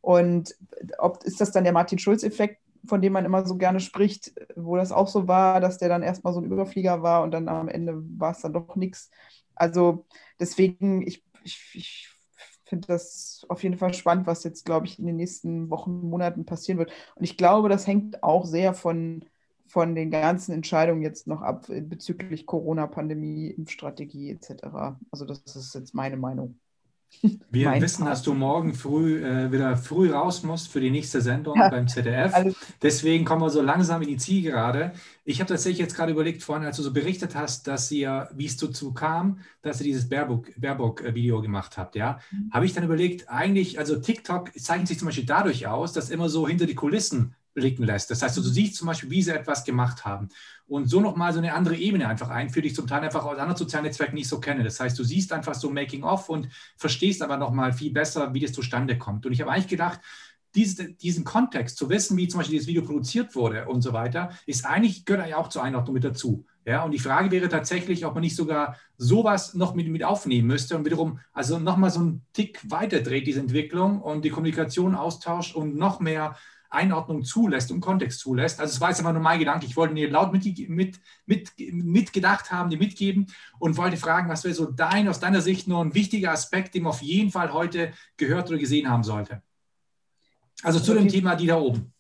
Und 0.02 0.56
ob 0.98 1.24
ist 1.24 1.41
das 1.41 1.52
dann 1.52 1.66
der 1.66 1.74
Martin 1.74 2.00
Schulz-Effekt, 2.00 2.62
von 2.86 3.02
dem 3.02 3.14
man 3.14 3.26
immer 3.26 3.45
so 3.45 3.58
gerne 3.58 3.82
spricht, 3.82 4.32
wo 4.56 4.78
das 4.78 4.93
auch 4.93 5.10
so 5.10 5.28
war, 5.28 5.60
dass 5.60 5.78
der 5.78 5.89
dann 5.89 6.04
erstmal 6.04 6.34
so 6.34 6.39
ein 6.39 6.45
Überflieger 6.45 7.04
war 7.04 7.24
und 7.24 7.32
dann 7.32 7.50
am 7.50 7.68
Ende 7.68 8.02
war 8.18 8.32
es 8.32 8.41
dann 8.41 8.54
doch 8.54 8.78
nichts. 8.78 9.10
Also 9.56 10.06
deswegen, 10.39 11.06
ich, 11.06 11.26
ich, 11.43 11.72
ich 11.74 12.16
finde 12.68 12.88
das 12.88 13.45
auf 13.49 13.63
jeden 13.63 13.78
Fall 13.78 13.93
spannend, 13.93 14.28
was 14.28 14.43
jetzt, 14.43 14.65
glaube 14.65 14.86
ich, 14.88 14.99
in 14.99 15.05
den 15.05 15.15
nächsten 15.18 15.70
Wochen, 15.70 16.09
Monaten 16.09 16.45
passieren 16.45 16.78
wird. 16.80 16.91
Und 17.15 17.24
ich 17.24 17.38
glaube, 17.38 17.70
das 17.70 17.88
hängt 17.88 18.24
auch 18.24 18.45
sehr 18.45 18.74
von, 18.74 19.26
von 19.68 19.95
den 19.95 20.11
ganzen 20.11 20.53
Entscheidungen 20.53 21.01
jetzt 21.01 21.28
noch 21.28 21.41
ab 21.41 21.68
bezüglich 21.68 22.45
Corona-Pandemie, 22.45 23.49
Impfstrategie 23.49 24.32
etc. 24.32 24.97
Also 25.11 25.26
das 25.26 25.39
ist 25.55 25.76
jetzt 25.76 25.93
meine 25.95 26.18
Meinung. 26.18 26.59
Wir 27.51 27.82
wissen, 27.82 28.03
Part. 28.03 28.12
dass 28.12 28.24
du 28.24 28.34
morgen 28.34 28.74
früh 28.74 29.24
äh, 29.24 29.51
wieder 29.51 29.76
früh 29.78 30.12
raus 30.12 30.43
musst 30.43 30.68
für 30.68 30.80
die 30.80 30.91
nächste 30.91 31.22
Sendung 31.22 31.58
ja, 31.58 31.70
beim 31.70 31.88
ZDF. 31.88 32.55
Deswegen 32.82 33.26
kommen 33.26 33.41
wir 33.41 33.49
so 33.49 33.62
langsam 33.62 34.01
in 34.01 34.10
die 34.10 34.18
Zielgerade. 34.18 34.93
Ich 35.24 35.39
habe 35.39 35.49
tatsächlich 35.49 35.80
jetzt 35.80 35.95
gerade 35.95 36.12
überlegt, 36.12 36.43
vorhin, 36.43 36.66
als 36.66 36.78
du 36.78 36.84
so 36.84 36.93
berichtet 36.93 37.36
hast, 37.36 37.68
dass 37.68 37.91
ihr, 37.91 38.30
wie 38.34 38.45
es 38.45 38.58
dazu 38.58 38.93
kam, 38.93 39.39
dass 39.62 39.80
ihr 39.82 39.86
dieses 39.86 40.10
Baerbock-Video 40.10 40.62
Baerbock 40.62 41.41
gemacht 41.41 41.78
habt, 41.78 41.95
ja, 41.95 42.20
mhm. 42.32 42.51
habe 42.53 42.66
ich 42.66 42.74
dann 42.74 42.84
überlegt, 42.84 43.30
eigentlich, 43.30 43.80
also 43.80 43.99
TikTok 43.99 44.51
zeichnet 44.60 44.88
sich 44.88 44.99
zum 44.99 45.08
Beispiel 45.08 45.26
dadurch 45.26 45.68
aus, 45.68 45.93
dass 45.93 46.10
immer 46.10 46.30
so 46.30 46.47
hinter 46.47 46.66
die 46.66 46.76
Kulissen 46.76 47.36
blicken 47.58 47.84
lässt. 47.84 48.12
Das 48.12 48.22
heißt, 48.22 48.38
du 48.38 48.41
siehst 48.41 48.76
zum 48.76 48.86
Beispiel, 48.86 49.10
wie 49.10 49.24
sie 49.24 49.34
etwas 49.34 49.64
gemacht 49.64 50.05
haben 50.05 50.30
und 50.68 50.88
so 50.88 51.01
nochmal 51.01 51.34
so 51.34 51.39
eine 51.39 51.53
andere 51.53 51.76
Ebene 51.76 52.08
einfach 52.08 52.30
einführt, 52.30 52.66
die 52.66 52.70
ich 52.70 52.76
zum 52.76 52.86
Teil 52.86 53.01
einfach 53.01 53.26
aus 53.26 53.39
anderen 53.39 53.58
sozialen 53.58 53.86
Netzwerken 53.86 54.14
nicht 54.14 54.28
so 54.28 54.39
kenne. 54.39 54.64
Das 54.64 54.80
heißt, 54.80 54.97
du 54.97 55.03
siehst 55.03 55.34
einfach 55.34 55.55
so 55.55 55.72
Making-of 55.72 56.30
und 56.30 56.49
verstehst 56.76 57.24
aber 57.24 57.38
nochmal 57.38 57.74
viel 57.74 57.91
besser, 57.91 58.32
wie 58.36 58.41
das 58.41 58.51
zustande 58.51 58.97
kommt. 58.99 59.26
Und 59.26 59.32
ich 59.32 59.41
habe 59.41 59.51
eigentlich 59.51 59.68
gedacht, 59.68 59.99
diese, 60.53 60.93
diesen 60.93 61.24
Kontext 61.24 61.78
zu 61.78 61.89
wissen, 61.89 62.16
wie 62.16 62.28
zum 62.28 62.39
Beispiel 62.39 62.58
dieses 62.58 62.68
Video 62.68 62.84
produziert 62.84 63.36
wurde 63.36 63.66
und 63.68 63.82
so 63.82 63.91
weiter, 63.93 64.30
ist 64.45 64.66
eigentlich, 64.66 65.03
gehört 65.03 65.28
ja 65.28 65.38
auch 65.38 65.49
zur 65.49 65.64
Einordnung 65.64 65.95
mit 65.95 66.03
dazu. 66.03 66.45
Ja, 66.64 66.84
und 66.84 66.91
die 66.91 66.99
Frage 66.99 67.32
wäre 67.32 67.49
tatsächlich, 67.49 68.05
ob 68.05 68.14
man 68.14 68.22
nicht 68.22 68.36
sogar 68.36 68.78
sowas 68.97 69.55
noch 69.55 69.74
mit, 69.74 69.88
mit 69.88 70.03
aufnehmen 70.03 70.47
müsste 70.47 70.78
und 70.78 70.86
wiederum 70.86 71.20
also 71.34 71.58
nochmal 71.60 71.89
so 71.89 72.01
einen 72.01 72.26
Tick 72.34 72.60
weiter 72.70 72.99
dreht, 72.99 73.26
diese 73.26 73.39
Entwicklung 73.39 74.01
und 74.01 74.26
die 74.26 74.30
Kommunikation 74.30 74.93
austauscht 74.93 75.55
und 75.55 75.76
noch 75.76 75.99
mehr 75.99 76.36
Einordnung 76.78 77.23
zulässt 77.23 77.71
und 77.71 77.82
Kontext 77.82 78.19
zulässt. 78.19 78.59
Also 78.59 78.73
es 78.73 78.82
war 78.82 78.89
jetzt 78.89 78.99
einfach 78.99 79.13
nur 79.13 79.21
mein 79.21 79.39
Gedanke. 79.39 79.65
Ich 79.65 79.75
wollte 79.75 79.95
dir 79.95 80.09
laut 80.09 80.32
mit, 80.32 80.45
mit, 80.69 80.99
mit, 81.25 81.51
mitgedacht 81.57 82.51
haben, 82.51 82.69
dir 82.69 82.78
mitgeben 82.78 83.28
und 83.59 83.78
wollte 83.78 83.97
fragen, 83.97 84.30
was 84.30 84.43
wäre 84.43 84.53
so 84.53 84.65
dein, 84.65 85.07
aus 85.07 85.19
deiner 85.19 85.41
Sicht 85.41 85.67
nur 85.67 85.84
ein 85.84 85.93
wichtiger 85.93 86.32
Aspekt, 86.32 86.75
den 86.75 86.84
man 86.84 86.91
auf 86.91 87.01
jeden 87.01 87.32
Fall 87.32 87.51
heute 87.51 87.91
gehört 88.15 88.49
oder 88.49 88.57
gesehen 88.57 88.89
haben 88.89 89.03
sollte? 89.03 89.41
Also 90.63 90.80
zu 90.80 90.91
also 90.91 91.03
dem 91.03 91.11
Thema, 91.11 91.36
die 91.36 91.47
da 91.47 91.59
oben. 91.59 91.93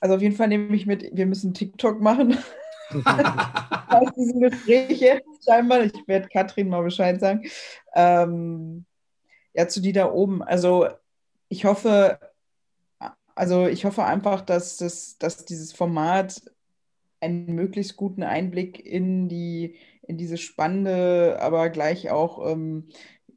Also 0.00 0.16
auf 0.16 0.22
jeden 0.22 0.36
Fall 0.36 0.48
nehme 0.48 0.74
ich 0.74 0.86
mit, 0.86 1.10
wir 1.12 1.26
müssen 1.26 1.54
TikTok 1.54 2.00
machen. 2.00 2.36
aus 3.94 4.12
diesen 4.16 4.40
Gesprächen 4.40 5.20
scheinbar. 5.44 5.84
Ich 5.84 6.06
werde 6.06 6.28
Katrin 6.28 6.68
mal 6.68 6.82
Bescheid 6.82 7.20
sagen. 7.20 7.44
Ähm, 7.94 8.84
ja, 9.54 9.68
zu 9.68 9.80
die 9.80 9.92
da 9.92 10.10
oben. 10.10 10.42
Also 10.42 10.88
ich 11.48 11.64
hoffe, 11.64 12.18
also 13.34 13.66
ich 13.66 13.84
hoffe 13.84 14.04
einfach, 14.04 14.40
dass, 14.40 14.76
das, 14.76 15.18
dass 15.18 15.44
dieses 15.44 15.72
Format 15.72 16.42
einen 17.20 17.54
möglichst 17.54 17.96
guten 17.96 18.22
Einblick 18.22 18.84
in 18.84 19.28
die 19.28 19.76
in 20.06 20.18
diese 20.18 20.36
spannende, 20.36 21.38
aber 21.40 21.70
gleich 21.70 22.10
auch 22.10 22.50
ähm, 22.50 22.88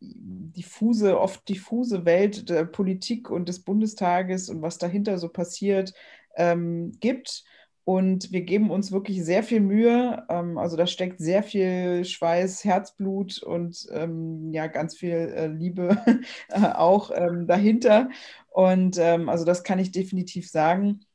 diffuse, 0.01 1.19
oft 1.19 1.47
diffuse 1.49 2.05
Welt 2.05 2.49
der 2.49 2.65
Politik 2.65 3.29
und 3.29 3.49
des 3.49 3.63
Bundestages 3.63 4.49
und 4.49 4.61
was 4.61 4.77
dahinter 4.77 5.17
so 5.17 5.29
passiert, 5.29 5.93
ähm, 6.35 6.91
gibt. 6.99 7.43
Und 7.87 8.33
wir 8.33 8.41
geben 8.41 8.69
uns 8.69 8.91
wirklich 8.91 9.23
sehr 9.23 9.43
viel 9.43 9.61
Mühe. 9.61 10.25
Ähm, 10.27 10.57
also 10.57 10.75
da 10.75 10.85
steckt 10.87 11.19
sehr 11.21 11.41
viel 11.41 12.03
Schweiß, 12.03 12.65
Herzblut 12.65 13.41
und 13.41 13.87
ähm, 13.93 14.51
ja, 14.51 14.67
ganz 14.67 14.97
viel 14.97 15.13
äh, 15.15 15.47
Liebe 15.47 15.97
äh, 16.49 16.73
auch 16.73 17.11
ähm, 17.15 17.47
dahinter. 17.47 18.09
Und 18.49 18.97
ähm, 18.99 19.29
also 19.29 19.45
das 19.45 19.63
kann 19.63 19.79
ich 19.79 19.93
definitiv 19.93 20.49
sagen. 20.49 21.05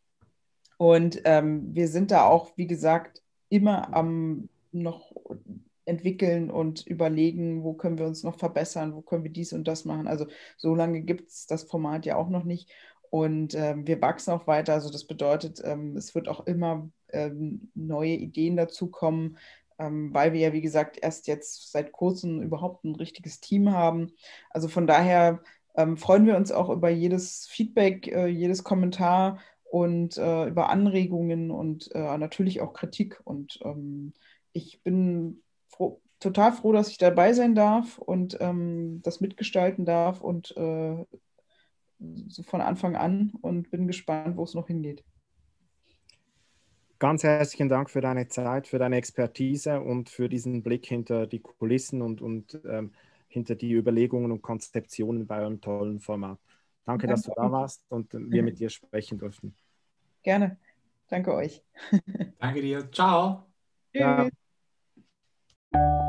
Und 0.78 1.20
ähm, 1.26 1.74
wir 1.74 1.88
sind 1.88 2.10
da 2.10 2.24
auch, 2.24 2.56
wie 2.56 2.66
gesagt, 2.66 3.20
immer 3.50 3.94
am 3.94 4.48
noch 4.70 5.12
entwickeln 5.84 6.50
und 6.50 6.86
überlegen, 6.86 7.64
wo 7.64 7.74
können 7.74 7.98
wir 7.98 8.06
uns 8.06 8.22
noch 8.22 8.38
verbessern, 8.38 8.94
wo 8.94 9.02
können 9.02 9.24
wir 9.24 9.30
dies 9.30 9.52
und 9.52 9.68
das 9.68 9.84
machen. 9.84 10.06
Also 10.06 10.26
so 10.56 10.74
lange 10.74 11.02
gibt 11.02 11.28
es 11.28 11.46
das 11.46 11.64
Format 11.64 12.06
ja 12.06 12.16
auch 12.16 12.30
noch 12.30 12.44
nicht. 12.44 12.70
Und 13.12 13.54
ähm, 13.54 13.86
wir 13.86 14.00
wachsen 14.00 14.30
auch 14.30 14.46
weiter. 14.46 14.72
Also 14.72 14.88
das 14.90 15.04
bedeutet, 15.04 15.60
ähm, 15.62 15.98
es 15.98 16.14
wird 16.14 16.28
auch 16.28 16.46
immer 16.46 16.88
ähm, 17.10 17.70
neue 17.74 18.14
Ideen 18.14 18.56
dazukommen, 18.56 19.36
ähm, 19.78 20.14
weil 20.14 20.32
wir 20.32 20.40
ja, 20.40 20.54
wie 20.54 20.62
gesagt, 20.62 20.98
erst 21.02 21.26
jetzt 21.26 21.72
seit 21.72 21.92
kurzem 21.92 22.40
überhaupt 22.40 22.84
ein 22.84 22.94
richtiges 22.94 23.38
Team 23.40 23.70
haben. 23.70 24.12
Also 24.48 24.66
von 24.66 24.86
daher 24.86 25.42
ähm, 25.76 25.98
freuen 25.98 26.24
wir 26.24 26.38
uns 26.38 26.52
auch 26.52 26.70
über 26.70 26.88
jedes 26.88 27.46
Feedback, 27.48 28.08
äh, 28.08 28.28
jedes 28.28 28.64
Kommentar 28.64 29.40
und 29.64 30.16
äh, 30.16 30.46
über 30.46 30.70
Anregungen 30.70 31.50
und 31.50 31.94
äh, 31.94 32.16
natürlich 32.16 32.62
auch 32.62 32.72
Kritik. 32.72 33.20
Und 33.24 33.58
ähm, 33.62 34.14
ich 34.54 34.82
bin 34.82 35.42
froh, 35.68 36.00
total 36.18 36.52
froh, 36.54 36.72
dass 36.72 36.88
ich 36.88 36.96
dabei 36.96 37.34
sein 37.34 37.54
darf 37.54 37.98
und 37.98 38.38
das 38.40 39.20
mitgestalten 39.20 39.84
darf 39.84 40.22
und 40.22 40.56
äh, 40.56 41.04
so 42.28 42.42
von 42.42 42.60
Anfang 42.60 42.96
an 42.96 43.32
und 43.40 43.70
bin 43.70 43.86
gespannt, 43.86 44.36
wo 44.36 44.44
es 44.44 44.54
noch 44.54 44.66
hingeht. 44.66 45.04
Ganz 46.98 47.24
herzlichen 47.24 47.68
Dank 47.68 47.90
für 47.90 48.00
deine 48.00 48.28
Zeit, 48.28 48.68
für 48.68 48.78
deine 48.78 48.96
Expertise 48.96 49.80
und 49.80 50.08
für 50.08 50.28
diesen 50.28 50.62
Blick 50.62 50.86
hinter 50.86 51.26
die 51.26 51.40
Kulissen 51.40 52.00
und, 52.00 52.22
und 52.22 52.60
ähm, 52.64 52.92
hinter 53.26 53.56
die 53.56 53.72
Überlegungen 53.72 54.30
und 54.30 54.42
Konzeptionen 54.42 55.26
bei 55.26 55.40
eurem 55.40 55.60
tollen 55.60 55.98
Format. 55.98 56.38
Danke, 56.84 57.06
Danke, 57.06 57.06
dass 57.08 57.22
du 57.22 57.32
da 57.34 57.50
warst 57.50 57.84
und 57.88 58.12
wir 58.12 58.42
mit 58.42 58.58
dir 58.60 58.70
sprechen 58.70 59.18
durften. 59.18 59.54
Gerne. 60.22 60.58
Danke 61.08 61.34
euch. 61.34 61.62
Danke 62.38 62.62
dir. 62.62 62.90
Ciao. 62.92 63.46
Tschüss. 63.92 64.30
Ja. 65.72 66.01